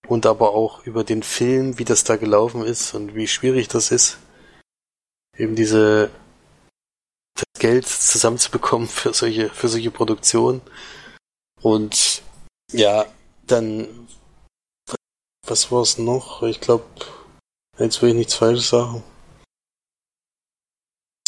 und 0.07 0.25
aber 0.25 0.53
auch 0.53 0.85
über 0.85 1.03
den 1.03 1.23
Film, 1.23 1.79
wie 1.79 1.85
das 1.85 2.03
da 2.03 2.15
gelaufen 2.15 2.63
ist 2.63 2.93
und 2.93 3.15
wie 3.15 3.27
schwierig 3.27 3.67
das 3.67 3.91
ist 3.91 4.17
eben 5.41 5.55
diese 5.55 6.11
das 7.35 7.59
Geld 7.59 7.87
zusammenzubekommen 7.87 8.87
für 8.87 9.13
solche 9.13 9.49
für 9.49 9.67
solche 9.67 9.91
Produktionen. 9.91 10.61
Und 11.61 12.21
ja 12.71 13.05
dann 13.47 14.07
was 15.47 15.71
war 15.71 15.81
es 15.81 15.97
noch? 15.97 16.43
Ich 16.43 16.61
glaube 16.61 16.85
jetzt 17.79 18.01
will 18.01 18.09
ich 18.09 18.15
nichts 18.15 18.35
falsches 18.35 18.69
sagen. 18.69 19.03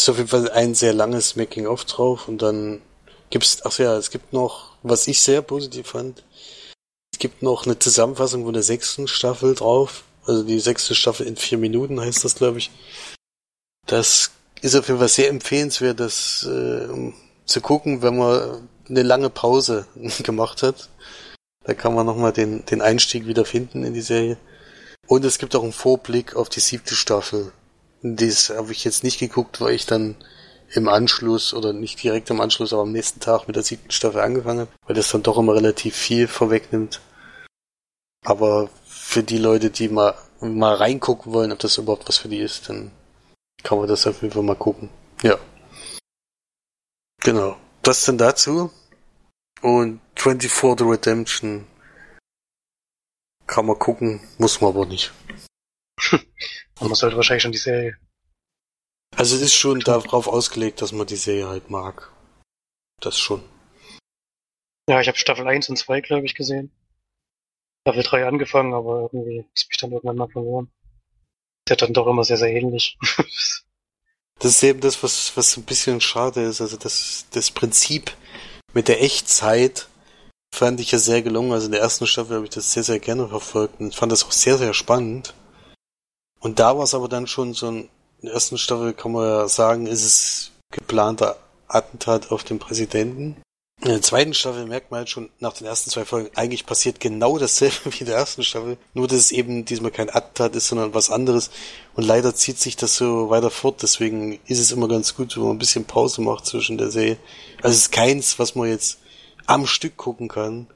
Ist 0.00 0.08
auf 0.08 0.18
jeden 0.18 0.28
Fall 0.28 0.50
ein 0.50 0.74
sehr 0.74 0.92
langes 0.92 1.36
Making 1.36 1.66
of 1.66 1.84
drauf 1.84 2.28
und 2.28 2.42
dann 2.42 2.82
gibt's 3.30 3.62
ach 3.64 3.78
ja 3.78 3.96
es 3.96 4.10
gibt 4.10 4.32
noch 4.32 4.76
was 4.82 5.08
ich 5.08 5.20
sehr 5.22 5.42
positiv 5.42 5.88
fand 5.88 6.22
es 7.12 7.18
gibt 7.18 7.42
noch 7.42 7.64
eine 7.64 7.78
Zusammenfassung 7.78 8.44
von 8.44 8.54
der 8.54 8.64
sechsten 8.64 9.06
Staffel 9.06 9.54
drauf. 9.54 10.02
Also 10.26 10.42
die 10.42 10.58
sechste 10.58 10.96
Staffel 10.96 11.26
in 11.26 11.36
vier 11.36 11.58
Minuten 11.58 12.00
heißt 12.00 12.24
das 12.24 12.34
glaube 12.34 12.58
ich 12.58 12.70
das 13.86 14.30
ist 14.60 14.74
auf 14.74 14.88
jeden 14.88 14.98
Fall 14.98 15.08
sehr 15.08 15.28
empfehlenswert, 15.28 16.00
das 16.00 16.46
äh, 16.48 17.12
zu 17.44 17.60
gucken, 17.60 18.02
wenn 18.02 18.16
man 18.16 18.68
eine 18.88 19.02
lange 19.02 19.30
Pause 19.30 19.86
gemacht 20.22 20.62
hat. 20.62 20.88
Da 21.64 21.74
kann 21.74 21.94
man 21.94 22.06
nochmal 22.06 22.32
den, 22.32 22.64
den 22.66 22.82
Einstieg 22.82 23.26
wieder 23.26 23.44
finden 23.44 23.84
in 23.84 23.94
die 23.94 24.02
Serie. 24.02 24.36
Und 25.06 25.24
es 25.24 25.38
gibt 25.38 25.54
auch 25.54 25.62
einen 25.62 25.72
Vorblick 25.72 26.36
auf 26.36 26.48
die 26.48 26.60
siebte 26.60 26.94
Staffel. 26.94 27.52
Das 28.02 28.50
habe 28.50 28.72
ich 28.72 28.84
jetzt 28.84 29.02
nicht 29.02 29.18
geguckt, 29.18 29.60
weil 29.60 29.74
ich 29.74 29.86
dann 29.86 30.16
im 30.72 30.88
Anschluss 30.88 31.54
oder 31.54 31.72
nicht 31.72 32.02
direkt 32.02 32.30
im 32.30 32.40
Anschluss, 32.40 32.72
aber 32.72 32.82
am 32.82 32.92
nächsten 32.92 33.20
Tag 33.20 33.46
mit 33.46 33.56
der 33.56 33.62
siebten 33.62 33.90
Staffel 33.90 34.20
angefangen 34.20 34.60
habe, 34.60 34.70
weil 34.86 34.96
das 34.96 35.10
dann 35.10 35.22
doch 35.22 35.38
immer 35.38 35.54
relativ 35.54 35.94
viel 35.94 36.26
vorwegnimmt. 36.26 37.00
Aber 38.24 38.68
für 38.86 39.22
die 39.22 39.38
Leute, 39.38 39.70
die 39.70 39.88
mal, 39.88 40.14
mal 40.40 40.74
reingucken 40.74 41.32
wollen, 41.32 41.52
ob 41.52 41.58
das 41.58 41.78
überhaupt 41.78 42.08
was 42.08 42.18
für 42.18 42.28
die 42.28 42.38
ist, 42.38 42.68
dann 42.68 42.90
kann 43.64 43.78
man 43.78 43.88
das 43.88 44.06
auf 44.06 44.22
jeden 44.22 44.32
Fall 44.32 44.44
mal 44.44 44.54
gucken. 44.54 44.88
Ja. 45.22 45.38
Genau. 47.20 47.56
Das 47.82 48.04
denn 48.04 48.18
dazu. 48.18 48.70
Und 49.62 50.00
24 50.16 50.78
The 50.78 50.84
Redemption 50.84 51.66
kann 53.46 53.66
man 53.66 53.78
gucken, 53.78 54.20
muss 54.38 54.60
man 54.60 54.70
aber 54.70 54.86
nicht. 54.86 55.12
man 56.80 56.94
sollte 56.94 57.16
wahrscheinlich 57.16 57.42
schon 57.42 57.52
die 57.52 57.58
Serie. 57.58 57.98
Also 59.16 59.36
es 59.36 59.42
ist 59.42 59.54
schon 59.54 59.80
darauf 59.80 60.28
ausgelegt, 60.28 60.82
dass 60.82 60.92
man 60.92 61.06
die 61.06 61.16
Serie 61.16 61.48
halt 61.48 61.70
mag. 61.70 62.12
Das 63.00 63.18
schon. 63.18 63.42
Ja, 64.88 65.00
ich 65.00 65.08
habe 65.08 65.16
Staffel 65.16 65.46
1 65.46 65.68
und 65.70 65.76
2, 65.76 66.00
glaube 66.00 66.26
ich, 66.26 66.34
gesehen. 66.34 66.70
Staffel 67.86 68.02
3 68.02 68.26
angefangen, 68.26 68.74
aber 68.74 69.08
irgendwie 69.12 69.46
ist 69.54 69.68
mich 69.68 69.78
dann 69.78 69.92
irgendwann 69.92 70.16
mal 70.16 70.28
verloren. 70.28 70.70
Der 71.68 71.74
hat 71.74 71.82
dann 71.82 71.94
doch 71.94 72.06
immer 72.06 72.24
sehr, 72.24 72.36
sehr 72.36 72.50
ähnlich. 72.50 72.98
das 74.38 74.52
ist 74.52 74.62
eben 74.62 74.80
das, 74.80 75.02
was, 75.02 75.36
was 75.36 75.56
ein 75.56 75.64
bisschen 75.64 76.00
schade 76.00 76.42
ist. 76.42 76.60
Also 76.60 76.76
das, 76.76 77.26
das 77.30 77.50
Prinzip 77.50 78.16
mit 78.72 78.88
der 78.88 79.02
Echtzeit 79.02 79.88
fand 80.54 80.80
ich 80.80 80.92
ja 80.92 80.98
sehr 80.98 81.22
gelungen. 81.22 81.52
Also 81.52 81.66
in 81.66 81.72
der 81.72 81.80
ersten 81.80 82.06
Staffel 82.06 82.36
habe 82.36 82.44
ich 82.44 82.50
das 82.50 82.72
sehr, 82.72 82.84
sehr 82.84 83.00
gerne 83.00 83.28
verfolgt 83.28 83.80
und 83.80 83.94
fand 83.94 84.12
das 84.12 84.24
auch 84.24 84.32
sehr, 84.32 84.58
sehr 84.58 84.74
spannend. 84.74 85.34
Und 86.40 86.58
da 86.58 86.76
war 86.76 86.84
es 86.84 86.94
aber 86.94 87.08
dann 87.08 87.26
schon 87.26 87.54
so 87.54 87.70
ein, 87.70 87.88
in 88.20 88.26
der 88.26 88.34
ersten 88.34 88.58
Staffel 88.58 88.92
kann 88.92 89.12
man 89.12 89.26
ja 89.26 89.48
sagen, 89.48 89.86
ist 89.86 90.04
es 90.04 90.52
geplanter 90.70 91.38
Attentat 91.68 92.30
auf 92.30 92.44
den 92.44 92.58
Präsidenten. 92.58 93.36
In 93.84 93.90
der 93.90 94.00
zweiten 94.00 94.32
Staffel 94.32 94.64
merkt 94.64 94.90
man 94.90 95.00
halt 95.00 95.10
schon 95.10 95.28
nach 95.40 95.52
den 95.52 95.66
ersten 95.66 95.90
zwei 95.90 96.06
Folgen, 96.06 96.30
eigentlich 96.36 96.64
passiert 96.64 97.00
genau 97.00 97.36
dasselbe 97.36 97.74
wie 97.92 98.00
in 98.00 98.06
der 98.06 98.16
ersten 98.16 98.42
Staffel, 98.42 98.78
nur 98.94 99.08
dass 99.08 99.18
es 99.18 99.30
eben 99.30 99.66
diesmal 99.66 99.90
kein 99.90 100.08
Attentat 100.08 100.56
ist, 100.56 100.68
sondern 100.68 100.94
was 100.94 101.10
anderes. 101.10 101.50
Und 101.94 102.04
leider 102.04 102.34
zieht 102.34 102.58
sich 102.58 102.76
das 102.76 102.96
so 102.96 103.28
weiter 103.28 103.50
fort, 103.50 103.82
deswegen 103.82 104.40
ist 104.46 104.58
es 104.58 104.72
immer 104.72 104.88
ganz 104.88 105.14
gut, 105.14 105.36
wenn 105.36 105.42
man 105.42 105.56
ein 105.56 105.58
bisschen 105.58 105.84
Pause 105.84 106.22
macht 106.22 106.46
zwischen 106.46 106.78
der 106.78 106.90
Serie. 106.90 107.18
Also 107.58 107.74
es 107.74 107.82
ist 107.82 107.92
keins, 107.92 108.38
was 108.38 108.54
man 108.54 108.70
jetzt 108.70 109.00
am 109.44 109.66
Stück 109.66 109.98
gucken 109.98 110.28
kann, 110.28 110.66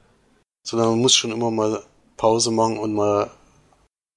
sondern 0.63 0.91
man 0.91 0.99
muss 0.99 1.17
schon 1.17 1.33
immer 1.33 1.51
mal 1.51 1.83
Pause 2.19 2.51
machen 2.51 2.79
und 2.79 2.93
mal 2.93 3.31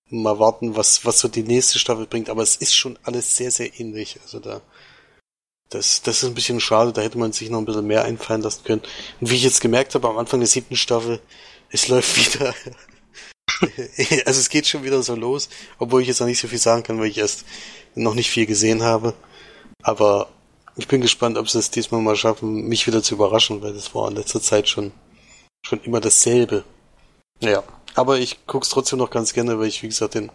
mal 0.09 0.37
warten, 0.37 0.75
was 0.75 1.05
was 1.05 1.19
so 1.19 1.29
die 1.29 1.43
nächste 1.43 1.79
Staffel 1.79 2.07
bringt. 2.07 2.29
Aber 2.29 2.43
es 2.43 2.57
ist 2.57 2.75
schon 2.75 2.99
alles 3.03 3.37
sehr 3.37 3.51
sehr 3.51 3.79
ähnlich. 3.79 4.19
Also 4.21 4.39
da 4.39 4.59
das 5.71 6.01
das 6.03 6.21
ist 6.21 6.29
ein 6.29 6.35
bisschen 6.35 6.59
schade. 6.59 6.93
Da 6.93 7.01
hätte 7.01 7.17
man 7.17 7.33
sich 7.33 7.49
noch 7.49 7.59
ein 7.59 7.65
bisschen 7.65 7.87
mehr 7.87 8.05
einfallen 8.05 8.41
lassen 8.41 8.63
können. 8.63 8.81
Und 9.19 9.31
wie 9.31 9.35
ich 9.35 9.43
jetzt 9.43 9.61
gemerkt 9.61 9.95
habe 9.95 10.07
am 10.07 10.17
Anfang 10.17 10.39
der 10.39 10.47
siebten 10.47 10.75
Staffel, 10.75 11.19
es 11.69 11.87
läuft 11.87 12.17
wieder. 12.17 12.53
also 14.25 14.39
es 14.39 14.49
geht 14.49 14.67
schon 14.67 14.83
wieder 14.83 15.01
so 15.01 15.15
los, 15.15 15.49
obwohl 15.79 16.01
ich 16.01 16.07
jetzt 16.07 16.19
noch 16.19 16.27
nicht 16.27 16.39
so 16.39 16.47
viel 16.47 16.59
sagen 16.59 16.83
kann, 16.83 16.99
weil 16.99 17.07
ich 17.07 17.17
erst 17.17 17.45
noch 17.95 18.13
nicht 18.13 18.29
viel 18.29 18.45
gesehen 18.45 18.83
habe. 18.83 19.13
Aber 19.83 20.29
ich 20.75 20.87
bin 20.87 21.01
gespannt, 21.01 21.37
ob 21.37 21.49
sie 21.49 21.59
es 21.59 21.71
diesmal 21.71 22.01
mal 22.01 22.15
schaffen, 22.15 22.67
mich 22.67 22.87
wieder 22.87 23.03
zu 23.03 23.15
überraschen, 23.15 23.61
weil 23.61 23.73
das 23.73 23.93
war 23.95 24.09
in 24.09 24.15
letzter 24.15 24.41
Zeit 24.41 24.69
schon, 24.69 24.91
schon 25.65 25.81
immer 25.83 25.99
dasselbe. 25.99 26.63
Ja, 27.39 27.63
aber 27.95 28.19
ich 28.19 28.45
guck's 28.45 28.69
trotzdem 28.69 28.99
noch 28.99 29.09
ganz 29.09 29.33
gerne, 29.33 29.59
weil 29.59 29.67
ich, 29.67 29.83
wie 29.83 29.87
gesagt, 29.87 30.15
den, 30.15 30.31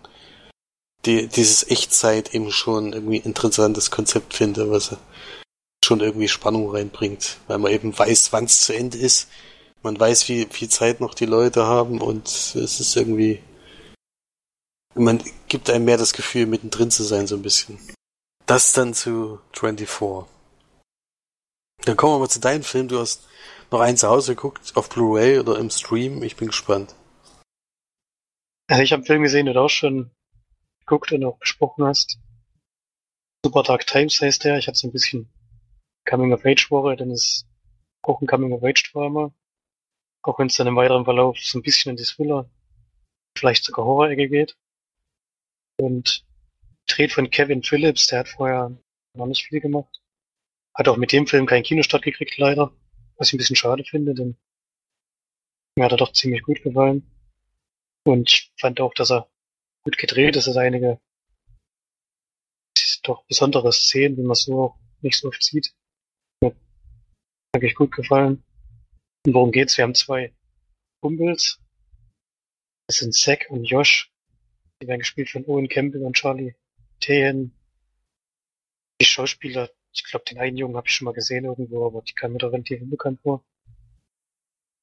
die, 1.07 1.29
dieses 1.29 1.69
Echtzeit 1.71 2.35
eben 2.35 2.51
schon 2.51 2.93
irgendwie 2.93 3.19
interessantes 3.19 3.91
Konzept 3.91 4.35
finde, 4.35 4.71
was 4.71 4.97
schon 5.85 6.01
irgendwie 6.01 6.29
Spannung 6.29 6.71
reinbringt, 6.71 7.39
weil 7.47 7.59
man 7.59 7.73
eben 7.73 7.97
weiß, 7.97 8.33
wann 8.33 8.45
es 8.45 8.63
zu 8.63 8.75
Ende 8.75 8.99
ist. 8.99 9.29
Man 9.83 9.99
weiß, 9.99 10.29
wie 10.29 10.47
viel 10.47 10.69
Zeit 10.69 11.01
noch 11.01 11.15
die 11.15 11.27
Leute 11.27 11.67
haben 11.67 12.01
und 12.01 12.27
es 12.27 12.55
ist 12.55 12.97
irgendwie, 12.97 13.41
man 14.95 15.23
gibt 15.49 15.71
einem 15.71 15.85
mehr 15.85 15.99
das 15.99 16.13
Gefühl, 16.13 16.47
mittendrin 16.47 16.91
zu 16.91 17.05
sein, 17.05 17.27
so 17.27 17.37
ein 17.37 17.43
bisschen. 17.43 17.79
Das 18.47 18.73
dann 18.73 18.95
zu 18.95 19.39
24. 19.53 19.89
Dann 21.85 21.97
kommen 21.97 22.15
wir 22.15 22.19
mal 22.19 22.29
zu 22.29 22.41
deinem 22.41 22.65
Film. 22.65 22.89
Du 22.89 22.99
hast 22.99 23.23
noch 23.71 23.81
einen 23.81 23.97
zu 23.97 24.09
Hause 24.09 24.35
geguckt, 24.35 24.73
auf 24.75 24.89
Blu-ray 24.89 25.39
oder 25.39 25.59
im 25.59 25.71
Stream. 25.71 26.23
Ich 26.23 26.37
bin 26.37 26.49
gespannt. 26.49 26.95
Also 28.69 28.83
ich 28.83 28.93
habe 28.93 29.01
einen 29.01 29.07
Film 29.07 29.23
gesehen, 29.23 29.47
du 29.47 29.61
auch 29.61 29.71
schon 29.71 30.11
geguckt 30.87 31.13
und 31.13 31.25
auch 31.25 31.39
besprochen 31.39 31.85
hast. 31.85 32.19
Super 33.45 33.63
Dark 33.63 33.87
Times 33.87 34.21
heißt 34.21 34.45
der. 34.45 34.59
Ich 34.59 34.69
hatte 34.69 34.79
so 34.79 34.89
ein 34.89 34.93
bisschen 34.93 35.29
Coming 36.09 36.33
of 36.33 36.45
Age 36.45 36.71
Woche, 36.71 36.97
denn 36.97 37.11
es 37.11 37.47
auch 38.03 38.21
ein 38.21 38.27
Coming 38.27 38.53
of 38.53 38.63
Age 38.63 38.93
Drama. 38.93 39.35
Auch 40.23 40.39
wenn 40.39 40.47
es 40.47 40.57
dann 40.57 40.67
im 40.67 40.77
weiteren 40.77 41.05
Verlauf 41.05 41.39
so 41.39 41.59
ein 41.59 41.63
bisschen 41.63 41.91
in 41.91 41.97
die 41.97 42.05
Thriller, 42.05 42.49
vielleicht 43.37 43.65
sogar 43.65 43.85
Horror-Ecke 43.85 44.29
geht. 44.29 44.57
Und 45.79 46.25
Dreht 46.87 47.13
von 47.13 47.31
Kevin 47.31 47.63
Phillips, 47.63 48.07
der 48.07 48.21
hat 48.21 48.29
vorher 48.29 48.77
noch 49.15 49.27
nicht 49.27 49.47
viel 49.47 49.61
gemacht. 49.61 50.01
Hat 50.75 50.89
auch 50.89 50.97
mit 50.97 51.13
dem 51.13 51.27
Film 51.27 51.47
keinen 51.47 51.65
Kinostart 51.65 52.03
gekriegt, 52.03 52.39
leider. 52.39 52.73
Was 53.17 53.29
ich 53.29 53.35
ein 53.35 53.39
bisschen 53.39 53.57
schade 53.57 53.83
finde, 53.83 54.15
denn 54.15 54.37
mir 55.77 55.85
hat 55.85 55.93
er 55.93 55.99
doch 55.99 56.13
ziemlich 56.13 56.43
gut 56.43 56.63
gefallen. 56.63 57.11
Und 58.05 58.31
ich 58.31 58.53
fand 58.59 58.81
auch, 58.81 58.95
dass 58.95 59.11
er 59.11 59.29
gut 59.87 59.99
gedreht 59.99 60.35
ist, 60.35 60.49
dass 60.49 60.57
einige 60.57 61.01
doch 63.05 63.25
besondere 63.27 63.73
Szenen, 63.73 64.17
wie 64.17 64.23
man 64.23 64.35
so 64.35 64.75
nicht 65.01 65.17
so 65.17 65.29
oft 65.29 65.41
sieht. 65.41 65.73
Mir 66.41 66.51
hat 66.51 66.57
wirklich 67.55 67.77
gut 67.77 67.93
gefallen. 67.93 68.43
Und 69.25 69.35
worum 69.35 69.53
geht's? 69.53 69.77
Wir 69.77 69.85
haben 69.85 69.95
zwei 69.95 70.35
Kumpels. 71.01 71.61
Das 72.89 72.97
sind 72.97 73.15
Zack 73.15 73.47
und 73.49 73.65
Josh. 73.65 74.11
Die 74.83 74.89
werden 74.89 74.99
gespielt 74.99 75.31
von 75.31 75.45
Owen 75.47 75.69
Campbell 75.69 76.03
und 76.03 76.17
Charlie 76.17 76.57
den 77.07 77.53
die 79.01 79.05
Schauspieler, 79.05 79.71
ich 79.93 80.03
glaube, 80.03 80.25
den 80.25 80.39
einen 80.39 80.57
Jungen 80.57 80.77
habe 80.77 80.89
ich 80.89 80.95
schon 80.95 81.05
mal 81.05 81.13
gesehen 81.13 81.45
irgendwo, 81.45 81.87
aber 81.87 82.03
die 82.03 82.15
kam 82.15 82.33
mir 82.33 82.39
da 82.39 82.49
relativ 82.49 82.83
unbekannt 82.83 83.21
vor. 83.21 83.45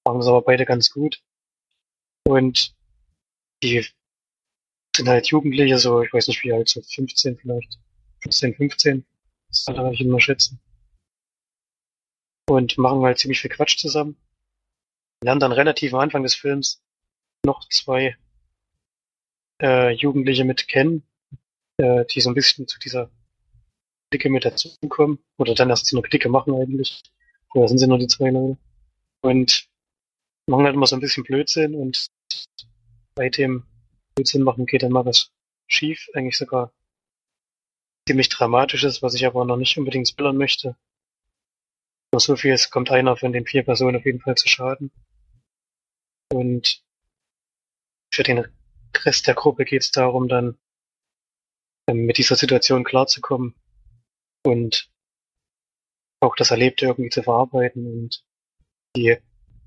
Machen 0.05 0.21
sie 0.21 0.29
aber 0.29 0.43
beide 0.43 0.65
ganz 0.65 0.91
gut. 0.91 1.21
Und 2.25 2.73
die 3.63 3.85
sind 4.95 5.07
halt 5.07 5.27
Jugendliche, 5.27 5.77
so, 5.77 6.01
ich 6.01 6.13
weiß 6.13 6.27
nicht 6.27 6.43
wie 6.43 6.53
alt, 6.53 6.69
so 6.69 6.81
15 6.81 7.37
vielleicht. 7.37 7.79
15, 8.21 8.55
15. 8.55 9.05
Das 9.47 9.65
kann 9.65 9.91
ich 9.91 10.01
immer 10.01 10.19
schätzen. 10.19 10.59
Und 12.49 12.77
machen 12.77 13.03
halt 13.03 13.19
ziemlich 13.19 13.39
viel 13.39 13.51
Quatsch 13.51 13.77
zusammen. 13.77 14.17
Lernen 15.23 15.39
dann 15.39 15.51
relativ 15.51 15.93
am 15.93 16.01
Anfang 16.01 16.23
des 16.23 16.35
Films 16.35 16.81
noch 17.45 17.67
zwei 17.69 18.17
äh, 19.61 19.91
Jugendliche 19.91 20.43
mit 20.43 20.67
kennen, 20.67 21.03
äh, 21.77 22.05
die 22.05 22.21
so 22.21 22.29
ein 22.29 22.35
bisschen 22.35 22.67
zu 22.67 22.79
dieser 22.79 23.09
Clique 24.11 24.29
mit 24.29 24.45
dazukommen. 24.45 25.19
Oder 25.37 25.55
dann 25.55 25.69
erst 25.69 25.85
zu 25.85 25.97
einer 25.97 26.07
Clique 26.07 26.29
machen 26.29 26.53
eigentlich. 26.53 27.01
Vorher 27.51 27.69
sind 27.69 27.77
sie 27.77 27.87
nur 27.87 27.99
die 27.99 28.07
zwei 28.07 28.29
Leute. 28.29 28.57
Und 29.21 29.67
machen 30.47 30.65
halt 30.65 30.75
immer 30.75 30.87
so 30.87 30.95
ein 30.95 31.01
bisschen 31.01 31.23
Blödsinn 31.23 31.75
und 31.75 32.07
bei 33.15 33.29
dem 33.29 33.65
Blödsinn 34.15 34.43
machen 34.43 34.65
geht 34.65 34.83
dann 34.83 34.91
mal 34.91 35.05
was 35.05 35.31
schief. 35.67 36.09
Eigentlich 36.13 36.37
sogar 36.37 36.71
ziemlich 38.07 38.29
dramatisches, 38.29 39.01
was 39.01 39.13
ich 39.13 39.25
aber 39.25 39.45
noch 39.45 39.57
nicht 39.57 39.77
unbedingt 39.77 40.07
spoilern 40.07 40.37
möchte. 40.37 40.75
Nur 42.11 42.19
so 42.19 42.35
viel, 42.35 42.53
es 42.53 42.69
kommt 42.69 42.91
einer 42.91 43.17
von 43.17 43.31
den 43.33 43.45
vier 43.45 43.63
Personen 43.63 43.97
auf 43.97 44.05
jeden 44.05 44.19
Fall 44.19 44.35
zu 44.35 44.47
Schaden. 44.47 44.91
Und 46.31 46.83
für 48.13 48.23
den 48.23 48.45
Rest 48.95 49.27
der 49.27 49.33
Gruppe 49.33 49.65
geht 49.65 49.81
es 49.81 49.91
darum, 49.91 50.27
dann 50.27 50.57
ähm, 51.87 52.05
mit 52.05 52.17
dieser 52.17 52.35
Situation 52.35 52.83
klarzukommen 52.83 53.55
und 54.45 54.91
auch 56.21 56.35
das 56.35 56.51
Erlebte 56.51 56.85
irgendwie 56.85 57.09
zu 57.09 57.23
verarbeiten 57.23 57.85
und 57.85 58.23
die 58.95 59.17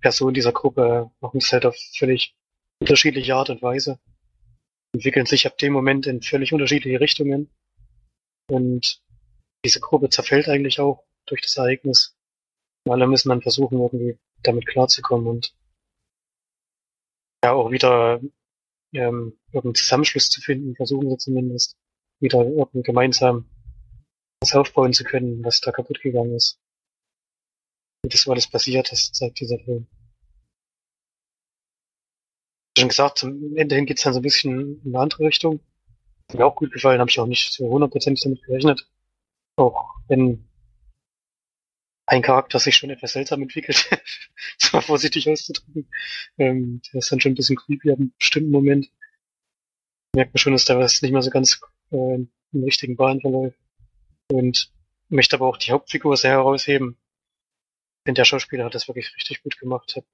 Personen 0.01 0.35
dieser 0.35 0.53
Gruppe 0.53 1.11
machen 1.21 1.39
es 1.39 1.53
halt 1.53 1.67
auf 1.67 1.77
völlig 1.97 2.35
unterschiedliche 2.81 3.35
Art 3.35 3.51
und 3.51 3.63
Weise, 3.63 3.99
entwickeln 4.97 5.27
sich 5.27 5.47
ab 5.47 5.59
dem 5.59 5.73
Moment 5.73 6.07
in 6.07 6.23
völlig 6.23 6.53
unterschiedliche 6.53 7.01
Richtungen 7.01 7.51
und 8.51 9.03
diese 9.65 9.81
Gruppe 9.81 10.09
zerfällt 10.09 10.49
eigentlich 10.49 10.81
auch 10.81 11.05
durch 11.27 11.43
das 11.43 11.57
Ereignis. 11.57 12.17
Und 12.85 12.93
alle 12.93 13.07
müssen 13.07 13.31
dann 13.31 13.43
versuchen, 13.43 13.79
irgendwie 13.79 14.19
damit 14.43 14.67
klarzukommen 14.67 15.27
und 15.27 15.55
ja 17.45 17.53
auch 17.53 17.71
wieder 17.71 18.21
ähm, 18.93 19.39
irgendeinen 19.53 19.75
Zusammenschluss 19.75 20.29
zu 20.29 20.41
finden, 20.41 20.77
versuchen 20.77 21.11
sie 21.11 21.19
zumindest 21.19 21.77
wieder 22.21 22.45
irgendwie 22.45 22.83
gemeinsam 22.83 23.51
was 24.41 24.55
aufbauen 24.55 24.93
zu 24.93 25.05
können, 25.05 25.45
was 25.45 25.61
da 25.61 25.73
kaputt 25.73 26.01
gegangen 26.01 26.35
ist. 26.35 26.61
Wie 28.03 28.09
das 28.09 28.29
alles 28.29 28.49
passiert 28.49 28.93
ist, 28.93 29.15
zeigt 29.15 29.41
dieser 29.41 29.59
Film. 29.59 29.89
Schon 32.77 32.89
gesagt, 32.89 33.19
zum 33.19 33.57
Ende 33.57 33.75
hin 33.75 33.87
geht's 33.87 34.03
dann 34.03 34.13
so 34.13 34.21
ein 34.21 34.23
bisschen 34.23 34.83
in 34.85 34.95
eine 34.95 35.01
andere 35.01 35.25
Richtung. 35.25 35.61
Hat 36.29 36.39
mir 36.39 36.47
auch 36.47 36.57
gut 36.57 36.73
gefallen, 36.73 37.01
habe 37.01 37.11
ich 37.11 37.19
auch 37.19 37.27
nicht 37.27 37.53
so 37.53 37.69
hundertprozentig 37.69 38.23
damit 38.23 38.43
gerechnet. 38.43 38.87
Auch 39.57 39.95
wenn 40.09 40.47
ein 42.07 42.23
Charakter 42.23 42.59
sich 42.59 42.77
schon 42.77 42.91
etwas 42.91 43.13
seltsam 43.13 43.43
entwickelt, 43.43 43.89
zwar 44.59 44.83
vorsichtig 44.83 45.29
auszudrücken. 45.29 45.89
Ähm, 46.39 46.81
der 46.93 46.99
ist 46.99 47.11
dann 47.11 47.21
schon 47.21 47.33
ein 47.33 47.37
bisschen 47.37 47.57
creepy 47.57 47.91
ab 47.91 47.99
einem 47.99 48.13
bestimmten 48.19 48.51
Moment. 48.51 48.91
Merkt 50.15 50.35
man 50.35 50.39
schon, 50.39 50.53
dass 50.53 50.65
da 50.65 50.79
was 50.79 51.03
nicht 51.03 51.13
mehr 51.13 51.23
so 51.23 51.31
ganz 51.31 51.61
äh, 51.91 52.15
im 52.17 52.65
richtigen 52.65 52.97
Bahn 52.97 53.21
verläuft. 53.21 53.59
Und 54.31 54.73
möchte 55.09 55.37
aber 55.37 55.47
auch 55.47 55.57
die 55.57 55.73
Hauptfigur 55.73 56.17
sehr 56.17 56.33
herausheben. 56.33 56.97
Denn 58.07 58.15
der 58.15 58.25
Schauspieler 58.25 58.65
hat 58.65 58.75
das 58.75 58.89
wirklich 58.89 59.15
richtig 59.17 59.43
gut 59.43 59.59
gemacht. 59.59 59.95
Hat 59.97 60.05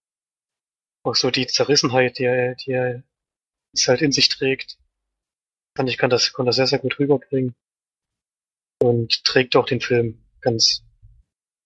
auch 1.04 1.14
so 1.14 1.30
die 1.30 1.46
Zerrissenheit, 1.46 2.18
die 2.18 2.24
er, 2.24 2.54
die 2.54 2.70
er 2.72 3.02
es 3.72 3.88
halt 3.88 4.02
in 4.02 4.12
sich 4.12 4.28
trägt, 4.28 4.78
fand 5.76 5.88
ich, 5.88 5.98
kann 5.98 6.10
das, 6.10 6.32
kann 6.32 6.46
das 6.46 6.56
sehr, 6.56 6.66
sehr 6.66 6.78
gut 6.78 6.98
rüberbringen. 6.98 7.54
Und 8.82 9.24
trägt 9.24 9.56
auch 9.56 9.66
den 9.66 9.80
Film 9.80 10.24
ganz, 10.40 10.84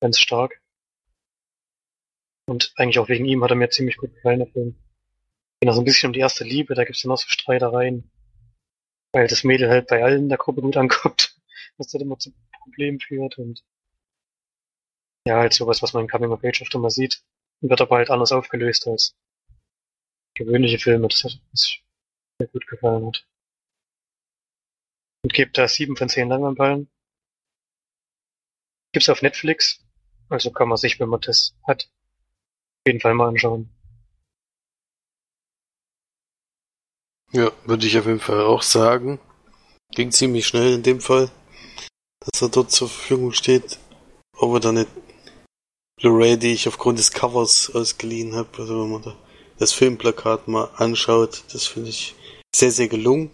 ganz 0.00 0.20
stark. 0.20 0.60
Und 2.48 2.72
eigentlich 2.76 2.98
auch 2.98 3.08
wegen 3.08 3.24
ihm 3.24 3.42
hat 3.42 3.50
er 3.50 3.56
mir 3.56 3.70
ziemlich 3.70 3.96
gut 3.96 4.14
gefallen, 4.14 4.40
der 4.40 4.48
Film. 4.48 4.76
Noch 5.64 5.74
so 5.74 5.80
ein 5.80 5.84
bisschen 5.84 6.08
um 6.08 6.12
die 6.12 6.20
erste 6.20 6.44
Liebe, 6.44 6.74
da 6.74 6.84
gibt's 6.84 7.02
ja 7.02 7.08
noch 7.08 7.18
so 7.18 7.26
Streitereien. 7.28 8.10
Weil 9.12 9.26
das 9.26 9.42
Mädel 9.42 9.70
halt 9.70 9.88
bei 9.88 10.04
allen 10.04 10.24
in 10.24 10.28
der 10.28 10.38
Gruppe 10.38 10.60
gut 10.60 10.76
ankommt, 10.76 11.34
was 11.78 11.88
dann 11.88 12.02
immer 12.02 12.18
zu 12.18 12.32
Problemen 12.62 13.00
führt 13.00 13.38
und 13.38 13.64
ja, 15.26 15.38
halt 15.38 15.54
sowas, 15.54 15.82
was 15.82 15.92
man 15.92 16.04
in 16.04 16.08
Coming 16.08 16.30
of 16.30 16.44
Age 16.44 16.62
oft 16.62 16.74
immer 16.74 16.90
sieht. 16.90 17.22
Wird 17.60 17.80
aber 17.80 17.96
halt 17.96 18.10
anders 18.10 18.30
aufgelöst 18.30 18.86
als 18.86 19.16
gewöhnliche 20.36 20.78
Filme, 20.78 21.08
das, 21.08 21.22
das 21.50 21.78
mir 22.38 22.46
gut 22.48 22.66
gefallen 22.66 23.06
hat. 23.06 23.26
Und 25.24 25.32
gibt 25.32 25.58
da 25.58 25.66
sieben 25.66 25.96
von 25.96 26.08
zehn 26.08 26.28
Leinwandperlen. 26.28 26.88
Gibt's 28.92 29.08
auf 29.08 29.22
Netflix, 29.22 29.84
also 30.28 30.50
kann 30.52 30.68
man 30.68 30.78
sich, 30.78 31.00
wenn 31.00 31.08
man 31.08 31.20
das 31.20 31.56
hat, 31.66 31.84
auf 31.84 32.86
jeden 32.86 33.00
Fall 33.00 33.14
mal 33.14 33.28
anschauen. 33.28 33.70
Ja, 37.32 37.50
würde 37.64 37.86
ich 37.86 37.98
auf 37.98 38.06
jeden 38.06 38.20
Fall 38.20 38.40
auch 38.40 38.62
sagen. 38.62 39.18
Ging 39.90 40.12
ziemlich 40.12 40.46
schnell 40.46 40.74
in 40.74 40.82
dem 40.82 41.00
Fall, 41.00 41.30
dass 42.20 42.40
er 42.42 42.48
dort 42.48 42.70
zur 42.70 42.88
Verfügung 42.88 43.32
steht. 43.32 43.78
Aber 44.38 44.60
dann 44.60 44.78
eine 44.78 44.86
Blu-ray, 45.96 46.38
die 46.38 46.52
ich 46.52 46.68
aufgrund 46.68 46.98
des 46.98 47.10
Covers 47.10 47.74
ausgeliehen 47.74 48.34
habe, 48.34 48.48
also 48.58 48.82
wenn 48.82 48.90
man 48.90 49.02
da 49.02 49.16
das 49.58 49.72
Filmplakat 49.72 50.48
mal 50.48 50.70
anschaut, 50.76 51.44
das 51.52 51.66
finde 51.66 51.90
ich 51.90 52.14
sehr, 52.54 52.70
sehr 52.70 52.88
gelungen. 52.88 53.30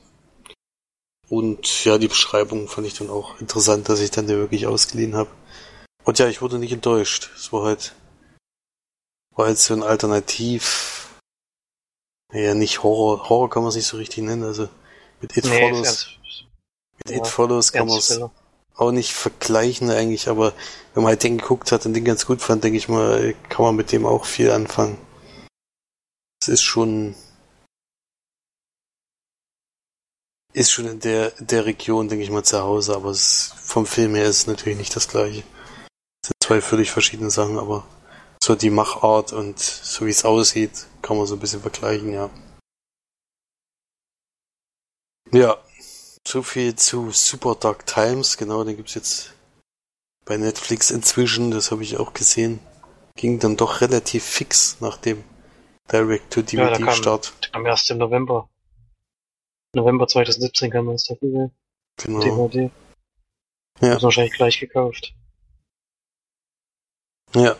Und 1.28 1.84
ja, 1.84 1.98
die 1.98 2.08
Beschreibung 2.08 2.68
fand 2.68 2.86
ich 2.86 2.94
dann 2.94 3.08
auch 3.08 3.40
interessant, 3.40 3.88
dass 3.88 4.00
ich 4.00 4.10
dann 4.10 4.26
den 4.26 4.38
wirklich 4.38 4.66
ausgeliehen 4.66 5.14
habe. 5.16 5.30
Und 6.04 6.18
ja, 6.18 6.28
ich 6.28 6.42
wurde 6.42 6.58
nicht 6.58 6.72
enttäuscht. 6.72 7.30
Es 7.36 7.52
war 7.52 7.64
halt, 7.64 7.94
war 9.34 9.46
halt 9.46 9.58
so 9.58 9.72
ein 9.72 9.82
Alternativ, 9.82 11.08
ja, 12.32 12.54
nicht 12.54 12.82
Horror, 12.82 13.28
Horror 13.28 13.50
kann 13.50 13.62
man 13.62 13.70
es 13.70 13.76
nicht 13.76 13.86
so 13.86 13.96
richtig 13.96 14.24
nennen, 14.24 14.42
also 14.42 14.68
mit 15.20 15.36
It 15.36 15.44
Nee, 15.44 15.70
Follows, 15.70 15.88
ist 15.88 16.16
mit 17.04 17.16
ja, 17.16 17.22
It 17.22 17.26
Follows 17.26 17.72
kann 17.72 17.88
man 17.88 17.98
es 17.98 18.20
auch 18.74 18.90
nicht 18.90 19.12
vergleichen 19.12 19.90
eigentlich, 19.90 20.28
aber 20.28 20.52
wenn 20.94 21.02
man 21.02 21.10
halt 21.10 21.22
den 21.22 21.38
geguckt 21.38 21.72
hat 21.72 21.86
und 21.86 21.94
den 21.94 22.04
ganz 22.04 22.26
gut 22.26 22.40
fand, 22.40 22.64
denke 22.64 22.78
ich 22.78 22.88
mal, 22.88 23.34
kann 23.48 23.64
man 23.64 23.76
mit 23.76 23.92
dem 23.92 24.06
auch 24.06 24.24
viel 24.24 24.50
anfangen. 24.50 24.98
Es 26.42 26.48
ist 26.48 26.62
schon, 26.62 27.14
ist 30.52 30.72
schon 30.72 30.86
in 30.86 30.98
der, 30.98 31.30
der 31.38 31.66
Region, 31.66 32.08
denke 32.08 32.24
ich 32.24 32.32
mal, 32.32 32.42
zu 32.42 32.60
Hause, 32.60 32.96
aber 32.96 33.10
es, 33.10 33.54
vom 33.62 33.86
Film 33.86 34.16
her 34.16 34.24
ist 34.24 34.38
es 34.38 34.46
natürlich 34.48 34.76
nicht 34.76 34.96
das 34.96 35.06
gleiche. 35.06 35.44
Es 36.20 36.30
sind 36.30 36.42
zwei 36.42 36.60
völlig 36.60 36.90
verschiedene 36.90 37.30
Sachen, 37.30 37.60
aber 37.60 37.86
so 38.42 38.56
die 38.56 38.70
Machart 38.70 39.32
und 39.32 39.60
so 39.60 40.04
wie 40.04 40.10
es 40.10 40.24
aussieht, 40.24 40.88
kann 41.00 41.16
man 41.16 41.26
so 41.26 41.36
ein 41.36 41.38
bisschen 41.38 41.60
vergleichen, 41.60 42.12
ja. 42.12 42.28
Ja, 45.30 45.62
so 46.26 46.42
viel 46.42 46.74
zu 46.74 47.12
Super 47.12 47.54
Dark 47.54 47.86
Times, 47.86 48.36
genau, 48.36 48.64
den 48.64 48.76
gibt's 48.76 48.94
jetzt 48.94 49.32
bei 50.24 50.36
Netflix 50.38 50.90
inzwischen, 50.90 51.52
das 51.52 51.70
habe 51.70 51.84
ich 51.84 51.98
auch 51.98 52.12
gesehen. 52.12 52.58
Ging 53.14 53.38
dann 53.38 53.56
doch 53.56 53.80
relativ 53.80 54.24
fix 54.24 54.78
nach 54.80 54.96
dem 55.90 56.58
Ja, 56.58 56.70
da 56.70 56.78
kam-. 56.78 57.20
Am 57.52 57.66
1. 57.66 57.90
November. 57.90 58.48
November 59.74 60.06
2017 60.06 60.70
kam 60.70 60.86
das 60.86 61.04
dafür. 61.04 61.50
genau. 61.96 62.20
DVD. 62.20 62.70
Ja. 63.80 63.96
Ist 63.96 64.02
wahrscheinlich 64.02 64.34
gleich 64.34 64.60
gekauft. 64.60 65.14
Ja. 67.34 67.56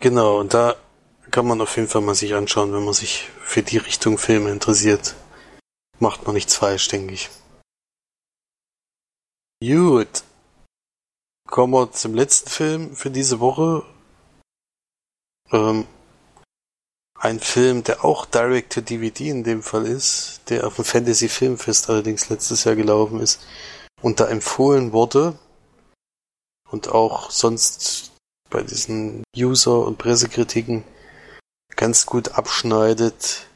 Genau, 0.00 0.38
und 0.38 0.54
da 0.54 0.76
kann 1.30 1.46
man 1.46 1.60
auf 1.60 1.76
jeden 1.76 1.88
Fall 1.88 2.02
mal 2.02 2.14
sich 2.14 2.34
anschauen, 2.34 2.72
wenn 2.72 2.84
man 2.84 2.94
sich 2.94 3.28
für 3.40 3.62
die 3.62 3.78
Richtung 3.78 4.18
Filme 4.18 4.50
interessiert. 4.50 5.14
Macht 5.98 6.26
man 6.26 6.34
nichts 6.34 6.54
falsch, 6.54 6.88
denke 6.88 7.14
ich. 7.14 7.30
Gut. 9.60 10.22
Kommen 11.48 11.72
wir 11.72 11.90
zum 11.92 12.14
letzten 12.14 12.50
Film 12.50 12.94
für 12.94 13.10
diese 13.10 13.40
Woche. 13.40 13.84
Ähm, 15.50 15.86
ein 17.18 17.40
Film, 17.40 17.82
der 17.82 18.04
auch 18.04 18.26
Direct 18.26 18.72
to 18.72 18.80
DVD 18.80 19.28
in 19.30 19.44
dem 19.44 19.62
Fall 19.62 19.86
ist, 19.86 20.42
der 20.48 20.66
auf 20.66 20.76
dem 20.76 20.84
Fantasy 20.84 21.28
Filmfest 21.28 21.90
allerdings 21.90 22.28
letztes 22.28 22.64
Jahr 22.64 22.76
gelaufen 22.76 23.20
ist 23.20 23.40
und 24.00 24.20
da 24.20 24.28
empfohlen 24.28 24.92
wurde 24.92 25.36
und 26.70 26.88
auch 26.88 27.30
sonst 27.30 28.12
bei 28.50 28.62
diesen 28.62 29.24
User- 29.36 29.84
und 29.84 29.98
Pressekritiken 29.98 30.84
ganz 31.76 32.06
gut 32.06 32.32
abschneidet. 32.32 33.46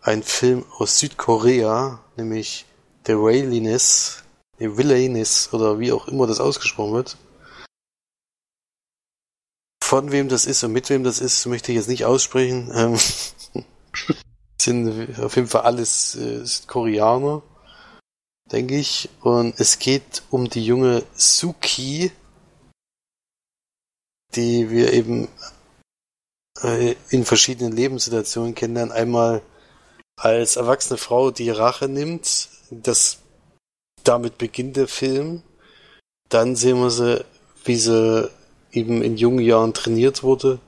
Ein 0.00 0.22
Film 0.22 0.64
aus 0.78 0.98
Südkorea, 0.98 1.98
nämlich 2.16 2.66
The 3.06 3.14
Wailiness, 3.14 4.22
The 4.58 4.76
Villainess 4.76 5.52
oder 5.52 5.78
wie 5.78 5.92
auch 5.92 6.08
immer 6.08 6.26
das 6.26 6.40
ausgesprochen 6.40 6.94
wird. 6.94 7.16
Von 9.84 10.12
wem 10.12 10.30
das 10.30 10.46
ist 10.46 10.64
und 10.64 10.72
mit 10.72 10.88
wem 10.88 11.04
das 11.04 11.20
ist, 11.20 11.44
möchte 11.44 11.70
ich 11.70 11.76
jetzt 11.76 11.90
nicht 11.90 12.06
aussprechen. 12.06 12.72
Ähm, 12.74 12.98
sind 14.58 15.18
auf 15.20 15.36
jeden 15.36 15.46
Fall 15.46 15.60
alles 15.60 16.14
äh, 16.14 16.42
Koreaner, 16.66 17.42
denke 18.50 18.78
ich. 18.78 19.10
Und 19.20 19.60
es 19.60 19.78
geht 19.78 20.22
um 20.30 20.48
die 20.48 20.64
junge 20.64 21.04
Suki, 21.12 22.10
die 24.34 24.70
wir 24.70 24.94
eben 24.94 25.28
äh, 26.62 26.94
in 27.10 27.26
verschiedenen 27.26 27.76
Lebenssituationen 27.76 28.54
kennenlernen. 28.54 28.90
Einmal 28.90 29.42
als 30.16 30.56
erwachsene 30.56 30.96
Frau, 30.96 31.30
die 31.30 31.50
Rache 31.50 31.88
nimmt. 31.88 32.48
Das, 32.70 33.18
damit 34.02 34.38
beginnt 34.38 34.78
der 34.78 34.88
Film. 34.88 35.42
Dann 36.30 36.56
sehen 36.56 36.78
wir 36.78 36.88
sie, 36.88 37.22
wie 37.66 37.76
sie 37.76 38.30
eben 38.74 39.02
in 39.02 39.16
jungen 39.16 39.40
Jahren 39.40 39.74
trainiert 39.74 40.22
wurde. 40.22 40.58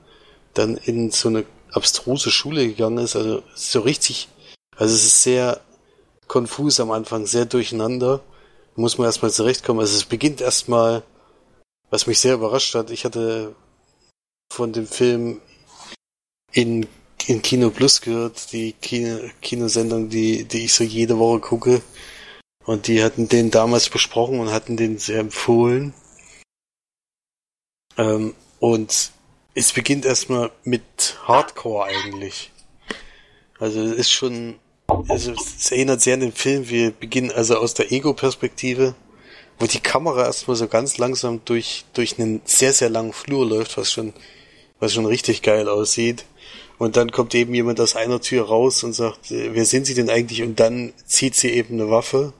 Dann 0.53 0.77
in 0.77 1.11
so 1.11 1.29
eine 1.29 1.45
abstruse 1.71 2.31
Schule 2.31 2.67
gegangen 2.67 2.97
ist. 2.99 3.15
Also 3.15 3.43
so 3.53 3.81
richtig, 3.81 4.29
also 4.75 4.93
es 4.95 5.05
ist 5.05 5.23
sehr 5.23 5.61
konfus 6.27 6.79
am 6.79 6.91
Anfang, 6.91 7.25
sehr 7.25 7.45
durcheinander. 7.45 8.21
Muss 8.75 8.97
man 8.97 9.05
erstmal 9.05 9.31
zurechtkommen. 9.31 9.81
Also 9.81 9.95
es 9.95 10.05
beginnt 10.05 10.41
erstmal 10.41 11.03
was 11.89 12.07
mich 12.07 12.19
sehr 12.19 12.35
überrascht 12.35 12.75
hat, 12.75 12.91
ich 12.91 13.05
hatte 13.05 13.55
von 14.51 14.73
dem 14.73 14.87
Film 14.87 15.41
in, 16.51 16.87
in 17.27 17.41
Kino 17.41 17.69
Plus 17.69 18.01
gehört, 18.01 18.51
die 18.51 18.73
Kino, 18.73 19.19
Kinosendung, 19.41 20.09
die, 20.09 20.45
die 20.45 20.65
ich 20.65 20.73
so 20.73 20.83
jede 20.83 21.17
Woche 21.17 21.39
gucke. 21.39 21.81
Und 22.65 22.87
die 22.87 23.03
hatten 23.03 23.29
den 23.29 23.51
damals 23.51 23.89
besprochen 23.89 24.39
und 24.39 24.51
hatten 24.51 24.75
den 24.75 24.97
sehr 24.97 25.19
empfohlen. 25.19 25.93
Ähm, 27.97 28.35
und 28.59 29.11
es 29.53 29.73
beginnt 29.73 30.05
erstmal 30.05 30.51
mit 30.63 30.83
Hardcore 31.23 31.85
eigentlich. 31.85 32.51
Also 33.59 33.81
es 33.81 33.93
ist 33.93 34.11
schon, 34.11 34.59
also 35.07 35.33
es 35.33 35.71
erinnert 35.71 36.01
sehr 36.01 36.13
an 36.13 36.19
den 36.19 36.31
Film. 36.31 36.69
Wir 36.69 36.91
beginnen 36.91 37.31
also 37.31 37.57
aus 37.57 37.73
der 37.73 37.91
Ego-Perspektive 37.91 38.95
wo 39.59 39.65
die 39.65 39.79
Kamera 39.79 40.25
erstmal 40.25 40.55
so 40.55 40.67
ganz 40.67 40.97
langsam 40.97 41.41
durch, 41.45 41.85
durch 41.93 42.19
einen 42.19 42.41
sehr, 42.45 42.73
sehr 42.73 42.89
langen 42.89 43.13
Flur 43.13 43.45
läuft, 43.45 43.77
was 43.77 43.91
schon, 43.91 44.13
was 44.79 44.93
schon 44.93 45.05
richtig 45.05 45.41
geil 45.41 45.67
aussieht. 45.67 46.25
Und 46.77 46.95
dann 46.95 47.11
kommt 47.11 47.33
eben 47.33 47.55
jemand 47.55 47.79
aus 47.79 47.95
einer 47.95 48.21
Tür 48.21 48.45
raus 48.47 48.83
und 48.83 48.93
sagt, 48.93 49.31
äh, 49.31 49.55
wer 49.55 49.65
sind 49.65 49.85
Sie 49.85 49.95
denn 49.95 50.11
eigentlich? 50.11 50.43
Und 50.43 50.59
dann 50.59 50.93
zieht 51.05 51.33
sie 51.33 51.49
eben 51.49 51.73
eine 51.73 51.89
Waffe. 51.89 52.33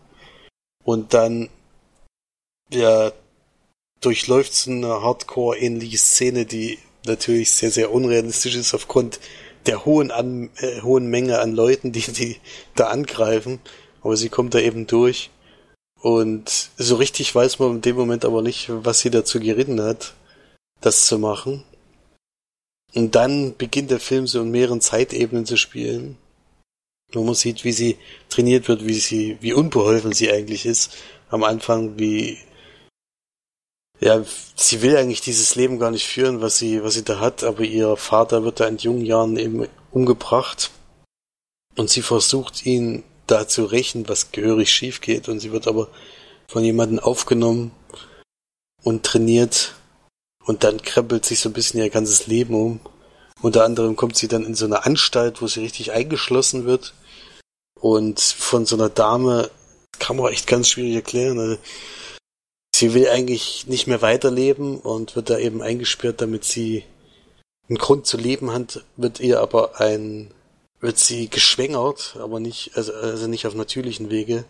Und 0.83 1.15
dann, 1.15 1.49
ja, 2.71 3.11
durchläuft 4.01 4.53
so 4.53 4.71
eine 4.71 5.01
Hardcore-ähnliche 5.01 5.97
Szene, 5.97 6.45
die 6.45 6.79
natürlich 7.05 7.51
sehr, 7.51 7.71
sehr 7.71 7.91
unrealistisch 7.91 8.55
ist 8.55 8.73
aufgrund 8.73 9.19
der 9.65 9.85
hohen, 9.85 10.11
an, 10.11 10.49
äh, 10.57 10.81
hohen 10.81 11.07
Menge 11.07 11.39
an 11.39 11.53
Leuten, 11.53 11.91
die, 11.91 12.01
die 12.01 12.37
da 12.75 12.87
angreifen. 12.87 13.59
Aber 14.01 14.15
sie 14.15 14.29
kommt 14.29 14.53
da 14.53 14.59
eben 14.59 14.87
durch. 14.87 15.29
Und 15.99 16.69
so 16.77 16.95
richtig 16.95 17.33
weiß 17.33 17.59
man 17.59 17.75
in 17.75 17.81
dem 17.81 17.95
Moment 17.95 18.23
aber 18.23 18.41
nicht, 18.41 18.67
was 18.69 18.99
sie 18.99 19.09
dazu 19.09 19.39
geritten 19.39 19.81
hat, 19.81 20.13
das 20.79 21.05
zu 21.05 21.17
machen. 21.17 21.63
Und 22.93 23.15
dann 23.15 23.57
beginnt 23.57 23.91
der 23.91 23.99
Film 23.99 24.27
so 24.27 24.41
in 24.41 24.51
mehreren 24.51 24.79
Zeitebenen 24.79 25.45
zu 25.45 25.57
spielen. 25.57 26.17
Wo 27.13 27.23
man 27.23 27.35
sieht, 27.35 27.63
wie 27.63 27.71
sie 27.71 27.97
trainiert 28.29 28.67
wird, 28.67 28.85
wie 28.85 28.99
sie, 28.99 29.37
wie 29.41 29.53
unbeholfen 29.53 30.13
sie 30.13 30.31
eigentlich 30.31 30.65
ist. 30.65 30.95
Am 31.29 31.43
Anfang, 31.43 31.97
wie, 31.97 32.37
ja, 33.99 34.23
sie 34.55 34.81
will 34.81 34.95
eigentlich 34.95 35.21
dieses 35.21 35.55
Leben 35.55 35.79
gar 35.79 35.91
nicht 35.91 36.07
führen, 36.07 36.41
was 36.41 36.57
sie, 36.57 36.83
was 36.83 36.93
sie 36.93 37.03
da 37.03 37.19
hat, 37.19 37.43
aber 37.43 37.63
ihr 37.63 37.97
Vater 37.97 38.43
wird 38.43 38.59
da 38.59 38.67
in 38.67 38.77
jungen 38.77 39.05
Jahren 39.05 39.37
eben 39.37 39.67
umgebracht. 39.91 40.71
Und 41.75 41.89
sie 41.89 42.01
versucht 42.01 42.65
ihn 42.65 43.03
da 43.27 43.47
zu 43.47 43.65
rächen, 43.65 44.07
was 44.09 44.31
gehörig 44.31 44.71
schief 44.71 45.01
geht. 45.01 45.29
Und 45.29 45.39
sie 45.39 45.51
wird 45.51 45.67
aber 45.67 45.89
von 46.47 46.63
jemandem 46.63 46.99
aufgenommen 46.99 47.71
und 48.83 49.03
trainiert. 49.03 49.75
Und 50.45 50.63
dann 50.63 50.81
krempelt 50.81 51.25
sich 51.25 51.39
so 51.39 51.49
ein 51.49 51.53
bisschen 51.53 51.79
ihr 51.79 51.89
ganzes 51.89 52.27
Leben 52.27 52.55
um. 52.55 52.79
Unter 53.41 53.63
anderem 53.63 53.95
kommt 53.95 54.15
sie 54.15 54.27
dann 54.27 54.45
in 54.45 54.55
so 54.55 54.65
eine 54.65 54.85
Anstalt, 54.85 55.41
wo 55.41 55.47
sie 55.47 55.61
richtig 55.61 55.91
eingeschlossen 55.91 56.65
wird. 56.65 56.93
Und 57.79 58.19
von 58.19 58.65
so 58.65 58.75
einer 58.75 58.89
Dame, 58.89 59.51
kann 59.99 60.15
man 60.15 60.31
echt 60.31 60.47
ganz 60.47 60.69
schwierig 60.69 60.95
erklären, 60.95 61.39
also 61.39 61.57
sie 62.77 62.93
will 62.93 63.09
eigentlich 63.09 63.65
nicht 63.67 63.87
mehr 63.87 64.01
weiterleben 64.01 64.79
und 64.79 65.15
wird 65.15 65.29
da 65.29 65.37
eben 65.39 65.61
eingesperrt, 65.61 66.21
damit 66.21 66.43
sie 66.43 66.83
einen 67.67 67.77
Grund 67.79 68.05
zu 68.05 68.17
leben 68.17 68.51
hat, 68.51 68.85
wird 68.95 69.19
ihr 69.19 69.41
aber 69.41 69.81
ein, 69.81 70.31
wird 70.79 70.99
sie 70.99 71.27
geschwängert, 71.27 72.17
aber 72.19 72.39
nicht, 72.39 72.77
also, 72.77 72.93
also 72.93 73.27
nicht 73.27 73.47
auf 73.47 73.55
natürlichen 73.55 74.09
Wege. 74.11 74.45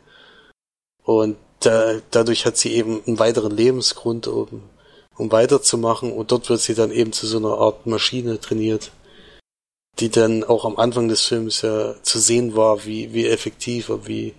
Und 1.03 1.37
da, 1.61 2.01
dadurch 2.11 2.45
hat 2.45 2.57
sie 2.57 2.73
eben 2.73 3.01
einen 3.07 3.17
weiteren 3.17 3.55
Lebensgrund, 3.55 4.27
um, 4.27 4.61
um 5.15 5.31
weiterzumachen 5.31 6.11
und 6.11 6.31
dort 6.31 6.49
wird 6.49 6.59
sie 6.59 6.75
dann 6.75 6.91
eben 6.91 7.13
zu 7.13 7.27
so 7.27 7.37
einer 7.37 7.57
Art 7.57 7.87
Maschine 7.87 8.39
trainiert, 8.41 8.91
die 9.99 10.09
dann 10.09 10.43
auch 10.43 10.65
am 10.65 10.77
Anfang 10.77 11.07
des 11.07 11.21
Films 11.25 11.61
ja 11.61 11.95
zu 12.03 12.19
sehen 12.19 12.55
war, 12.55 12.85
wie, 12.85 13.13
wie 13.13 13.25
effektiv 13.25 13.89
und 13.89 14.05
wie, 14.07 14.35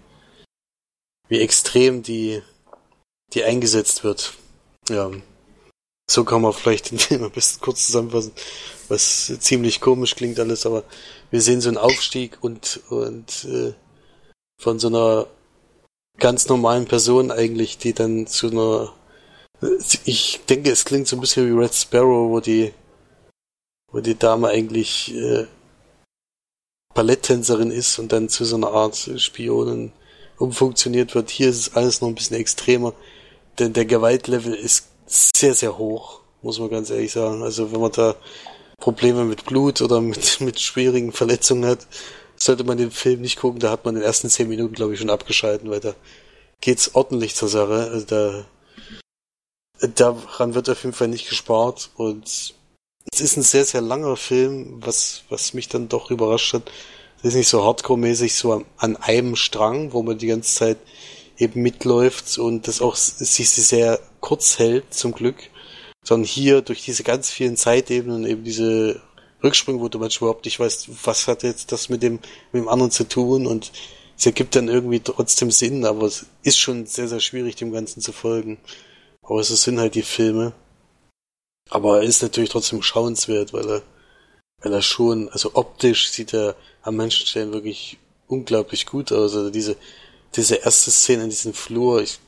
wie 1.29 1.41
extrem 1.41 2.03
die, 2.03 2.43
die 3.35 3.45
eingesetzt 3.45 4.05
wird. 4.05 4.35
Ja. 4.89 5.11
So 6.11 6.25
kann 6.25 6.43
man 6.43 6.53
vielleicht 6.53 6.91
den 6.91 6.99
Film 6.99 7.25
am 7.25 7.31
besten 7.31 7.61
kurz 7.61 7.87
zusammenfassen, 7.87 8.33
was 8.89 9.39
ziemlich 9.41 9.81
komisch 9.81 10.17
klingt 10.17 10.41
alles, 10.41 10.65
aber 10.65 10.85
wir 11.31 11.43
sehen 11.43 11.61
so 11.61 11.69
einen 11.69 11.77
Aufstieg 11.77 12.39
und, 12.41 12.81
und 12.89 13.45
äh, 13.45 13.75
von 14.59 14.79
so 14.79 14.89
einer 14.89 15.27
ganz 16.19 16.49
normalen 16.49 16.87
Person 16.87 17.31
eigentlich, 17.31 17.79
die 17.79 17.93
dann 17.93 18.27
zu 18.27 18.51
einer 18.51 18.95
ich 20.05 20.41
denke, 20.49 20.71
es 20.71 20.85
klingt 20.85 21.09
so 21.09 21.17
ein 21.17 21.21
bisschen 21.21 21.47
wie 21.47 21.59
Red 21.59 21.75
Sparrow, 21.75 22.31
wo 22.31 22.41
die 22.41 22.73
wo 23.91 24.01
die 24.01 24.19
Dame 24.19 24.49
eigentlich 24.49 25.15
äh, 25.15 25.47
Balletttänzerin 26.95 27.71
ist 27.71 27.99
und 27.99 28.13
dann 28.13 28.29
zu 28.29 28.45
so 28.45 28.57
einer 28.57 28.71
Art 28.71 29.11
Spionin 29.17 29.93
umfunktioniert 30.37 31.15
wird. 31.15 31.31
Hier 31.31 31.49
ist 31.49 31.57
es 31.57 31.75
alles 31.75 32.01
noch 32.01 32.09
ein 32.09 32.15
bisschen 32.15 32.37
extremer 32.37 32.93
denn 33.59 33.73
der 33.73 33.85
Gewaltlevel 33.85 34.55
ist 34.55 34.89
sehr, 35.07 35.55
sehr 35.55 35.79
hoch, 35.79 36.21
muss 36.43 36.59
man 36.59 36.71
ganz 36.71 36.91
ehrlich 36.91 37.13
sagen. 37.13 37.43
Also 37.43 37.73
wenn 37.73 37.81
man 37.81 37.93
da 37.93 38.15
Probleme 38.79 39.25
mit 39.25 39.45
Blut 39.45 39.81
oder 39.81 40.01
mit, 40.01 40.41
mit 40.41 40.61
schwierigen 40.61 41.13
Verletzungen 41.13 41.69
hat, 41.69 41.87
sollte 42.37 42.65
man 42.65 42.79
den 42.79 42.91
Film 42.91 43.21
nicht 43.21 43.39
gucken. 43.39 43.61
Da 43.61 43.71
hat 43.71 43.85
man 43.85 43.95
in 43.95 44.01
den 44.01 44.07
ersten 44.07 44.31
zehn 44.31 44.49
Minuten, 44.49 44.75
glaube 44.75 44.95
ich, 44.95 45.01
schon 45.01 45.11
abgeschalten, 45.11 45.71
weil 45.71 45.81
da 45.81 45.95
geht's 46.61 46.95
ordentlich 46.95 47.35
zur 47.35 47.49
Sache. 47.49 47.91
Also 47.93 48.07
da, 48.07 48.45
daran 49.95 50.55
wird 50.55 50.71
auf 50.71 50.83
jeden 50.85 50.95
Fall 50.95 51.09
nicht 51.09 51.29
gespart 51.29 51.91
und 51.97 52.55
es 53.11 53.21
ist 53.21 53.37
ein 53.37 53.43
sehr, 53.43 53.65
sehr 53.65 53.81
langer 53.81 54.17
Film, 54.17 54.81
was, 54.85 55.23
was 55.29 55.55
mich 55.55 55.69
dann 55.69 55.89
doch 55.89 56.11
überrascht 56.11 56.53
hat. 56.53 56.71
Es 57.21 57.31
ist 57.31 57.35
nicht 57.35 57.49
so 57.49 57.65
hardcore-mäßig 57.65 58.35
so 58.35 58.65
an 58.77 58.97
einem 58.97 59.35
Strang, 59.35 59.93
wo 59.93 60.03
man 60.03 60.19
die 60.19 60.29
ganze 60.29 60.55
Zeit 60.55 60.79
eben 61.39 61.63
mitläuft 61.63 62.39
und 62.39 62.69
das 62.69 62.81
auch 62.81 62.97
sich 62.97 63.51
sehr 63.51 64.01
kurz 64.21 64.59
hält, 64.59 64.93
zum 64.93 65.13
Glück. 65.13 65.37
Sondern 66.05 66.27
hier 66.27 66.63
durch 66.63 66.85
diese 66.85 67.03
ganz 67.03 67.31
vielen 67.31 67.57
Zeitebenen 67.57 68.25
eben 68.27 68.45
diese 68.45 69.01
Rücksprünge, 69.43 69.81
wo 69.81 69.89
du 69.89 69.99
manchmal 69.99 70.29
überhaupt 70.29 70.45
nicht 70.45 70.59
weißt, 70.59 71.07
was 71.07 71.29
hat 71.29 71.43
jetzt 71.43 71.71
das 71.73 71.89
mit 71.89 72.03
dem, 72.03 72.15
mit 72.53 72.63
dem 72.63 72.69
anderen 72.69 72.91
zu 72.91 73.05
tun 73.05 73.47
und 73.47 73.73
es 74.17 74.27
ergibt 74.27 74.57
dann 74.57 74.69
irgendwie 74.69 74.99
trotzdem 75.01 75.53
Sinn, 75.53 75.85
aber 75.85 76.07
es 76.07 76.27
ist 76.43 76.59
schon 76.59 76.87
sehr, 76.87 77.07
sehr 77.07 77.21
schwierig, 77.21 77.55
dem 77.55 77.73
Ganzen 77.73 78.01
zu 78.01 78.13
folgen. 78.13 78.59
Aber 79.23 79.41
es 79.41 79.49
sind 79.49 79.79
halt 79.79 79.95
die 79.95 80.03
Filme. 80.03 80.55
Aber 81.71 81.99
er 81.99 82.03
ist 82.03 82.23
natürlich 82.23 82.51
trotzdem 82.51 82.83
schauenswert, 82.83 83.53
weil 83.53 83.69
er, 83.69 83.83
weil 84.61 84.73
er 84.73 84.83
schon, 84.83 85.29
also 85.29 85.53
optisch 85.55 86.11
sieht 86.11 86.35
er 86.35 86.57
an 86.83 86.97
manchen 86.97 87.27
Stellen 87.27 87.53
wirklich 87.53 87.99
unglaublich 88.27 88.87
gut 88.87 89.13
aus. 89.13 89.37
Also 89.37 89.51
diese, 89.51 89.77
diese 90.37 90.57
erste 90.57 90.91
Szene 90.91 91.25
in 91.25 91.31
diesem 91.31 91.55
Flur, 91.55 92.03
ich, 92.03 92.19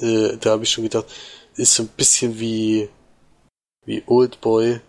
äh, 0.00 0.36
da 0.38 0.50
habe 0.50 0.64
ich 0.64 0.70
schon 0.70 0.84
gedacht, 0.84 1.06
ist 1.56 1.74
so 1.74 1.82
ein 1.84 1.88
bisschen 1.88 2.38
wie 2.40 2.88
wie 3.86 4.02
Old 4.06 4.40
Boy. 4.40 4.80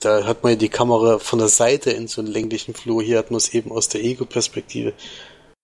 Da 0.00 0.24
hat 0.24 0.42
man 0.42 0.52
ja 0.52 0.58
die 0.58 0.68
Kamera 0.68 1.18
von 1.18 1.38
der 1.38 1.48
Seite 1.48 1.90
in 1.90 2.08
so 2.08 2.20
einen 2.20 2.30
länglichen 2.30 2.74
Flur. 2.74 3.02
Hier 3.02 3.18
hat 3.18 3.30
man 3.30 3.38
es 3.38 3.54
eben 3.54 3.72
aus 3.72 3.88
der 3.88 4.02
Ego-Perspektive. 4.04 4.92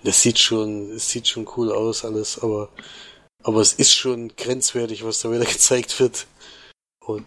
Das 0.02 0.20
sieht 0.22 0.38
schon, 0.38 0.90
es 0.92 1.08
sieht 1.08 1.28
schon 1.28 1.48
cool 1.56 1.72
aus 1.72 2.04
alles, 2.04 2.38
aber 2.38 2.68
aber 3.42 3.60
es 3.60 3.74
ist 3.74 3.92
schon 3.94 4.34
grenzwertig, 4.36 5.04
was 5.04 5.20
da 5.20 5.30
wieder 5.30 5.44
gezeigt 5.56 5.98
wird 6.00 6.26
und 7.00 7.26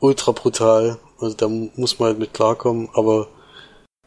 ultra 0.00 0.32
brutal. 0.32 0.98
Also 1.20 1.36
da 1.36 1.48
muss 1.48 1.98
man 1.98 2.10
halt 2.10 2.18
mit 2.18 2.34
klarkommen, 2.34 2.88
aber 2.94 3.28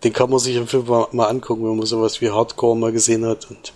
den 0.03 0.13
kann 0.13 0.29
man 0.29 0.39
sich 0.39 0.55
im 0.55 0.67
Film 0.67 0.87
mal, 0.87 1.07
mal 1.11 1.27
angucken, 1.27 1.63
wenn 1.63 1.77
man 1.77 1.85
sowas 1.85 2.21
wie 2.21 2.31
Hardcore 2.31 2.77
mal 2.77 2.91
gesehen 2.91 3.25
hat 3.25 3.49
und 3.49 3.73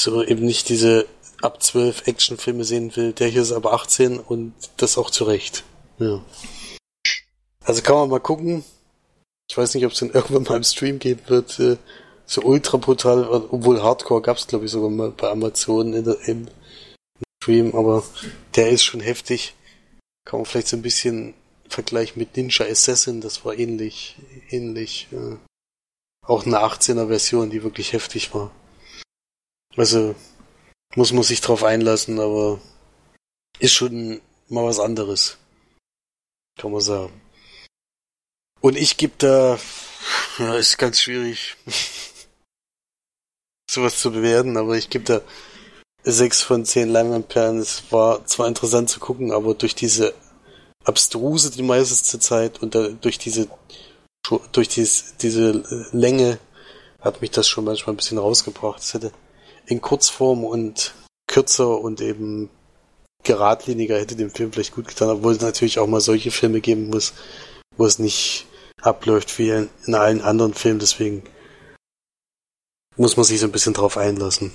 so 0.00 0.22
eben 0.22 0.44
nicht 0.44 0.68
diese 0.68 1.06
ab 1.40 1.62
12 1.62 2.06
Actionfilme 2.06 2.64
sehen 2.64 2.94
will. 2.96 3.12
Der 3.12 3.28
hier 3.28 3.42
ist 3.42 3.52
aber 3.52 3.72
18 3.72 4.18
und 4.18 4.54
das 4.76 4.98
auch 4.98 5.10
zu 5.10 5.24
Recht. 5.24 5.64
Ja. 5.98 6.22
Also 7.64 7.82
kann 7.82 7.96
man 7.96 8.10
mal 8.10 8.20
gucken. 8.20 8.64
Ich 9.48 9.56
weiß 9.56 9.74
nicht, 9.74 9.84
ob 9.84 9.92
es 9.92 9.98
den 9.98 10.10
irgendwann 10.10 10.44
mal 10.44 10.56
im 10.56 10.64
Stream 10.64 10.98
geben 10.98 11.22
wird. 11.26 11.58
Äh, 11.58 11.76
so 12.26 12.42
ultra 12.42 12.78
brutal, 12.78 13.28
obwohl 13.28 13.82
Hardcore 13.82 14.22
gab 14.22 14.36
es 14.36 14.46
glaube 14.46 14.64
ich 14.64 14.70
sogar 14.70 14.90
mal 14.90 15.10
bei 15.10 15.28
Amazon 15.28 15.92
in 15.92 16.04
der, 16.04 16.16
im 16.26 16.48
Stream, 17.42 17.74
aber 17.74 18.04
der 18.54 18.70
ist 18.70 18.84
schon 18.84 19.00
heftig. 19.00 19.54
Kann 20.24 20.40
man 20.40 20.46
vielleicht 20.46 20.68
so 20.68 20.76
ein 20.76 20.82
bisschen 20.82 21.34
Vergleich 21.72 22.16
mit 22.16 22.36
Ninja 22.36 22.66
Assassin, 22.66 23.20
das 23.20 23.44
war 23.44 23.54
ähnlich, 23.54 24.16
ähnlich. 24.50 25.08
Äh, 25.12 25.36
auch 26.24 26.46
eine 26.46 26.58
18er 26.58 27.08
Version, 27.08 27.50
die 27.50 27.62
wirklich 27.62 27.92
heftig 27.92 28.32
war. 28.34 28.50
Also 29.76 30.14
muss 30.94 31.12
man 31.12 31.22
sich 31.22 31.40
drauf 31.40 31.64
einlassen, 31.64 32.20
aber 32.20 32.60
ist 33.58 33.72
schon 33.72 34.20
mal 34.48 34.64
was 34.64 34.78
anderes. 34.78 35.38
Kann 36.58 36.72
man 36.72 36.80
sagen. 36.80 37.20
Und 38.60 38.76
ich 38.76 38.96
gebe 38.96 39.14
da, 39.18 39.58
ja, 40.38 40.54
ist 40.54 40.78
ganz 40.78 41.00
schwierig, 41.00 41.56
sowas 43.70 43.98
zu 43.98 44.12
bewerten, 44.12 44.56
aber 44.56 44.76
ich 44.76 44.90
gebe 44.90 45.04
da 45.04 45.22
sechs 46.04 46.42
von 46.42 46.64
zehn 46.64 46.88
Leinwandperlen. 46.88 47.58
Es 47.58 47.90
war 47.90 48.24
zwar 48.26 48.46
interessant 48.46 48.90
zu 48.90 49.00
gucken, 49.00 49.32
aber 49.32 49.54
durch 49.54 49.74
diese 49.74 50.14
abstruse 50.84 51.50
die 51.50 51.62
meiste 51.62 52.18
Zeit 52.18 52.62
und 52.62 52.74
da, 52.74 52.88
durch 52.88 53.18
diese 53.18 53.48
durch 54.52 54.68
dies, 54.68 55.14
diese 55.20 55.88
Länge 55.92 56.38
hat 57.00 57.20
mich 57.20 57.32
das 57.32 57.48
schon 57.48 57.64
manchmal 57.64 57.94
ein 57.94 57.96
bisschen 57.96 58.18
rausgebracht. 58.18 58.80
Es 58.80 58.94
hätte 58.94 59.12
in 59.66 59.80
Kurzform 59.80 60.44
und 60.44 60.94
kürzer 61.26 61.80
und 61.80 62.00
eben 62.00 62.48
geradliniger 63.24 63.98
hätte 63.98 64.16
dem 64.16 64.30
Film 64.30 64.52
vielleicht 64.52 64.74
gut 64.74 64.88
getan, 64.88 65.10
obwohl 65.10 65.32
es 65.32 65.40
natürlich 65.40 65.78
auch 65.78 65.86
mal 65.86 66.00
solche 66.00 66.30
Filme 66.30 66.60
geben 66.60 66.88
muss, 66.88 67.12
wo 67.76 67.84
es 67.84 67.98
nicht 67.98 68.46
abläuft 68.80 69.38
wie 69.38 69.50
in, 69.50 69.70
in 69.86 69.94
allen 69.94 70.20
anderen 70.20 70.54
Filmen, 70.54 70.80
deswegen 70.80 71.22
muss 72.96 73.16
man 73.16 73.24
sich 73.24 73.40
so 73.40 73.46
ein 73.46 73.52
bisschen 73.52 73.74
drauf 73.74 73.96
einlassen. 73.96 74.52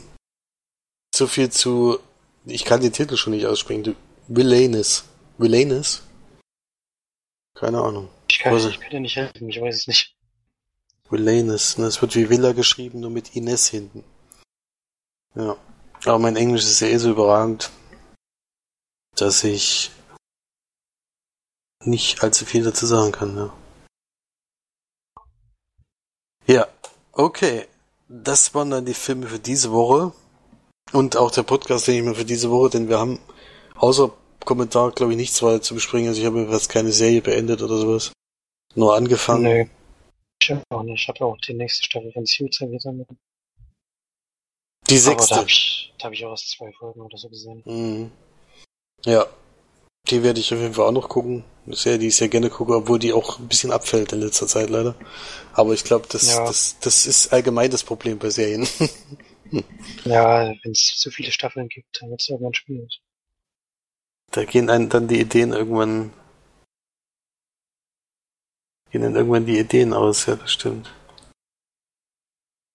So 1.16 1.28
viel 1.28 1.50
zu, 1.50 2.00
ich 2.46 2.66
kann 2.66 2.82
den 2.82 2.94
Titel 2.94 3.16
schon 3.16 3.34
nicht 3.34 3.46
aussprechen, 3.46 3.96
Villainous. 4.28 5.06
Villainous? 5.38 6.04
Keine 7.60 7.82
Ahnung. 7.82 8.10
Ich 8.30 8.40
kann, 8.40 8.56
ich 8.56 8.80
kann 8.80 8.92
dir 8.92 9.00
nicht 9.00 9.16
helfen, 9.16 9.50
ich 9.50 9.60
weiß 9.60 9.76
es 9.76 9.88
nicht. 9.88 10.16
Villainous, 11.10 11.78
ne? 11.78 11.86
Es 11.86 12.02
wird 12.02 12.16
wie 12.16 12.30
Villa 12.30 12.52
geschrieben, 12.52 13.00
nur 13.00 13.10
mit 13.10 13.36
Ines 13.36 13.68
hinten. 13.68 14.04
Ja. 15.34 15.58
Aber 16.06 16.20
mein 16.20 16.36
Englisch 16.36 16.64
ist 16.64 16.82
ja 16.82 16.88
eh 16.88 16.98
so 16.98 17.10
überragend, 17.10 17.72
dass 19.16 19.44
ich 19.44 19.90
nicht 21.84 22.22
allzu 22.22 22.46
viel 22.46 22.64
dazu 22.64 22.86
sagen 22.86 23.12
kann, 23.12 23.36
ja. 23.36 23.54
Ja, 26.46 26.68
okay. 27.12 27.68
Das 28.08 28.54
waren 28.54 28.70
dann 28.70 28.86
die 28.86 28.94
Filme 28.94 29.28
für 29.28 29.40
diese 29.40 29.72
Woche. 29.72 30.14
Und 30.94 31.18
auch 31.18 31.32
der 31.32 31.44
Podcast, 31.44 31.88
den 31.88 31.96
ich 31.96 32.04
mir 32.04 32.16
für 32.16 32.24
diese 32.24 32.52
Woche, 32.52 32.70
denn 32.70 32.88
wir 32.88 33.00
haben 33.00 33.20
außer 33.76 34.14
Kommentar, 34.46 34.92
glaube 34.92 35.14
ich, 35.14 35.18
nichts 35.18 35.42
weiter 35.44 35.62
zu 35.62 35.74
besprechen. 35.74 36.08
Also 36.08 36.22
ich 36.22 36.26
habe 36.26 36.40
jetzt 36.50 36.70
keine 36.70 36.92
Serie 36.92 37.22
beendet 37.22 37.62
oder 37.62 37.78
sowas. 37.78 38.12
Nur 38.76 38.96
angefangen. 38.96 39.44
Nee. 39.44 39.70
Ich 40.42 40.54
auch 40.70 40.84
nicht. 40.84 41.02
Ich 41.02 41.08
habe 41.10 41.26
auch 41.26 41.38
die 41.38 41.54
nächste 41.54 41.86
Staffel 41.86 42.12
von 42.12 42.26
Suits 42.26 42.60
gesammelt. 42.60 43.08
Die 44.90 44.98
sechste. 44.98 45.24
Aber 45.24 45.30
da 45.30 45.36
habe 45.42 45.50
ich, 45.50 45.94
hab 46.02 46.14
ich 46.14 46.26
auch 46.26 46.32
erst 46.32 46.52
zwei 46.52 46.72
Folgen 46.72 47.02
oder 47.02 47.18
so 47.18 47.28
gesehen. 47.30 47.62
Mhm. 47.66 48.12
Ja, 49.04 49.26
die 50.10 50.24
werde 50.24 50.40
ich 50.40 50.54
auf 50.54 50.60
jeden 50.60 50.74
Fall 50.74 50.86
auch 50.86 50.92
noch 50.92 51.10
gucken. 51.10 51.44
Eine 51.66 51.76
Serie, 51.76 52.00
die 52.00 52.08
ich 52.08 52.16
sehr 52.16 52.30
gerne 52.30 52.50
gucke, 52.50 52.76
obwohl 52.76 53.00
die 53.00 53.12
auch 53.12 53.40
ein 53.40 53.48
bisschen 53.48 53.72
abfällt 53.72 54.14
in 54.14 54.22
letzter 54.22 54.48
Zeit 54.48 54.70
leider. 54.70 54.96
Aber 55.54 55.74
ich 55.74 55.84
glaube, 55.84 56.08
das, 56.10 56.28
Ja. 56.34 56.46
das, 56.46 56.78
das 56.80 57.06
ist 57.06 57.34
allgemein 57.34 57.72
das 57.72 57.84
Problem 57.84 58.18
bei 58.20 58.30
Serien. 58.30 58.68
Ja, 60.04 60.54
wenn 60.62 60.72
es 60.74 60.98
zu 60.98 61.10
viele 61.10 61.32
Staffeln 61.32 61.70
gibt, 61.70 62.02
dann 62.02 62.10
wird 62.10 62.20
es 62.22 62.28
irgendwann 62.28 62.54
schwierig. 62.54 63.02
Da 64.32 64.46
gehen 64.46 64.70
einem 64.70 64.90
dann 64.90 65.08
die 65.08 65.20
Ideen 65.20 65.54
irgendwann 65.54 66.14
gehen 68.92 69.02
dann 69.02 69.16
irgendwann 69.16 69.46
die 69.46 69.60
Ideen 69.60 69.94
aus, 69.94 70.26
ja, 70.26 70.36
das 70.36 70.52
stimmt. 70.52 70.94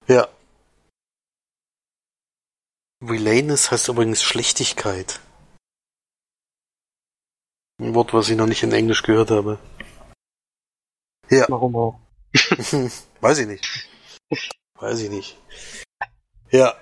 Ja. 0.07 0.29
Relayness 3.03 3.71
heißt 3.71 3.89
übrigens 3.89 4.23
Schlechtigkeit. 4.23 5.21
Ein 7.81 7.95
Wort, 7.95 8.13
was 8.15 8.29
ich 8.29 8.37
noch 8.37 8.47
nicht 8.47 8.63
in 8.63 8.73
Englisch 8.73 9.03
gehört 9.03 9.31
habe. 9.31 9.59
Ja. 11.31 11.47
Warum 11.49 11.75
auch? 11.75 12.01
Weiß 13.21 13.39
ich 13.39 13.47
nicht. 13.47 13.89
Weiß 14.75 15.01
ich 15.01 15.11
nicht. 15.11 15.39
Ja, 16.51 16.77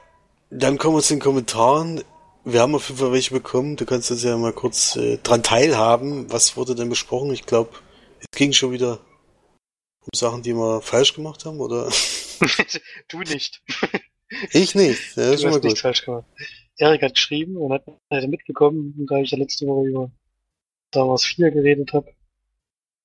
dann 0.51 0.79
kommen 0.79 0.97
wir 0.97 1.03
zu 1.03 1.15
den 1.15 1.21
Kommentaren. 1.21 2.03
Wir 2.45 2.61
haben 2.61 2.75
auf 2.75 2.89
jeden 2.89 2.99
Fall 2.99 3.13
welche 3.13 3.35
bekommen. 3.35 3.77
Du 3.77 3.85
kannst 3.85 4.11
uns 4.11 4.23
ja 4.23 4.37
mal 4.37 4.53
kurz 4.53 4.97
äh, 4.97 5.19
dran 5.19 5.43
teilhaben. 5.43 6.33
Was 6.33 6.57
wurde 6.57 6.75
denn 6.75 6.89
besprochen? 6.89 7.33
Ich 7.33 7.45
glaube, 7.45 7.71
es 8.19 8.27
ging 8.37 8.53
schon 8.53 8.73
wieder 8.73 9.01
um 10.01 10.09
Sachen, 10.15 10.43
die 10.43 10.55
wir 10.55 10.81
falsch 10.81 11.15
gemacht 11.15 11.45
haben, 11.45 11.61
oder? 11.61 11.91
du 13.09 13.19
nicht. 13.19 13.63
Ich 14.53 14.75
nicht. 14.75 15.17
Ja, 15.17 15.25
das 15.25 15.35
ist 15.35 15.43
du 15.43 15.49
mal 15.49 15.55
hast 15.57 15.65
nichts 15.65 15.81
falsch 15.81 16.05
gemacht. 16.05 16.25
Erik 16.79 17.03
hat 17.03 17.15
geschrieben 17.15 17.57
und 17.57 17.73
hat, 17.73 17.85
hat 18.11 18.29
mitbekommen, 18.29 19.07
da 19.07 19.19
ich 19.19 19.33
ja 19.33 19.39
letzte 19.39 19.67
Woche 19.67 19.89
über 19.89 20.11
Star 20.89 21.09
Wars 21.09 21.25
4 21.25 21.51
geredet 21.51 21.93
habe, 21.93 22.15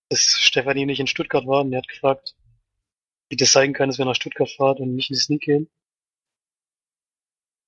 dass 0.10 0.22
Stefanie 0.22 0.86
nicht 0.86 1.02
in 1.02 1.08
Stuttgart 1.08 1.46
war 1.46 1.62
und 1.62 1.74
er 1.74 1.80
hat 1.80 1.88
gefragt, 1.90 2.36
wie 3.30 3.36
das 3.36 3.52
sein 3.52 3.74
kann, 3.74 3.90
dass 3.90 3.98
wir 3.98 4.06
nach 4.06 4.16
Stuttgart 4.16 4.50
fahren 4.50 4.78
und 4.78 4.96
nicht 4.96 5.10
in 5.10 5.16
die 5.16 5.20
Sneak 5.20 5.42
gehen. 5.42 5.70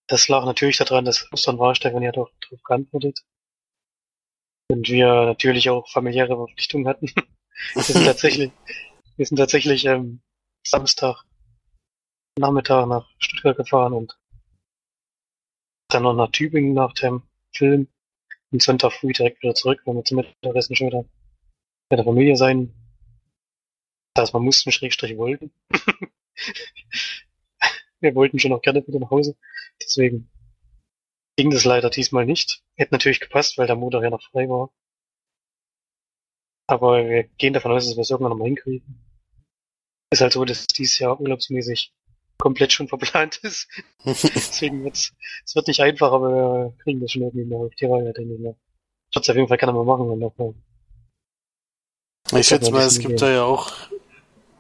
Das 0.08 0.30
lag 0.30 0.46
natürlich 0.46 0.78
daran, 0.78 1.06
dass 1.06 1.32
Ostern 1.32 1.60
war. 1.60 1.76
Stefanie 1.76 2.08
hat 2.08 2.18
auch 2.18 2.32
darauf 2.42 2.64
geantwortet. 2.64 3.24
Und 4.70 4.88
wir 4.90 5.26
natürlich 5.26 5.70
auch 5.70 5.90
familiäre 5.90 6.36
Verpflichtungen 6.36 6.88
hatten. 6.88 7.08
wir 7.74 7.84
sind 7.84 8.06
tatsächlich, 8.06 8.52
wir 9.18 9.26
sind 9.26 9.38
tatsächlich 9.38 9.86
ähm, 9.86 10.22
Samstag 10.66 11.24
Nachmittag 12.40 12.88
nach 12.88 13.10
Stuttgart 13.18 13.58
gefahren 13.58 13.94
und 13.94 14.18
dann 15.90 16.04
noch 16.04 16.14
nach 16.14 16.32
Tübingen 16.32 16.74
nach 16.74 16.94
dem 16.94 17.24
Film 17.52 17.88
und 18.52 18.62
Sonntag 18.62 18.94
früh 18.94 19.12
direkt 19.12 19.42
wieder 19.42 19.56
zurück, 19.56 19.82
weil 19.86 19.96
wir 19.96 20.04
zum 20.04 20.18
Mittagessen 20.18 20.76
schon 20.76 20.88
wieder 20.88 21.06
bei 21.90 21.96
der 21.96 22.06
Familie 22.06 22.36
sein. 22.36 22.74
Das 24.14 24.34
wir 24.34 24.40
mussten, 24.40 24.72
Schrägstrich 24.72 25.18
wollten. 25.18 25.52
wir 28.00 28.16
wollten 28.16 28.40
schon 28.40 28.54
auch 28.54 28.62
gerne 28.62 28.86
wieder 28.86 29.00
nach 29.00 29.12
Hause. 29.12 29.36
Deswegen 29.82 30.30
ging 31.36 31.52
das 31.52 31.66
leider 31.66 31.90
diesmal 31.90 32.26
nicht. 32.26 32.64
Hätte 32.76 32.94
natürlich 32.94 33.20
gepasst, 33.20 33.58
weil 33.58 33.68
der 33.68 33.76
Montag 33.76 34.04
ja 34.04 34.10
noch 34.10 34.22
frei 34.22 34.50
war. 34.50 34.72
Aber 36.68 37.08
wir 37.08 37.24
gehen 37.24 37.54
davon 37.54 37.72
aus, 37.72 37.86
dass 37.86 37.96
wir 37.96 38.02
es 38.02 38.10
irgendwann 38.10 38.32
nochmal 38.32 38.48
hinkriegen. 38.48 39.04
Ist 40.12 40.22
halt 40.22 40.34
so, 40.34 40.44
dass 40.46 40.68
dieses 40.68 41.00
Jahr 41.00 41.20
urlaubsmäßig 41.20 41.94
komplett 42.38 42.74
schon 42.74 42.88
verplant 42.90 43.38
ist. 43.38 43.68
Deswegen 44.06 44.84
wird's, 44.84 45.14
es 45.46 45.56
wird 45.56 45.68
nicht 45.68 45.82
einfach, 45.82 46.12
aber 46.12 46.30
wir 46.32 46.78
kriegen 46.84 47.00
das 47.00 47.12
schon 47.12 47.24
irgendwie 47.24 47.46
mal 47.46 47.66
auf 47.66 47.76
die 47.76 47.86
Reihe, 47.86 48.14
denke 48.14 48.36
ich 48.36 48.40
mal. 48.40 48.56
Es 49.12 49.30
auf 49.30 49.36
jeden 49.36 49.48
Fall 49.48 49.58
gerne 49.58 49.74
mal 49.74 49.86
machen 49.86 50.10
und 50.10 50.20
nochmal. 50.20 50.54
Ich 52.34 52.48
schätze 52.48 52.72
mal, 52.72 52.86
es 52.86 53.00
gibt 53.00 53.22
da 53.22 53.32
ja 53.32 53.44
auch, 53.44 53.72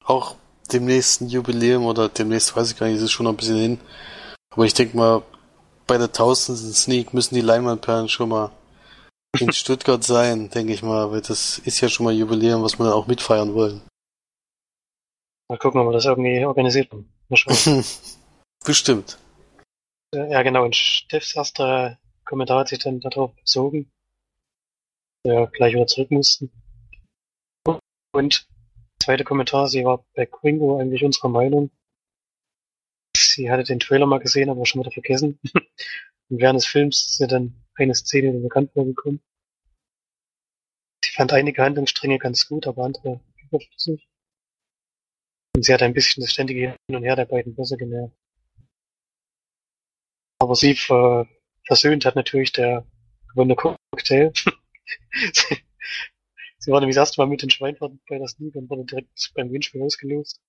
auch 0.05 0.37
demnächst 0.71 1.21
ein 1.21 1.29
Jubiläum 1.29 1.85
oder 1.85 2.09
demnächst 2.09 2.55
weiß 2.55 2.71
ich 2.71 2.77
gar 2.77 2.87
nicht, 2.87 2.97
ist 2.97 3.03
es 3.03 3.11
schon 3.11 3.25
noch 3.25 3.33
ein 3.33 3.37
bisschen 3.37 3.57
hin. 3.57 3.79
Aber 4.51 4.65
ich 4.65 4.73
denke 4.73 4.97
mal, 4.97 5.23
bei 5.85 5.97
der 5.97 6.11
tausendsten 6.11 6.73
Sneak 6.73 7.13
müssen 7.13 7.35
die 7.35 7.41
Leinwandperlen 7.41 8.09
schon 8.09 8.29
mal 8.29 8.51
in 9.39 9.51
Stuttgart 9.53 10.03
sein, 10.03 10.49
denke 10.49 10.73
ich 10.73 10.83
mal, 10.83 11.11
weil 11.11 11.21
das 11.21 11.59
ist 11.59 11.81
ja 11.81 11.89
schon 11.89 12.05
mal 12.05 12.13
Jubiläum, 12.13 12.63
was 12.63 12.77
wir 12.77 12.85
dann 12.85 12.93
auch 12.93 13.07
mitfeiern 13.07 13.53
wollen. 13.53 13.81
Mal 15.49 15.57
gucken, 15.57 15.79
ob 15.79 15.87
wir 15.87 15.93
das 15.93 16.05
irgendwie 16.05 16.43
organisiert 16.45 16.91
haben. 16.91 17.09
Bestimmt. 18.65 19.17
Äh, 20.13 20.31
ja, 20.31 20.41
genau. 20.43 20.65
Und 20.65 20.75
Steffs 20.75 21.35
erster 21.35 21.97
Kommentar 22.25 22.59
hat 22.59 22.69
sich 22.69 22.79
dann 22.79 22.99
darauf 22.99 23.33
bezogen, 23.35 23.89
dass 25.23 25.33
wir 25.33 25.47
gleich 25.47 25.73
wieder 25.73 25.87
zurück 25.87 26.11
mussten. 26.11 26.51
Und 28.11 28.47
zweite 29.07 29.23
Kommentar, 29.23 29.69
sie 29.69 29.85
war 29.85 30.05
bei 30.15 30.25
Quingo 30.25 30.79
eigentlich 30.79 31.05
unserer 31.05 31.29
Meinung. 31.29 31.71
Sie 33.15 33.49
hatte 33.49 33.63
den 33.63 33.79
Trailer 33.79 34.05
mal 34.05 34.19
gesehen, 34.19 34.49
aber 34.49 34.65
schon 34.65 34.81
wieder 34.81 34.91
vergessen. 34.91 35.39
Und 36.29 36.41
während 36.41 36.57
des 36.57 36.67
Films 36.67 37.11
ist 37.11 37.21
ihr 37.21 37.27
dann 37.27 37.55
eine 37.75 37.95
Szene 37.95 38.33
die 38.33 38.39
bekannt 38.39 38.73
vorgekommen. 38.73 39.21
Sie 41.05 41.11
fand 41.11 41.31
einige 41.31 41.63
Handlungsstränge 41.63 42.17
ganz 42.17 42.49
gut, 42.49 42.67
aber 42.67 42.83
andere 42.83 43.21
überflüssig. 43.43 44.09
Und 45.55 45.63
sie 45.63 45.73
hat 45.73 45.83
ein 45.83 45.93
bisschen 45.93 46.19
das 46.19 46.33
ständige 46.33 46.75
Hin 46.87 46.97
und 46.97 47.03
Her 47.03 47.15
der 47.15 47.25
beiden 47.25 47.55
Böse 47.55 47.77
genervt. 47.77 48.13
Aber 50.39 50.55
sie 50.55 50.75
ver 50.75 51.29
versöhnt 51.65 52.03
hat 52.03 52.17
natürlich 52.17 52.51
der 52.51 52.85
gewonnene 53.29 53.55
Cocktail. 53.55 54.33
sie, 56.67 56.71
war 56.71 56.81
nämlich 56.81 56.95
das 56.95 57.09
erste 57.09 57.21
Mal 57.21 57.27
mit 57.27 57.41
den 57.41 57.49
Schweinfahrt 57.49 57.93
bei 58.07 58.19
der 58.19 58.27
Sneak 58.27 58.55
und 58.55 58.69
wurde 58.69 58.85
direkt 58.85 59.31
beim 59.33 59.47
Gewinnspiel 59.47 59.81
ausgelost. 59.81 60.39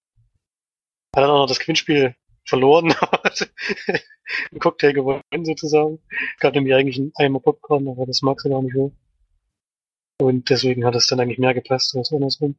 Hat 1.15 1.23
dann 1.23 1.31
auch 1.31 1.39
noch 1.39 1.47
das 1.47 1.61
Gewinnspiel 1.61 2.15
verloren, 2.45 2.93
einen 3.87 4.61
Cocktail 4.61 4.93
gewonnen 4.93 5.45
sozusagen. 5.45 6.01
Gab 6.41 6.55
nämlich 6.55 6.75
eigentlich 6.75 6.99
einen 6.99 7.13
Eimer 7.15 7.41
Popcorn, 7.41 7.89
aber 7.89 8.05
das 8.05 8.23
mag 8.23 8.41
sie 8.41 8.51
gar 8.51 8.63
nicht 8.63 8.75
so. 8.75 8.93
Und 10.21 10.51
deswegen 10.51 10.85
hat 10.85 10.97
es 10.97 11.07
dann 11.07 11.21
eigentlich 11.21 11.39
mehr 11.39 11.55
gepasst 11.55 11.97
als 11.97 12.13
andersrum. 12.13 12.57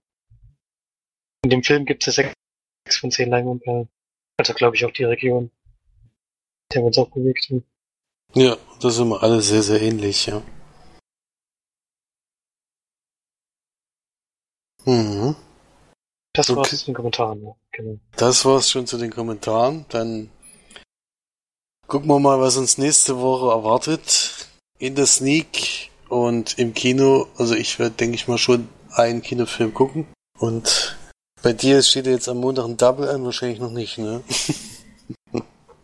In 1.44 1.50
dem 1.50 1.64
Film 1.64 1.86
gibt 1.86 2.08
es 2.08 2.16
ja 2.16 2.24
sechs 2.24 2.98
von 2.98 3.12
zehn 3.12 3.30
Leinwandperlen. 3.30 3.90
Also 4.38 4.54
glaube 4.54 4.78
ich 4.78 4.86
auch 4.86 4.92
die 4.92 5.04
Region, 5.04 5.52
der 6.74 6.82
wir 6.82 6.88
uns 6.88 6.98
auch 6.98 7.10
bewegt 7.10 7.50
haben. 7.50 7.66
Ja, 8.36 8.58
das 8.82 8.96
sind 8.96 9.10
wir 9.10 9.22
alle 9.22 9.42
sehr, 9.42 9.64
sehr 9.64 9.82
ähnlich, 9.82 10.28
ja. 10.28 10.42
Mhm. 14.86 15.36
Das 16.34 16.50
war's 16.50 16.68
Okay. 16.68 16.78
zu 16.78 16.86
den 16.86 16.96
Kommentaren, 16.96 17.44
ja. 17.44 17.56
Genau. 17.72 18.00
Das 18.16 18.46
war's 18.46 18.70
schon 18.70 18.88
zu 18.88 18.98
den 18.98 19.12
Kommentaren. 19.12 19.86
Dann 19.90 20.30
gucken 21.88 22.08
wir 22.08 22.20
mal, 22.20 22.40
was 22.40 22.58
uns 22.58 22.78
nächste 22.78 23.20
Woche 23.20 23.50
erwartet. 23.52 24.48
In 24.78 24.96
der 24.96 25.08
Sneak 25.08 25.90
und 26.08 26.58
im 26.58 26.74
Kino. 26.74 27.28
Also 27.38 27.56
ich 27.56 27.80
werde, 27.80 27.96
denke 27.96 28.16
ich 28.16 28.28
mal, 28.28 28.38
schon 28.38 28.70
einen 28.92 29.22
Kinofilm 29.22 29.74
gucken. 29.74 30.08
Und 30.38 30.98
bei 31.42 31.54
dir 31.54 31.82
steht 31.84 32.06
ja 32.06 32.14
jetzt 32.14 32.30
am 32.30 32.38
Montag 32.38 32.66
ein 32.66 32.78
Double 32.78 33.10
an, 33.10 33.24
wahrscheinlich 33.26 33.60
noch 33.60 33.72
nicht, 33.72 33.98
ne? 33.98 34.24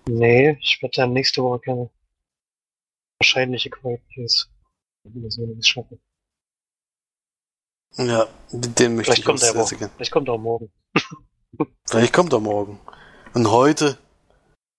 Nee, 0.08 0.56
ich 0.62 0.80
werde 0.84 0.98
dann 0.98 1.14
nächste 1.14 1.42
Woche 1.42 1.62
gerne 1.62 1.90
wahrscheinliche. 3.20 3.72
Mal 3.82 4.00
sehen, 5.32 5.52
ob 5.52 5.58
ich's 5.58 5.68
schaffe. 5.68 5.98
Ja, 7.98 8.28
den 8.52 8.96
möchte 8.96 9.12
Vielleicht 9.14 9.20
ich 9.20 9.26
kommt 9.26 9.40
auch 9.40 9.44
sehr, 9.44 9.56
aber. 9.56 9.66
sehr 9.66 9.78
gerne. 9.78 9.94
Vielleicht 9.96 10.12
kommt 10.12 10.28
er 10.28 10.34
auch 10.34 10.40
morgen. 10.40 10.72
Vielleicht 11.88 12.14
kommt 12.14 12.34
er 12.34 12.40
morgen. 12.40 12.80
Und 13.34 13.50
heute 13.50 13.98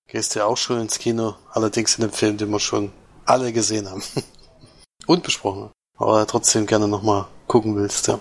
gehst 0.08 0.34
du 0.34 0.40
ja 0.40 0.46
auch 0.46 0.56
schon 0.56 0.80
ins 0.80 0.98
Kino, 0.98 1.34
allerdings 1.50 1.96
in 1.96 2.02
dem 2.02 2.12
Film, 2.12 2.36
den 2.36 2.50
wir 2.50 2.60
schon 2.60 2.92
alle 3.24 3.52
gesehen 3.52 3.88
haben. 3.90 4.02
Und 5.06 5.22
besprochen 5.22 5.62
haben. 5.64 5.72
Aber 5.98 6.26
trotzdem 6.26 6.66
gerne 6.66 6.88
nochmal 6.88 7.26
gucken 7.46 7.76
willst, 7.76 8.08
ja. 8.08 8.18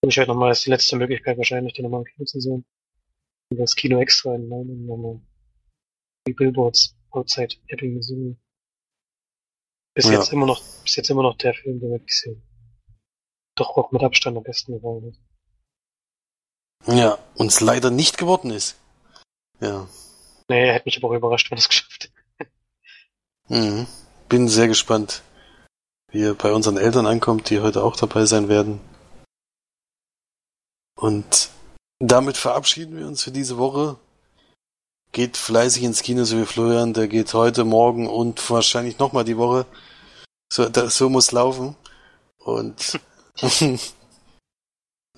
Und 0.00 0.10
ich 0.10 0.16
werde 0.16 0.30
nochmal, 0.30 0.52
ist 0.52 0.64
die 0.64 0.70
letzte 0.70 0.96
Möglichkeit 0.96 1.36
wahrscheinlich, 1.38 1.74
den 1.74 1.84
nochmal 1.84 2.00
im 2.02 2.06
Kino 2.06 2.24
zu 2.24 2.40
sehen. 2.40 2.64
Und 3.50 3.58
das 3.58 3.74
Kino 3.74 3.98
extra 4.00 4.34
in 4.34 4.48
meinem 4.48 4.86
nochmal 4.86 5.20
die 6.28 6.34
Billboards 6.34 6.94
Outside 7.10 7.56
Ebbing, 7.68 7.94
Missouri. 7.94 8.36
Bis 9.94 10.04
Ja. 10.06 10.12
jetzt 10.12 10.32
immer 10.32 10.46
noch, 10.46 10.62
bis 10.82 10.94
jetzt 10.96 11.10
immer 11.10 11.22
noch 11.22 11.36
der 11.38 11.54
Film, 11.54 11.80
der 11.80 11.88
mir 11.88 11.98
bisher 11.98 12.34
doch 13.60 13.76
auch 13.76 13.90
mit 13.92 14.02
Abstand 14.02 14.36
am 14.36 14.42
besten 14.42 14.74
gefallen 14.74 15.14
hat. 16.86 16.96
Ja, 16.96 17.18
uns 17.34 17.60
leider 17.60 17.90
nicht 17.90 18.18
geworden 18.18 18.50
ist. 18.50 18.76
Ja. 19.60 19.88
Nee, 20.48 20.72
hätte 20.72 20.86
mich 20.86 20.96
aber 20.98 21.08
auch 21.08 21.16
überrascht, 21.16 21.50
wenn 21.50 21.58
es 21.58 21.68
geschafft 21.68 22.10
hätte. 22.38 22.50
Mhm. 23.48 23.86
Bin 24.28 24.48
sehr 24.48 24.68
gespannt, 24.68 25.22
wie 26.10 26.22
er 26.22 26.34
bei 26.34 26.52
unseren 26.52 26.76
Eltern 26.76 27.06
ankommt, 27.06 27.50
die 27.50 27.60
heute 27.60 27.82
auch 27.82 27.96
dabei 27.96 28.26
sein 28.26 28.48
werden. 28.48 28.80
Und 30.96 31.50
damit 31.98 32.36
verabschieden 32.36 32.96
wir 32.96 33.06
uns 33.06 33.22
für 33.22 33.30
diese 33.30 33.58
Woche. 33.58 33.96
Geht 35.12 35.36
fleißig 35.36 35.82
ins 35.82 36.02
Kino, 36.02 36.24
so 36.24 36.38
wie 36.38 36.46
Florian. 36.46 36.92
Der 36.92 37.08
geht 37.08 37.32
heute, 37.34 37.64
morgen 37.64 38.08
und 38.08 38.50
wahrscheinlich 38.50 38.98
nochmal 38.98 39.24
die 39.24 39.38
Woche. 39.38 39.66
So, 40.52 40.68
da, 40.68 40.90
so 40.90 41.08
muss 41.08 41.32
laufen. 41.32 41.76
Und 42.38 43.00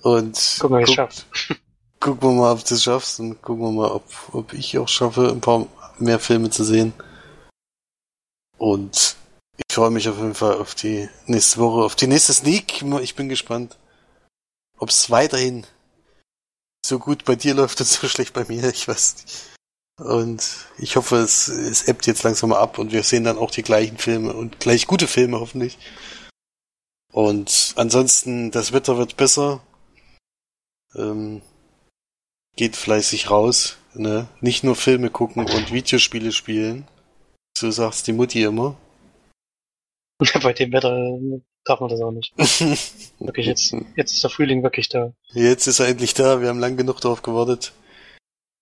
und 0.03 0.57
Gucken, 0.59 0.77
wie 0.77 0.81
ich 0.81 0.87
guck- 0.87 0.95
schaff's. 0.95 1.25
gucken 1.99 2.29
wir 2.29 2.33
mal, 2.33 2.53
ob 2.53 2.65
du 2.65 2.73
es 2.75 2.83
schaffst 2.83 3.19
und 3.19 3.41
gucken 3.41 3.63
wir 3.63 3.71
mal, 3.71 3.91
ob, 3.91 4.05
ob 4.33 4.53
ich 4.53 4.77
auch 4.77 4.87
schaffe, 4.87 5.29
ein 5.29 5.41
paar 5.41 5.67
mehr 5.99 6.19
Filme 6.19 6.49
zu 6.49 6.63
sehen. 6.63 6.93
Und 8.57 9.15
ich 9.57 9.75
freue 9.75 9.91
mich 9.91 10.09
auf 10.09 10.17
jeden 10.17 10.35
Fall 10.35 10.55
auf 10.59 10.75
die 10.75 11.09
nächste 11.27 11.59
Woche, 11.59 11.83
auf 11.83 11.95
die 11.95 12.07
nächste 12.07 12.33
Sneak. 12.33 12.81
Ich 13.01 13.15
bin 13.15 13.29
gespannt, 13.29 13.77
ob 14.77 14.89
es 14.89 15.09
weiterhin 15.09 15.65
so 16.85 16.97
gut 16.99 17.25
bei 17.25 17.35
dir 17.35 17.53
läuft 17.53 17.79
und 17.79 17.87
so 17.87 18.07
schlecht 18.07 18.33
bei 18.33 18.45
mir. 18.45 18.63
Ich 18.69 18.87
weiß 18.87 19.15
nicht. 19.23 19.51
Und 19.99 20.65
ich 20.79 20.95
hoffe, 20.95 21.17
es, 21.17 21.47
es 21.47 21.87
ebbt 21.87 22.07
jetzt 22.07 22.23
langsam 22.23 22.49
mal 22.49 22.59
ab 22.59 22.79
und 22.79 22.91
wir 22.91 23.03
sehen 23.03 23.23
dann 23.23 23.37
auch 23.37 23.51
die 23.51 23.61
gleichen 23.61 23.97
Filme 23.99 24.33
und 24.33 24.59
gleich 24.59 24.87
gute 24.87 25.07
Filme 25.07 25.39
hoffentlich. 25.39 25.77
Und 27.11 27.73
ansonsten, 27.75 28.51
das 28.51 28.73
Wetter 28.73 28.97
wird 28.97 29.17
besser. 29.17 29.61
Ähm, 30.95 31.41
geht 32.55 32.75
fleißig 32.75 33.29
raus, 33.29 33.77
ne? 33.93 34.27
Nicht 34.39 34.63
nur 34.63 34.75
Filme 34.75 35.09
gucken 35.09 35.45
und 35.45 35.71
Videospiele 35.71 36.31
spielen. 36.31 36.87
So 37.57 37.71
sagt's 37.71 38.03
die 38.03 38.13
Mutti 38.13 38.43
immer. 38.43 38.77
Bei 40.41 40.53
dem 40.53 40.71
Wetter 40.71 40.95
äh, 40.95 41.41
darf 41.63 41.79
man 41.79 41.89
das 41.89 42.01
auch 42.01 42.11
nicht. 42.11 42.33
Wirklich, 43.19 43.45
jetzt, 43.45 43.75
jetzt 43.95 44.13
ist 44.13 44.23
der 44.23 44.29
Frühling 44.29 44.63
wirklich 44.63 44.87
da. 44.89 45.13
Jetzt 45.33 45.67
ist 45.67 45.79
er 45.79 45.87
endlich 45.87 46.13
da. 46.13 46.41
Wir 46.41 46.49
haben 46.49 46.59
lang 46.59 46.77
genug 46.77 47.01
darauf 47.01 47.21
gewartet. 47.21 47.73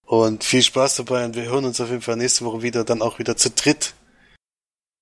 Und 0.06 0.44
viel 0.44 0.64
Spaß 0.64 0.96
dabei 0.96 1.24
und 1.26 1.36
wir 1.36 1.44
hören 1.44 1.66
uns 1.66 1.80
auf 1.80 1.90
jeden 1.90 2.02
Fall 2.02 2.16
nächste 2.16 2.44
Woche 2.44 2.64
wieder, 2.64 2.84
dann 2.84 3.02
auch 3.02 3.20
wieder 3.20 3.38
zu 3.38 3.52
dritt. 3.52 3.94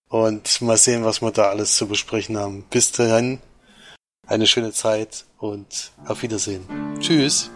Und 0.09 0.61
mal 0.61 0.77
sehen, 0.77 1.03
was 1.03 1.21
wir 1.21 1.31
da 1.31 1.49
alles 1.49 1.75
zu 1.75 1.87
besprechen 1.87 2.37
haben. 2.37 2.63
Bis 2.69 2.91
dahin, 2.91 3.39
eine 4.25 4.47
schöne 4.47 4.71
Zeit 4.71 5.25
und 5.37 5.91
auf 6.05 6.21
Wiedersehen. 6.21 6.65
Tschüss. 6.99 7.49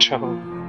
Ciao. 0.00 0.63